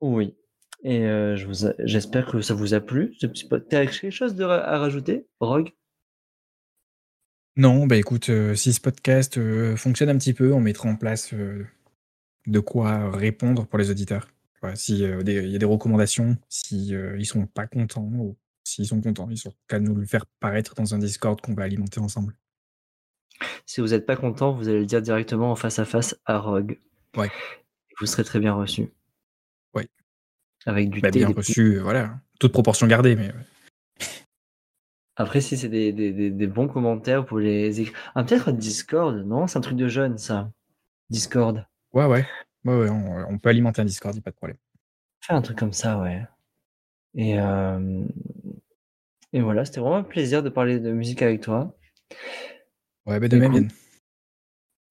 Oui. 0.00 0.36
Et 0.82 1.04
euh, 1.04 1.36
je 1.36 1.46
j'espère 1.80 2.26
que 2.26 2.40
ça 2.40 2.54
vous 2.54 2.74
a 2.74 2.80
plu. 2.80 3.14
Tu 3.18 3.26
as 3.26 3.86
quelque 3.86 4.10
chose 4.10 4.34
de 4.34 4.44
à 4.44 4.78
rajouter, 4.78 5.26
Rogue? 5.40 5.72
Non, 7.56 7.86
bah 7.86 7.96
écoute, 7.96 8.30
euh, 8.30 8.54
si 8.54 8.72
ce 8.72 8.80
podcast 8.80 9.36
euh, 9.36 9.76
fonctionne 9.76 10.08
un 10.08 10.16
petit 10.16 10.34
peu, 10.34 10.52
on 10.52 10.60
mettra 10.60 10.88
en 10.88 10.96
place 10.96 11.34
de 11.34 12.60
quoi 12.60 13.10
répondre 13.10 13.66
pour 13.66 13.78
les 13.78 13.90
auditeurs. 13.90 14.28
S'il 14.74 14.98
y 14.98 15.04
a 15.06 15.22
des 15.22 15.64
recommandations, 15.64 16.36
s'ils 16.48 17.16
ils 17.18 17.24
sont 17.24 17.46
pas 17.46 17.66
contents 17.66 18.10
ou 18.12 18.36
s'ils 18.62 18.86
sont 18.86 19.00
contents, 19.00 19.28
ils 19.30 19.38
sont 19.38 19.54
qu'à 19.68 19.80
nous 19.80 19.94
le 19.94 20.04
faire 20.04 20.26
paraître 20.38 20.74
dans 20.74 20.94
un 20.94 20.98
Discord 20.98 21.40
qu'on 21.40 21.54
va 21.54 21.62
alimenter 21.62 21.98
ensemble. 21.98 22.36
Si 23.64 23.80
vous 23.80 23.88
n'êtes 23.88 24.04
pas 24.04 24.16
content, 24.16 24.52
vous 24.52 24.68
allez 24.68 24.80
le 24.80 24.86
dire 24.86 25.00
directement 25.00 25.50
en 25.50 25.56
face 25.56 25.78
à 25.78 25.86
face 25.86 26.14
à 26.26 26.38
Rogue. 26.38 26.78
Ouais. 27.16 27.30
vous 27.98 28.06
serez 28.06 28.22
très 28.22 28.38
bien 28.38 28.52
reçu. 28.52 28.90
Avec 30.66 30.90
du 30.90 31.00
bah, 31.00 31.10
bien 31.10 31.28
reçu, 31.28 31.78
voilà. 31.78 32.20
Toute 32.38 32.52
proportion 32.52 32.86
gardée, 32.86 33.16
mais. 33.16 33.32
Après, 35.16 35.40
si 35.40 35.56
c'est 35.56 35.68
des, 35.68 35.92
des, 35.92 36.30
des, 36.30 36.46
bons 36.46 36.68
commentaires 36.68 37.26
pour 37.26 37.38
les 37.38 37.92
Ah, 38.14 38.24
peut-être 38.24 38.52
Discord, 38.52 39.16
non 39.26 39.46
C'est 39.46 39.58
un 39.58 39.60
truc 39.60 39.76
de 39.76 39.88
jeune, 39.88 40.16
ça. 40.18 40.50
Discord. 41.10 41.66
Ouais, 41.92 42.06
ouais. 42.06 42.26
Ouais, 42.64 42.76
ouais 42.76 42.88
on, 42.90 43.38
peut 43.38 43.48
alimenter 43.48 43.82
un 43.82 43.84
Discord, 43.84 44.18
pas 44.20 44.30
de 44.30 44.36
problème. 44.36 44.56
Faire 45.20 45.36
un 45.36 45.42
truc 45.42 45.58
comme 45.58 45.72
ça, 45.72 45.98
ouais. 46.00 46.26
Et, 47.14 47.38
euh... 47.38 48.04
Et 49.32 49.40
voilà, 49.40 49.64
c'était 49.64 49.80
vraiment 49.80 49.96
un 49.96 50.02
plaisir 50.02 50.42
de 50.42 50.48
parler 50.48 50.80
de 50.80 50.90
musique 50.90 51.22
avec 51.22 51.40
toi. 51.40 51.76
Ouais, 53.06 53.20
bah 53.20 53.28
de 53.28 53.36
même, 53.36 53.68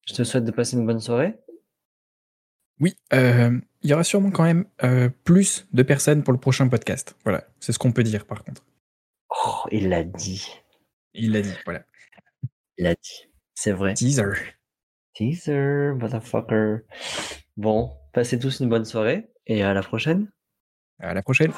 Je 0.08 0.14
te 0.14 0.24
souhaite 0.24 0.46
de 0.46 0.52
passer 0.52 0.78
une 0.78 0.86
bonne 0.86 1.00
soirée. 1.00 1.38
Oui, 2.80 2.96
euh, 3.14 3.60
il 3.82 3.90
y 3.90 3.94
aura 3.94 4.04
sûrement 4.04 4.32
quand 4.32 4.44
même 4.44 4.66
euh, 4.84 5.10
plus 5.26 5.68
de 5.74 5.84
personnes 5.84 6.24
pour 6.24 6.34
le 6.34 6.40
prochain 6.40 6.68
podcast. 6.70 7.18
Voilà, 7.24 7.44
c'est 7.60 7.74
ce 7.74 7.80
qu'on 7.80 7.92
peut 7.92 8.04
dire 8.04 8.26
par 8.26 8.44
contre. 8.44 8.64
Oh, 9.30 9.64
il 9.72 9.90
l'a 9.90 10.04
dit. 10.04 10.50
Il 11.14 11.34
l'a 11.34 11.42
dit, 11.42 11.54
voilà. 11.66 11.84
Il 12.78 12.86
l'a 12.86 12.96
dit. 12.96 13.28
C'est 13.54 13.72
vrai. 13.72 13.94
Teaser. 13.94 14.32
Teaser, 15.14 15.94
motherfucker. 15.96 16.80
Bon, 17.58 17.92
passez 18.14 18.40
tous 18.40 18.60
une 18.62 18.70
bonne 18.70 18.86
soirée 18.86 19.30
et 19.46 19.64
à 19.64 19.74
la 19.74 19.84
prochaine. 19.84 20.32
À 21.00 21.14
la 21.14 21.22
prochaine. 21.22 21.52